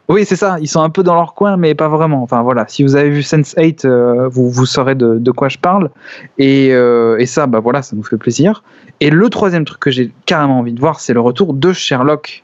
Oui, 0.09 0.25
c'est 0.25 0.35
ça, 0.35 0.57
ils 0.59 0.67
sont 0.67 0.81
un 0.81 0.89
peu 0.89 1.01
dans 1.01 1.15
leur 1.15 1.33
coin, 1.33 1.55
mais 1.55 1.75
pas 1.75 1.87
vraiment. 1.87 2.23
Enfin 2.23 2.41
voilà, 2.41 2.65
si 2.67 2.83
vous 2.83 2.95
avez 2.95 3.09
vu 3.09 3.21
Sense8, 3.21 3.85
euh, 3.85 4.27
vous, 4.27 4.49
vous 4.49 4.65
saurez 4.65 4.95
de, 4.95 5.17
de 5.17 5.31
quoi 5.31 5.47
je 5.47 5.57
parle. 5.57 5.89
Et, 6.37 6.69
euh, 6.73 7.17
et 7.19 7.25
ça, 7.25 7.47
bah 7.47 7.59
voilà, 7.59 7.81
ça 7.81 7.95
nous 7.95 8.03
fait 8.03 8.17
plaisir. 8.17 8.63
Et 8.99 9.09
le 9.09 9.29
troisième 9.29 9.63
truc 9.63 9.79
que 9.79 9.91
j'ai 9.91 10.11
carrément 10.25 10.59
envie 10.59 10.73
de 10.73 10.79
voir, 10.79 10.99
c'est 10.99 11.13
le 11.13 11.21
retour 11.21 11.53
de 11.53 11.71
Sherlock. 11.71 12.43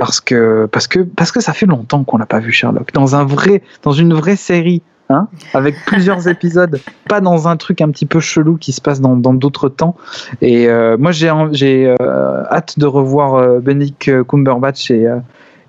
Parce 0.00 0.18
que, 0.22 0.66
parce 0.72 0.86
que, 0.86 1.00
parce 1.00 1.30
que 1.30 1.40
ça 1.40 1.52
fait 1.52 1.66
longtemps 1.66 2.04
qu'on 2.04 2.16
n'a 2.16 2.24
pas 2.24 2.38
vu 2.38 2.52
Sherlock. 2.52 2.90
Dans, 2.94 3.16
un 3.16 3.24
vrai, 3.24 3.62
dans 3.82 3.92
une 3.92 4.14
vraie 4.14 4.34
série, 4.34 4.82
hein, 5.10 5.28
avec 5.52 5.74
plusieurs 5.86 6.26
épisodes, 6.26 6.80
pas 7.06 7.20
dans 7.20 7.48
un 7.48 7.58
truc 7.58 7.82
un 7.82 7.90
petit 7.90 8.06
peu 8.06 8.18
chelou 8.18 8.56
qui 8.56 8.72
se 8.72 8.80
passe 8.80 9.02
dans 9.02 9.14
d'autres 9.14 9.68
temps. 9.68 9.96
Et 10.40 10.70
euh, 10.70 10.96
moi, 10.96 11.12
j'ai 11.12 11.28
euh, 11.28 12.44
hâte 12.50 12.78
de 12.78 12.86
revoir 12.86 13.34
euh, 13.34 13.60
Benedict 13.60 14.24
Cumberbatch 14.26 14.90
et, 14.90 15.06
euh, 15.06 15.18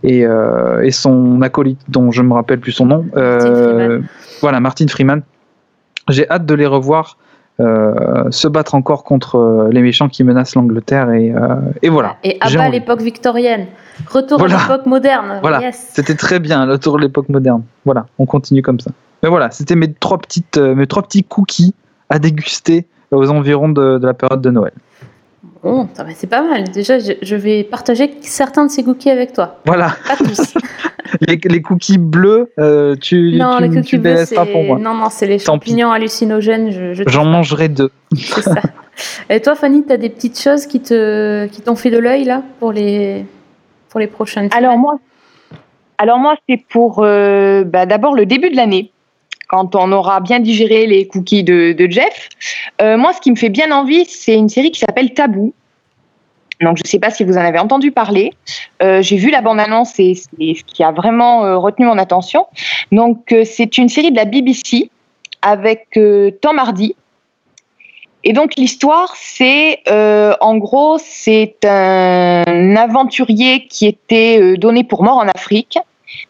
et, 0.03 0.25
euh, 0.25 0.81
et 0.81 0.91
son 0.91 1.41
acolyte, 1.41 1.81
dont 1.89 2.11
je 2.11 2.21
me 2.21 2.33
rappelle 2.33 2.61
plus 2.61 2.71
son 2.71 2.85
nom. 2.85 3.05
Voilà, 4.39 4.61
Martin 4.61 4.87
Freeman. 4.87 5.23
J'ai 6.07 6.27
hâte 6.29 6.45
de 6.45 6.53
les 6.55 6.65
revoir 6.65 7.17
se 8.31 8.47
battre 8.47 8.75
encore 8.75 9.03
contre 9.03 9.35
euh, 9.37 9.69
les 9.71 9.81
méchants 9.81 10.09
qui 10.09 10.23
menacent 10.23 10.55
l'Angleterre. 10.55 11.11
Et, 11.11 11.31
euh, 11.31 11.55
et 11.81 11.89
voilà. 11.89 12.17
Et 12.23 12.37
abat 12.41 12.69
l'époque 12.69 13.01
victorienne. 13.01 13.67
Retour 14.09 14.39
Voilà. 14.39 14.57
à 14.57 14.61
l'époque 14.61 14.85
moderne. 14.85 15.39
Voilà, 15.41 15.61
Yes. 15.61 15.89
c'était 15.93 16.15
très 16.15 16.39
bien, 16.39 16.65
le 16.65 16.77
tour 16.77 16.97
de 16.97 17.01
l'époque 17.01 17.29
moderne. 17.29 17.63
Voilà, 17.85 18.05
on 18.19 18.25
continue 18.25 18.61
comme 18.61 18.79
ça. 18.79 18.91
Mais 19.23 19.29
voilà, 19.29 19.51
c'était 19.51 19.75
mes 19.75 19.93
trois 19.93 20.17
petites, 20.17 20.57
euh, 20.57 20.73
mes 20.75 20.87
trois 20.87 21.03
petits 21.03 21.23
cookies 21.23 21.75
à 22.09 22.17
déguster 22.19 22.87
aux 23.11 23.29
environs 23.29 23.69
de, 23.69 23.97
de 23.99 24.07
la 24.07 24.13
période 24.13 24.41
de 24.41 24.49
Noël. 24.49 24.73
Bon, 25.63 25.87
c'est 26.15 26.27
pas 26.27 26.41
mal. 26.41 26.63
Déjà, 26.71 26.97
je, 26.97 27.11
je 27.21 27.35
vais 27.35 27.63
partager 27.63 28.17
certains 28.21 28.65
de 28.65 28.71
ces 28.71 28.83
cookies 28.83 29.11
avec 29.11 29.33
toi. 29.33 29.59
Voilà, 29.65 29.91
Pas 30.07 30.15
tous. 30.17 30.55
les, 31.21 31.39
les 31.43 31.61
cookies 31.61 31.97
bleus, 31.97 32.51
euh, 32.59 32.95
tu, 32.95 33.33
non, 33.37 33.57
tu, 33.57 33.63
les 33.63 33.69
tu 33.69 33.75
cookies 33.75 33.97
bleus, 33.97 34.25
pas 34.33 34.45
pour 34.45 34.63
moi. 34.63 34.79
Non, 34.79 34.93
non, 34.93 35.09
c'est 35.09 35.27
les 35.27 35.37
Tant 35.39 35.57
pis. 35.59 35.69
champignons 35.69 35.91
hallucinogènes. 35.91 36.71
Je, 36.71 36.93
je 36.93 37.03
J'en 37.07 37.25
mangerai 37.25 37.69
deux. 37.69 37.91
C'est 38.15 38.41
ça. 38.41 38.61
Et 39.29 39.41
toi, 39.41 39.55
Fanny, 39.55 39.85
tu 39.85 39.91
as 39.93 39.97
des 39.97 40.09
petites 40.09 40.39
choses 40.39 40.65
qui 40.65 40.81
te 40.81 41.47
qui 41.47 41.61
t'ont 41.61 41.75
fait 41.75 41.89
de 41.89 41.97
l'œil 41.97 42.25
là 42.25 42.43
pour 42.59 42.71
les 42.71 43.25
pour 43.89 43.99
les 43.99 44.07
prochaines 44.07 44.49
Alors 44.55 44.71
semaines 44.73 44.81
moi, 44.81 44.99
alors 45.97 46.17
moi 46.19 46.35
c'est 46.47 46.63
pour 46.69 46.99
euh, 47.03 47.63
bah, 47.63 47.85
d'abord 47.85 48.15
le 48.15 48.25
début 48.25 48.49
de 48.49 48.55
l'année, 48.55 48.91
quand 49.47 49.75
on 49.75 49.91
aura 49.91 50.19
bien 50.21 50.39
digéré 50.39 50.87
les 50.87 51.07
cookies 51.07 51.43
de, 51.43 51.73
de 51.73 51.91
Jeff. 51.91 52.29
Euh, 52.81 52.97
moi, 52.97 53.11
ce 53.13 53.19
qui 53.19 53.31
me 53.31 53.35
fait 53.35 53.49
bien 53.49 53.71
envie, 53.71 54.05
c'est 54.05 54.35
une 54.35 54.49
série 54.49 54.71
qui 54.71 54.79
s'appelle 54.79 55.13
Tabou. 55.13 55.53
Donc, 56.61 56.77
je 56.77 56.83
ne 56.85 56.87
sais 56.87 56.99
pas 56.99 57.09
si 57.09 57.23
vous 57.23 57.37
en 57.37 57.41
avez 57.41 57.59
entendu 57.59 57.91
parler. 57.91 58.33
Euh, 58.81 59.01
J'ai 59.01 59.17
vu 59.17 59.29
la 59.29 59.41
bande-annonce 59.41 59.99
et 59.99 60.15
c'est 60.15 60.53
ce 60.55 60.63
qui 60.63 60.83
a 60.83 60.91
vraiment 60.91 61.43
euh, 61.43 61.57
retenu 61.57 61.85
mon 61.85 61.97
attention. 61.97 62.45
Donc, 62.91 63.31
euh, 63.31 63.43
c'est 63.45 63.77
une 63.77 63.89
série 63.89 64.11
de 64.11 64.15
la 64.15 64.25
BBC 64.25 64.89
avec 65.41 65.99
Tom 66.41 66.59
Hardy. 66.59 66.95
Et 68.23 68.33
donc, 68.33 68.55
l'histoire, 68.57 69.11
c'est, 69.15 69.81
en 69.89 70.57
gros, 70.57 70.99
c'est 70.99 71.65
un 71.65 72.75
aventurier 72.75 73.65
qui 73.65 73.87
était 73.87 74.55
donné 74.57 74.83
pour 74.83 75.01
mort 75.01 75.17
en 75.17 75.27
Afrique. 75.27 75.79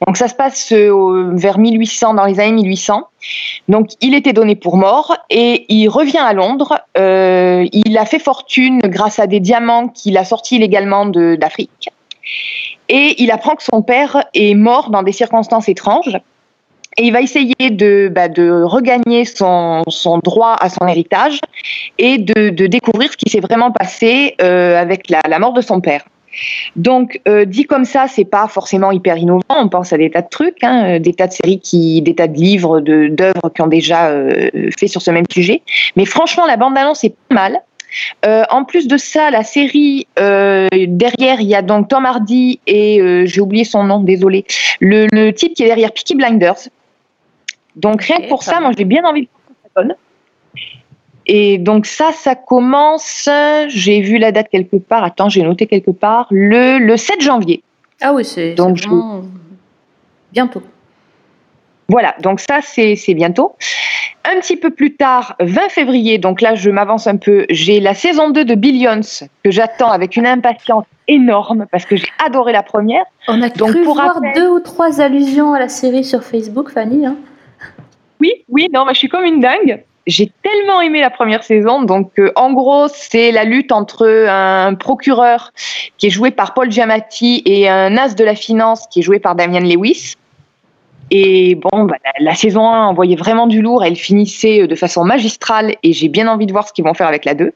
Donc, 0.05 0.17
ça 0.17 0.27
se 0.27 0.35
passe 0.35 0.71
euh, 0.71 1.31
vers 1.33 1.57
1800, 1.57 2.15
dans 2.15 2.25
les 2.25 2.39
années 2.39 2.53
1800. 2.53 3.07
Donc, 3.67 3.91
il 4.01 4.15
était 4.15 4.33
donné 4.33 4.55
pour 4.55 4.77
mort 4.77 5.15
et 5.29 5.65
il 5.69 5.87
revient 5.89 6.17
à 6.17 6.33
Londres. 6.33 6.79
Euh, 6.97 7.67
il 7.71 7.97
a 7.97 8.05
fait 8.05 8.19
fortune 8.19 8.79
grâce 8.79 9.19
à 9.19 9.27
des 9.27 9.39
diamants 9.39 9.87
qu'il 9.87 10.17
a 10.17 10.25
sortis 10.25 10.55
illégalement 10.55 11.05
d'Afrique. 11.05 11.89
Et 12.89 13.21
il 13.21 13.31
apprend 13.31 13.55
que 13.55 13.63
son 13.63 13.81
père 13.81 14.25
est 14.33 14.55
mort 14.55 14.89
dans 14.89 15.03
des 15.03 15.11
circonstances 15.11 15.69
étranges. 15.69 16.17
Et 16.97 17.03
il 17.03 17.13
va 17.13 17.21
essayer 17.21 17.69
de, 17.69 18.11
bah, 18.13 18.27
regagner 18.27 19.23
son, 19.23 19.83
droit 20.23 20.55
à 20.59 20.69
son 20.69 20.87
héritage 20.87 21.39
et 21.97 22.17
de, 22.17 22.49
découvrir 22.49 23.11
ce 23.11 23.17
qui 23.17 23.29
s'est 23.29 23.39
vraiment 23.39 23.71
passé 23.71 24.35
euh, 24.41 24.79
avec 24.79 25.09
la 25.09 25.39
mort 25.39 25.53
de 25.53 25.61
son 25.61 25.79
père. 25.79 26.03
Donc, 26.75 27.19
euh, 27.27 27.45
dit 27.45 27.65
comme 27.65 27.85
ça, 27.85 28.07
c'est 28.07 28.25
pas 28.25 28.47
forcément 28.47 28.91
hyper 28.91 29.17
innovant. 29.17 29.41
On 29.49 29.69
pense 29.69 29.93
à 29.93 29.97
des 29.97 30.09
tas 30.09 30.21
de 30.21 30.29
trucs, 30.29 30.63
hein, 30.63 30.99
des 30.99 31.13
tas 31.13 31.27
de 31.27 31.33
séries, 31.33 31.59
qui, 31.59 32.01
des 32.01 32.15
tas 32.15 32.27
de 32.27 32.37
livres, 32.37 32.79
de- 32.79 33.07
d'œuvres 33.07 33.49
qui 33.53 33.61
ont 33.61 33.67
déjà 33.67 34.09
euh, 34.09 34.49
fait 34.77 34.87
sur 34.87 35.01
ce 35.01 35.11
même 35.11 35.25
sujet. 35.31 35.61
Mais 35.95 36.05
franchement, 36.05 36.45
la 36.45 36.57
bande-annonce 36.57 37.03
est 37.03 37.15
pas 37.29 37.35
mal. 37.35 37.61
Euh, 38.25 38.43
en 38.49 38.63
plus 38.63 38.87
de 38.87 38.95
ça, 38.95 39.31
la 39.31 39.43
série 39.43 40.07
euh, 40.17 40.69
derrière, 40.87 41.41
il 41.41 41.47
y 41.47 41.55
a 41.55 41.61
donc 41.61 41.89
Tom 41.89 42.05
Hardy 42.05 42.61
et 42.65 43.01
euh, 43.01 43.25
j'ai 43.25 43.41
oublié 43.41 43.65
son 43.65 43.83
nom, 43.83 43.99
désolé, 43.99 44.45
le, 44.79 45.07
le 45.11 45.31
type 45.33 45.53
qui 45.55 45.63
est 45.63 45.67
derrière 45.67 45.91
Peaky 45.91 46.15
Blinders. 46.15 46.69
Donc 47.75 48.03
rien 48.03 48.21
que 48.21 48.29
pour 48.29 48.43
ça, 48.43 48.59
moi 48.61 48.71
j'ai 48.77 48.85
bien 48.85 49.03
envie 49.03 49.23
de 49.23 49.27
ça. 49.75 49.83
Et 51.33 51.57
donc 51.57 51.85
ça, 51.85 52.11
ça 52.11 52.35
commence, 52.35 53.29
j'ai 53.69 54.01
vu 54.01 54.17
la 54.17 54.33
date 54.33 54.49
quelque 54.51 54.75
part, 54.75 55.01
attends, 55.05 55.29
j'ai 55.29 55.43
noté 55.43 55.65
quelque 55.65 55.91
part, 55.91 56.27
le, 56.29 56.77
le 56.77 56.97
7 56.97 57.21
janvier. 57.21 57.63
Ah 58.01 58.11
oui, 58.13 58.25
c'est 58.25 58.53
Donc, 58.55 58.81
bientôt. 60.33 60.61
Voilà, 61.87 62.15
donc 62.21 62.41
ça 62.41 62.59
c'est 62.61 63.13
bientôt. 63.13 63.55
Un 64.25 64.41
petit 64.41 64.57
peu 64.57 64.71
plus 64.71 64.95
tard, 64.97 65.35
20 65.39 65.69
février, 65.69 66.17
donc 66.17 66.41
là 66.41 66.53
je 66.55 66.69
m'avance 66.69 67.07
un 67.07 67.15
peu, 67.15 67.45
j'ai 67.49 67.79
la 67.79 67.93
saison 67.93 68.29
2 68.29 68.43
de 68.43 68.55
Billions 68.55 68.99
que 69.45 69.51
j'attends 69.51 69.89
avec 69.91 70.17
une 70.17 70.27
impatience 70.27 70.83
énorme 71.07 71.65
parce 71.71 71.85
que 71.85 71.95
j'ai 71.95 72.09
adoré 72.25 72.51
la 72.51 72.61
première. 72.63 73.03
On 73.29 73.41
a 73.41 73.47
Donc, 73.47 73.69
cru 73.71 73.83
pour 73.83 73.93
voir 73.95 74.19
deux 74.35 74.49
ou 74.49 74.59
trois 74.59 74.99
allusions 74.99 75.53
à 75.53 75.59
la 75.59 75.69
série 75.69 76.03
sur 76.03 76.23
Facebook, 76.23 76.71
Fanny. 76.71 77.05
hein. 77.05 77.15
Oui, 78.19 78.33
oui, 78.49 78.67
non, 78.73 78.83
mais 78.85 78.93
je 78.93 78.99
suis 78.99 79.09
comme 79.09 79.23
une 79.23 79.39
dingue. 79.39 79.81
J'ai 80.07 80.31
tellement 80.41 80.81
aimé 80.81 80.99
la 80.99 81.11
première 81.11 81.43
saison. 81.43 81.83
Donc, 81.83 82.17
euh, 82.17 82.31
en 82.35 82.53
gros, 82.53 82.87
c'est 82.87 83.31
la 83.31 83.43
lutte 83.43 83.71
entre 83.71 84.07
un 84.07 84.73
procureur 84.73 85.51
qui 85.97 86.07
est 86.07 86.09
joué 86.09 86.31
par 86.31 86.53
Paul 86.53 86.71
Giamatti 86.71 87.43
et 87.45 87.69
un 87.69 87.95
as 87.97 88.15
de 88.15 88.23
la 88.23 88.35
finance 88.35 88.87
qui 88.87 88.99
est 88.99 89.03
joué 89.03 89.19
par 89.19 89.35
Damian 89.35 89.59
Lewis. 89.59 90.15
Et 91.11 91.55
bon, 91.55 91.83
bah, 91.83 91.97
la, 92.19 92.35
saison 92.35 92.67
1 92.67 92.87
envoyait 92.87 93.17
vraiment 93.17 93.45
du 93.45 93.61
lourd. 93.61 93.83
Elle 93.83 93.97
finissait 93.97 94.61
euh, 94.61 94.67
de 94.67 94.75
façon 94.75 95.03
magistrale 95.03 95.75
et 95.83 95.93
j'ai 95.93 96.07
bien 96.07 96.27
envie 96.27 96.47
de 96.47 96.53
voir 96.53 96.67
ce 96.67 96.73
qu'ils 96.73 96.85
vont 96.85 96.93
faire 96.93 97.07
avec 97.07 97.25
la 97.25 97.35
2. 97.35 97.53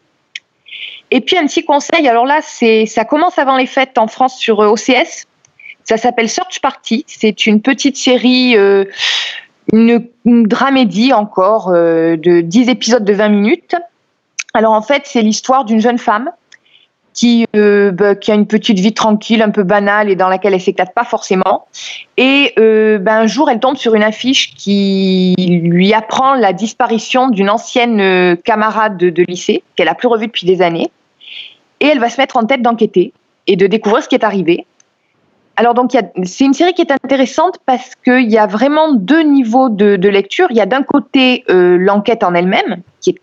Et 1.12 1.22
puis, 1.22 1.38
un 1.38 1.48
petit 1.48 1.64
conseil. 1.64 2.08
Alors 2.08 2.26
là, 2.26 2.42
c'est, 2.44 2.86
ça 2.86 3.06
commence 3.06 3.40
avant 3.40 3.56
les 3.56 3.66
fêtes 3.66 3.98
en 3.98 4.08
France 4.08 4.38
sur 4.38 4.60
euh, 4.60 4.68
OCS. 4.68 5.26
Ça 5.86 5.98
s'appelle 5.98 6.30
Search 6.30 6.60
Party. 6.62 7.06
C'est 7.08 7.46
une 7.46 7.62
petite 7.62 7.96
série 7.96 8.56
une, 9.76 10.48
dramédie 10.48 11.14
encore 11.14 11.70
euh, 11.70 12.16
de 12.16 12.42
10 12.42 12.70
épisodes 12.70 13.04
de 13.04 13.14
20 13.14 13.30
minutes. 13.30 13.76
Alors 14.54 14.74
en 14.74 14.82
fait, 14.82 15.04
c'est 15.06 15.22
l'histoire 15.22 15.66
d'une 15.66 15.82
jeune 15.82 15.98
femme 15.98 16.32
qui, 17.14 17.46
euh, 17.56 17.92
bah, 17.92 18.16
qui 18.16 18.32
a 18.32 18.36
une 18.36 18.48
petite 18.48 18.80
vie 18.80 18.94
tranquille, 18.94 19.42
un 19.42 19.50
peu 19.50 19.64
banale 19.64 20.10
et 20.10 20.16
dans 20.16 20.28
laquelle 20.28 20.54
elle 20.54 20.62
s'éclate 20.62 20.94
pas 20.94 21.04
forcément. 21.04 21.68
Et 22.18 22.54
euh, 22.58 22.98
ben, 22.98 23.22
un 23.22 23.28
jour, 23.28 23.50
elle 23.50 23.60
tombe 23.60 23.78
sur 23.78 23.96
une 23.96 24.04
affiche 24.04 24.54
qui 24.56 25.36
lui 25.38 25.94
apprend 25.94 26.36
la 26.36 26.54
disparition 26.54 27.30
d'une 27.30 27.50
ancienne 27.50 28.38
camarade 28.44 28.98
de, 28.98 29.10
de 29.10 29.24
lycée 29.24 29.64
qu'elle 29.76 29.88
a 29.88 29.96
plus 29.96 30.08
revue 30.08 30.28
depuis 30.28 30.46
des 30.46 30.62
années. 30.62 30.90
Et 31.82 31.88
elle 31.88 32.00
va 32.00 32.10
se 32.10 32.20
mettre 32.20 32.38
en 32.38 32.46
tête 32.46 32.62
d'enquêter 32.62 33.14
et 33.48 33.56
de 33.56 33.68
découvrir 33.68 34.04
ce 34.04 34.10
qui 34.10 34.16
est 34.16 34.24
arrivé. 34.24 34.66
Alors 35.58 35.74
donc 35.74 35.92
c'est 36.24 36.44
une 36.44 36.54
série 36.54 36.74
qui 36.74 36.82
est 36.82 36.92
intéressante 36.92 37.60
parce 37.66 37.96
qu'il 38.04 38.30
y 38.30 38.38
a 38.38 38.46
vraiment 38.46 38.94
deux 38.94 39.22
niveaux 39.22 39.70
de, 39.70 40.08
lecture. 40.08 40.48
Il 40.50 40.58
y 40.58 40.62
a 40.62 40.66
d'un 40.66 40.84
côté 40.84 41.46
euh, 41.50 41.78
l'enquête 41.78 42.24
en 42.24 42.34
elle-même 42.34 42.82
qui 43.00 43.12
est 43.12 43.22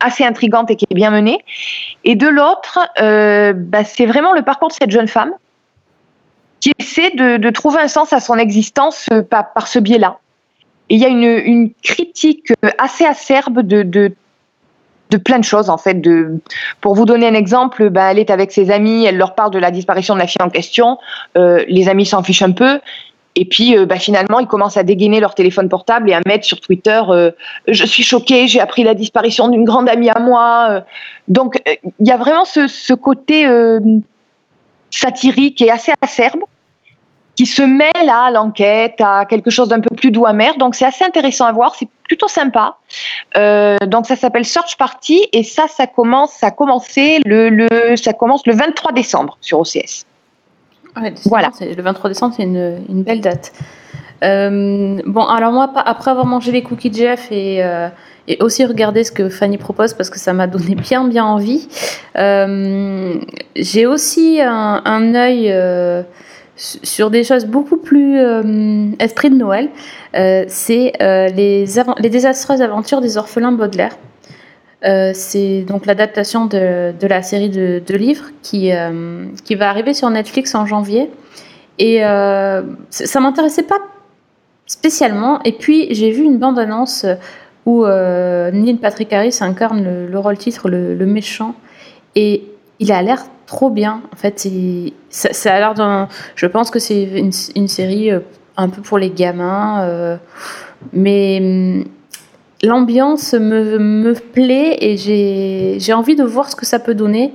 assez 0.00 0.24
intrigante 0.24 0.70
et 0.70 0.76
qui 0.76 0.86
est 0.90 0.94
bien 0.94 1.10
menée, 1.10 1.38
et 2.02 2.16
de 2.16 2.26
l'autre, 2.26 2.80
euh, 3.00 3.52
bah, 3.54 3.84
c'est 3.84 4.06
vraiment 4.06 4.32
le 4.32 4.42
parcours 4.42 4.68
de 4.68 4.72
cette 4.72 4.90
jeune 4.90 5.06
femme 5.06 5.30
qui 6.58 6.72
essaie 6.78 7.10
de, 7.10 7.50
trouver 7.50 7.80
un 7.80 7.88
sens 7.88 8.12
à 8.12 8.18
son 8.18 8.36
existence 8.36 9.06
euh, 9.12 9.22
par, 9.22 9.68
ce 9.68 9.78
biais-là. 9.78 10.18
Et 10.88 10.96
il 10.96 11.00
y 11.00 11.04
a 11.04 11.08
une, 11.08 11.72
critique 11.82 12.52
assez 12.78 13.04
acerbe 13.04 13.60
de, 13.60 13.84
de 13.84 14.12
de 15.12 15.18
plein 15.18 15.38
de 15.38 15.44
choses 15.44 15.70
en 15.70 15.78
fait. 15.78 16.00
De, 16.00 16.40
pour 16.80 16.94
vous 16.94 17.04
donner 17.04 17.28
un 17.28 17.34
exemple, 17.34 17.90
bah, 17.90 18.10
elle 18.10 18.18
est 18.18 18.30
avec 18.30 18.50
ses 18.50 18.70
amis, 18.70 19.04
elle 19.04 19.16
leur 19.16 19.34
parle 19.34 19.52
de 19.52 19.58
la 19.58 19.70
disparition 19.70 20.14
de 20.14 20.20
la 20.20 20.26
fille 20.26 20.42
en 20.42 20.50
question. 20.50 20.98
Euh, 21.36 21.64
les 21.68 21.88
amis 21.88 22.06
s'en 22.06 22.22
fichent 22.22 22.42
un 22.42 22.52
peu. 22.52 22.80
Et 23.34 23.44
puis 23.44 23.76
euh, 23.76 23.86
bah, 23.86 23.98
finalement, 23.98 24.40
ils 24.40 24.46
commencent 24.46 24.76
à 24.76 24.82
dégainer 24.82 25.20
leur 25.20 25.34
téléphone 25.34 25.68
portable 25.68 26.10
et 26.10 26.14
à 26.14 26.20
mettre 26.26 26.44
sur 26.44 26.60
Twitter 26.60 27.00
euh, 27.08 27.30
Je 27.66 27.84
suis 27.84 28.02
choquée, 28.02 28.46
j'ai 28.46 28.60
appris 28.60 28.84
la 28.84 28.94
disparition 28.94 29.48
d'une 29.48 29.64
grande 29.64 29.88
amie 29.88 30.10
à 30.10 30.20
moi. 30.20 30.82
Donc 31.28 31.60
euh, 31.68 31.74
il 32.00 32.08
y 32.08 32.10
a 32.10 32.16
vraiment 32.16 32.44
ce, 32.44 32.68
ce 32.68 32.92
côté 32.92 33.46
satirique 34.90 35.62
et 35.62 35.70
assez 35.70 35.92
acerbe 36.02 36.40
qui 37.34 37.46
se 37.46 37.62
mêle 37.62 38.10
à 38.10 38.30
l'enquête, 38.30 39.00
à 39.00 39.24
quelque 39.24 39.50
chose 39.50 39.68
d'un 39.68 39.80
peu 39.80 39.94
plus 39.94 40.10
doux 40.10 40.26
amer. 40.26 40.56
Donc 40.58 40.74
c'est 40.74 40.84
assez 40.84 41.04
intéressant 41.04 41.46
à 41.46 41.52
voir, 41.52 41.74
c'est 41.74 41.88
plutôt 42.04 42.28
sympa. 42.28 42.76
Euh, 43.36 43.78
donc 43.86 44.06
ça 44.06 44.16
s'appelle 44.16 44.44
Search 44.44 44.76
Party 44.76 45.28
et 45.32 45.42
ça, 45.42 45.64
ça 45.68 45.86
commence, 45.86 46.32
ça 46.32 46.48
a 46.48 46.50
commencé 46.50 47.20
le, 47.24 47.48
le, 47.48 47.96
ça 47.96 48.12
commence 48.12 48.46
le 48.46 48.54
23 48.54 48.92
décembre 48.92 49.38
sur 49.40 49.60
OCS. 49.60 50.04
Ouais, 50.96 51.10
décembre, 51.10 51.20
Voilà. 51.26 51.50
Le 51.60 51.82
23 51.82 52.10
décembre, 52.10 52.34
c'est 52.36 52.42
une, 52.42 52.84
une 52.88 53.02
belle 53.02 53.22
date. 53.22 53.52
Euh, 54.22 55.00
bon, 55.06 55.24
alors 55.24 55.52
moi, 55.52 55.72
après 55.74 56.10
avoir 56.10 56.26
mangé 56.26 56.52
les 56.52 56.62
cookies 56.62 56.90
de 56.90 56.96
Jeff 56.96 57.32
et, 57.32 57.64
euh, 57.64 57.88
et 58.28 58.40
aussi 58.40 58.64
regardé 58.64 59.02
ce 59.02 59.10
que 59.10 59.28
Fanny 59.28 59.58
propose 59.58 59.94
parce 59.94 60.10
que 60.10 60.18
ça 60.18 60.32
m'a 60.32 60.46
donné 60.46 60.76
bien, 60.76 61.08
bien 61.08 61.24
envie, 61.24 61.66
j'ai 62.14 63.86
aussi 63.86 64.40
un, 64.40 64.82
un 64.84 65.14
œil 65.14 65.52
sur 66.62 67.10
des 67.10 67.24
choses 67.24 67.44
beaucoup 67.44 67.76
plus 67.76 68.18
euh, 68.18 68.90
esprit 69.00 69.30
de 69.30 69.34
Noël. 69.34 69.68
Euh, 70.14 70.44
c'est 70.46 70.92
euh, 71.02 71.28
les, 71.28 71.66
désastreuses 72.08 72.62
aventures 72.62 73.00
des 73.00 73.16
orphelins 73.16 73.52
Baudelaire. 73.52 73.96
Euh, 74.84 75.10
c'est 75.14 75.62
donc 75.62 75.86
l'adaptation 75.86 76.46
de, 76.46 76.94
la 77.00 77.22
série 77.22 77.50
de, 77.50 77.82
livres 77.94 78.26
qui, 78.42 78.70
qui 79.44 79.54
va 79.54 79.68
arriver 79.70 79.94
sur 79.94 80.08
Netflix 80.10 80.54
en 80.54 80.66
janvier. 80.66 81.10
Et 81.78 82.00
ça 82.00 83.20
m'intéressait 83.20 83.64
pas 83.64 83.78
spécialement. 84.66 85.42
Et 85.42 85.52
puis 85.52 85.88
j'ai 85.92 86.10
vu 86.10 86.22
une 86.22 86.38
bande-annonce 86.38 87.06
où 87.66 87.84
Neil 87.86 88.78
Patrick 88.80 89.12
Harris 89.12 89.38
incarne 89.40 89.82
le, 89.82 90.06
le 90.06 90.18
rôle 90.18 90.38
titre, 90.38 90.68
le, 90.68 91.06
méchant. 91.06 91.54
Il 92.82 92.90
a 92.90 93.00
l'air 93.00 93.24
trop 93.46 93.70
bien. 93.70 94.02
En 94.12 94.16
fait, 94.16 94.48
ça, 95.08 95.54
a 95.54 95.58
l'air. 95.58 96.08
Je 96.34 96.46
pense 96.46 96.70
que 96.70 96.80
c'est 96.80 97.04
une, 97.04 97.68
série 97.68 98.10
euh, 98.10 98.20
un 98.56 98.68
peu 98.68 98.82
pour 98.82 98.98
les 98.98 99.10
gamins. 99.10 99.82
euh, 99.82 100.16
mais 100.92 101.38
hum, 101.40 101.84
l'ambiance 102.64 103.34
me, 103.34 103.78
me 103.78 104.14
plaît 104.14 104.76
et 104.80 104.96
j'ai 105.78 105.92
envie 105.92 106.16
de 106.16 106.24
voir 106.24 106.50
ce 106.50 106.56
que 106.56 106.66
ça 106.66 106.78
peut 106.80 106.94
donner. 106.94 107.32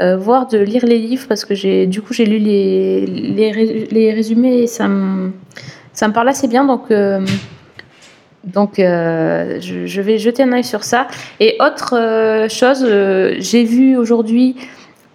euh, 0.00 0.16
voir 0.16 0.46
de 0.46 0.58
lire 0.58 0.84
les 0.86 0.98
livres 0.98 1.26
parce 1.28 1.44
que 1.44 1.54
j'ai 1.54 1.86
du 1.86 2.00
coup 2.00 2.14
j'ai 2.14 2.24
lu 2.24 2.38
les, 2.38 3.04
les, 3.04 3.86
les 3.90 4.12
résumés 4.12 4.62
et 4.62 4.66
ça 4.66 4.88
me, 4.88 5.32
ça 5.92 6.08
me 6.08 6.14
parle 6.14 6.28
assez 6.30 6.48
bien 6.48 6.64
donc 6.64 6.90
donc 8.44 8.72
je, 8.78 9.82
je 9.84 10.00
vais 10.00 10.16
jeter 10.16 10.42
un 10.42 10.52
œil 10.52 10.64
sur 10.64 10.84
ça 10.84 11.06
et 11.38 11.58
autre 11.60 11.90
chose 12.48 12.82
j'ai 13.38 13.64
vu 13.64 13.98
aujourd'hui 13.98 14.56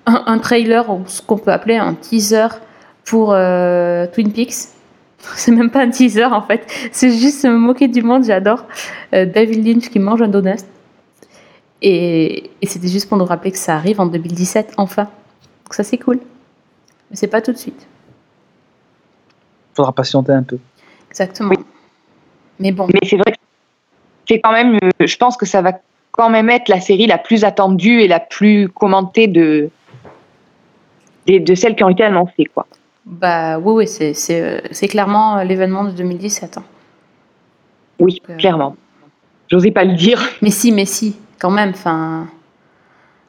un, 0.05 0.23
un 0.25 0.37
trailer 0.39 0.89
ou 0.89 1.03
ce 1.07 1.21
qu'on 1.21 1.37
peut 1.37 1.51
appeler 1.51 1.77
un 1.77 1.93
teaser 1.93 2.47
pour 3.03 3.33
euh, 3.33 4.07
Twin 4.07 4.31
Peaks 4.31 4.53
c'est 5.35 5.51
même 5.51 5.69
pas 5.69 5.81
un 5.81 5.89
teaser 5.89 6.25
en 6.25 6.41
fait 6.41 6.65
c'est 6.91 7.11
juste 7.11 7.45
me 7.45 7.57
moquer 7.57 7.87
du 7.87 8.01
monde 8.01 8.23
j'adore 8.23 8.63
Euh, 9.13 9.25
David 9.25 9.65
Lynch 9.65 9.89
qui 9.89 9.99
mange 9.99 10.21
un 10.21 10.27
donut 10.27 10.65
et, 11.81 12.49
et 12.61 12.65
c'était 12.65 12.87
juste 12.87 13.07
pour 13.07 13.17
nous 13.17 13.25
rappeler 13.25 13.51
que 13.51 13.57
ça 13.57 13.75
arrive 13.75 13.99
en 13.99 14.07
2017, 14.07 14.73
enfin. 14.77 15.03
Donc 15.03 15.73
ça, 15.73 15.83
c'est 15.83 15.97
cool. 15.97 16.17
Mais 17.09 17.15
c'est 17.15 17.27
pas 17.27 17.41
tout 17.41 17.51
de 17.51 17.57
suite. 17.57 17.85
Faudra 19.75 19.91
patienter 19.91 20.31
un 20.31 20.43
peu. 20.43 20.57
Exactement. 21.09 21.53
Mais 22.59 22.71
bon. 22.71 22.87
Mais 22.87 23.07
c'est 23.07 23.17
vrai 23.17 23.33
que 23.33 23.37
c'est 24.27 24.39
quand 24.39 24.53
même, 24.53 24.79
euh, 24.81 25.05
je 25.05 25.17
pense 25.17 25.37
que 25.37 25.45
ça 25.45 25.61
va 25.61 25.73
quand 26.11 26.29
même 26.29 26.49
être 26.49 26.69
la 26.69 26.79
série 26.79 27.07
la 27.07 27.17
plus 27.17 27.43
attendue 27.43 28.01
et 28.01 28.07
la 28.07 28.19
plus 28.19 28.69
commentée 28.69 29.27
de, 29.27 29.69
de, 31.27 31.37
de 31.39 31.55
celles 31.55 31.75
qui 31.75 31.83
ont 31.83 31.89
été 31.89 32.03
annoncées. 32.03 32.45
Quoi. 32.53 32.65
Bah 33.05 33.59
oui, 33.59 33.73
oui, 33.73 33.87
c'est, 33.87 34.13
c'est, 34.13 34.41
euh, 34.41 34.59
c'est 34.71 34.87
clairement 34.87 35.37
euh, 35.37 35.43
l'événement 35.43 35.83
de 35.83 35.91
2017. 35.91 36.57
hein. 36.57 36.63
Oui, 37.99 38.21
Donc, 38.21 38.29
euh, 38.31 38.37
clairement. 38.37 38.75
J'osais 39.49 39.71
pas 39.71 39.83
le 39.85 39.93
dire. 39.93 40.21
Mais 40.41 40.49
si, 40.49 40.71
mais 40.71 40.85
si, 40.85 41.15
quand 41.39 41.51
même. 41.51 41.69
Enfin, 41.69 42.27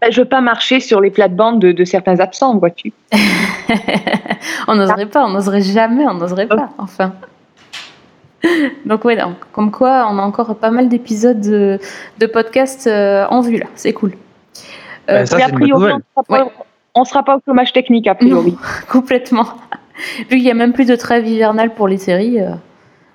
Bah, 0.01 0.09
Je 0.11 0.21
veux 0.21 0.29
pas 0.29 0.41
marcher 0.41 0.81
sur 0.81 1.01
les 1.01 1.11
plates-bandes 1.11 1.61
de, 1.61 1.73
de 1.73 1.85
certains 1.85 2.21
absents, 2.21 2.57
vois-tu. 2.59 2.93
on 4.69 4.75
n'oserait 4.75 5.07
pas, 5.07 5.25
on 5.27 5.31
n'oserait 5.31 5.61
jamais, 5.63 6.07
on 6.07 6.15
n'oserait 6.15 6.47
pas. 6.49 6.71
Enfin. 6.79 7.13
Donc 8.85 9.05
ouais, 9.05 9.17
donc, 9.17 9.37
comme 9.53 9.71
quoi, 9.71 10.07
on 10.11 10.19
a 10.19 10.23
encore 10.23 10.57
pas 10.57 10.71
mal 10.71 10.89
d'épisodes 10.89 11.41
de, 11.41 11.79
de 12.19 12.27
podcasts 12.27 12.87
euh, 12.87 13.27
en 13.29 13.41
vue 13.41 13.59
là. 13.59 13.67
C'est 13.75 13.93
cool. 13.93 14.13
Euh, 15.11 15.21
Bah, 15.21 15.27
ça, 15.27 15.37
c'est 15.37 15.43
a 15.43 15.49
priori. 15.49 15.93
On 16.97 17.05
sera 17.05 17.23
pas, 17.23 17.37
on 17.37 17.37
sera 17.37 17.37
pas 17.37 17.37
au 17.37 17.41
chômage 17.47 17.73
technique, 17.73 18.07
a 18.07 18.15
priori. 18.15 18.57
Complètement. 18.91 19.47
Vu 20.31 20.37
qu'il 20.37 20.43
n'y 20.43 20.51
a 20.51 20.55
même 20.55 20.73
plus 20.73 20.87
de 20.87 20.97
trêve 20.97 21.27
hivernale 21.27 21.75
pour 21.75 21.89
les 21.89 21.99
séries, 21.99 22.41
euh, 22.41 22.51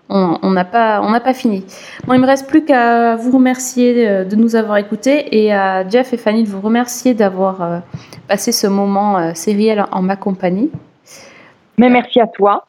on 0.09 0.51
n'a 0.51 0.65
pas, 0.65 1.01
on 1.01 1.11
n'a 1.11 1.19
pas 1.19 1.33
fini. 1.33 1.65
Bon, 2.05 2.13
il 2.13 2.19
me 2.19 2.25
reste 2.25 2.47
plus 2.47 2.63
qu'à 2.63 3.15
vous 3.15 3.31
remercier 3.31 4.07
euh, 4.07 4.23
de 4.25 4.35
nous 4.35 4.55
avoir 4.55 4.77
écoutés 4.77 5.43
et 5.43 5.53
à 5.53 5.87
Jeff 5.87 6.13
et 6.13 6.17
Fanny 6.17 6.43
de 6.43 6.49
vous 6.49 6.61
remercier 6.61 7.13
d'avoir 7.13 7.61
euh, 7.61 7.79
passé 8.27 8.51
ce 8.51 8.67
moment 8.67 9.33
sériel 9.35 9.85
en 9.91 10.01
ma 10.01 10.15
compagnie. 10.15 10.69
Mais 11.77 11.89
merci 11.89 12.19
à 12.19 12.27
toi. 12.27 12.67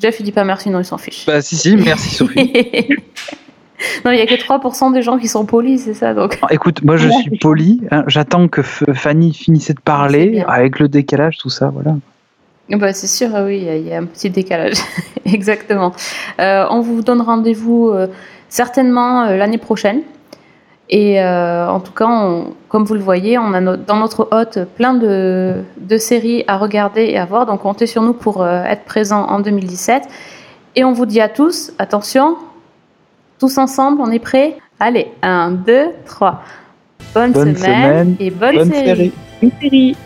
Jeff, 0.00 0.20
il 0.20 0.24
dit 0.24 0.32
pas 0.32 0.44
merci, 0.44 0.68
non, 0.68 0.80
il 0.80 0.84
s'en 0.84 0.98
fiche. 0.98 1.24
Bah 1.26 1.40
si, 1.40 1.56
si, 1.56 1.76
merci 1.76 2.14
Sophie. 2.14 2.52
non, 4.04 4.10
il 4.12 4.18
y 4.18 4.20
a 4.20 4.26
que 4.26 4.34
3% 4.34 4.92
des 4.92 5.02
gens 5.02 5.18
qui 5.18 5.28
sont 5.28 5.44
polis, 5.46 5.84
c'est 5.84 5.94
ça, 5.94 6.14
donc. 6.14 6.38
Écoute, 6.50 6.82
moi 6.84 6.96
je 6.96 7.08
suis 7.08 7.38
poli, 7.38 7.82
hein, 7.90 8.04
j'attends 8.06 8.48
que 8.48 8.62
Fanny 8.62 9.32
finisse 9.34 9.68
de 9.74 9.80
parler, 9.80 10.44
avec 10.46 10.78
le 10.78 10.88
décalage, 10.88 11.38
tout 11.38 11.50
ça, 11.50 11.68
voilà. 11.72 11.96
Bah, 12.70 12.92
c'est 12.92 13.06
sûr, 13.06 13.34
euh, 13.36 13.46
oui, 13.46 13.58
il 13.58 13.64
y 13.64 13.68
a- 13.68 13.76
il 13.76 13.86
y, 13.86 13.94
a 13.94 13.98
un 13.98 14.04
petit 14.06 14.28
décalage. 14.30 14.74
Exactement. 15.24 15.92
Euh, 16.40 16.64
on 16.70 16.80
vous 16.80 17.00
donne 17.02 17.20
rendez-vous 17.20 17.90
euh, 17.90 18.08
certainement 18.48 19.22
euh, 19.24 19.36
l'année 19.36 19.58
prochaine. 19.58 20.00
Et 20.88 21.20
en 21.20 21.80
tout 21.80 21.90
cas, 21.92 22.06
on- 22.08 22.54
comme 22.68 22.84
vous 22.84 22.94
le 22.94 23.00
voyez, 23.00 23.38
on 23.38 23.52
a 23.54 23.60
no- 23.60 23.76
dans 23.76 23.96
notre 23.96 24.28
hôte 24.30 24.60
plein 24.76 24.94
de, 24.94 25.54
de 25.80 25.96
séries 25.98 26.44
à 26.46 26.58
regarder 26.58 27.04
et 27.06 27.18
à 27.18 27.24
voir. 27.24 27.44
Donc 27.46 27.62
comptez 27.62 27.86
sur 27.88 28.02
nous 28.02 28.12
pour 28.12 28.46
être 28.46 28.84
présents 28.84 29.24
en 29.26 29.40
2017. 29.40 30.04
Et 30.76 30.84
on 30.84 30.92
vous 30.92 31.06
dit 31.06 31.20
à 31.20 31.28
tous, 31.28 31.72
attention, 31.80 32.36
tous 33.38 33.58
ensemble, 33.58 34.00
on 34.00 34.10
est 34.10 34.18
prêts? 34.18 34.56
Allez, 34.80 35.08
1, 35.22 35.50
2, 35.52 35.86
3. 36.04 36.42
Bonne, 37.14 37.32
Bonne 37.32 37.56
semaine, 37.56 37.56
semaine, 37.56 38.16
et 38.20 38.30
bonne, 38.30 38.56
Bonne 38.56 38.70
série. 38.72 38.86
série. 38.86 39.12
Une 39.42 39.50
série. 39.60 39.96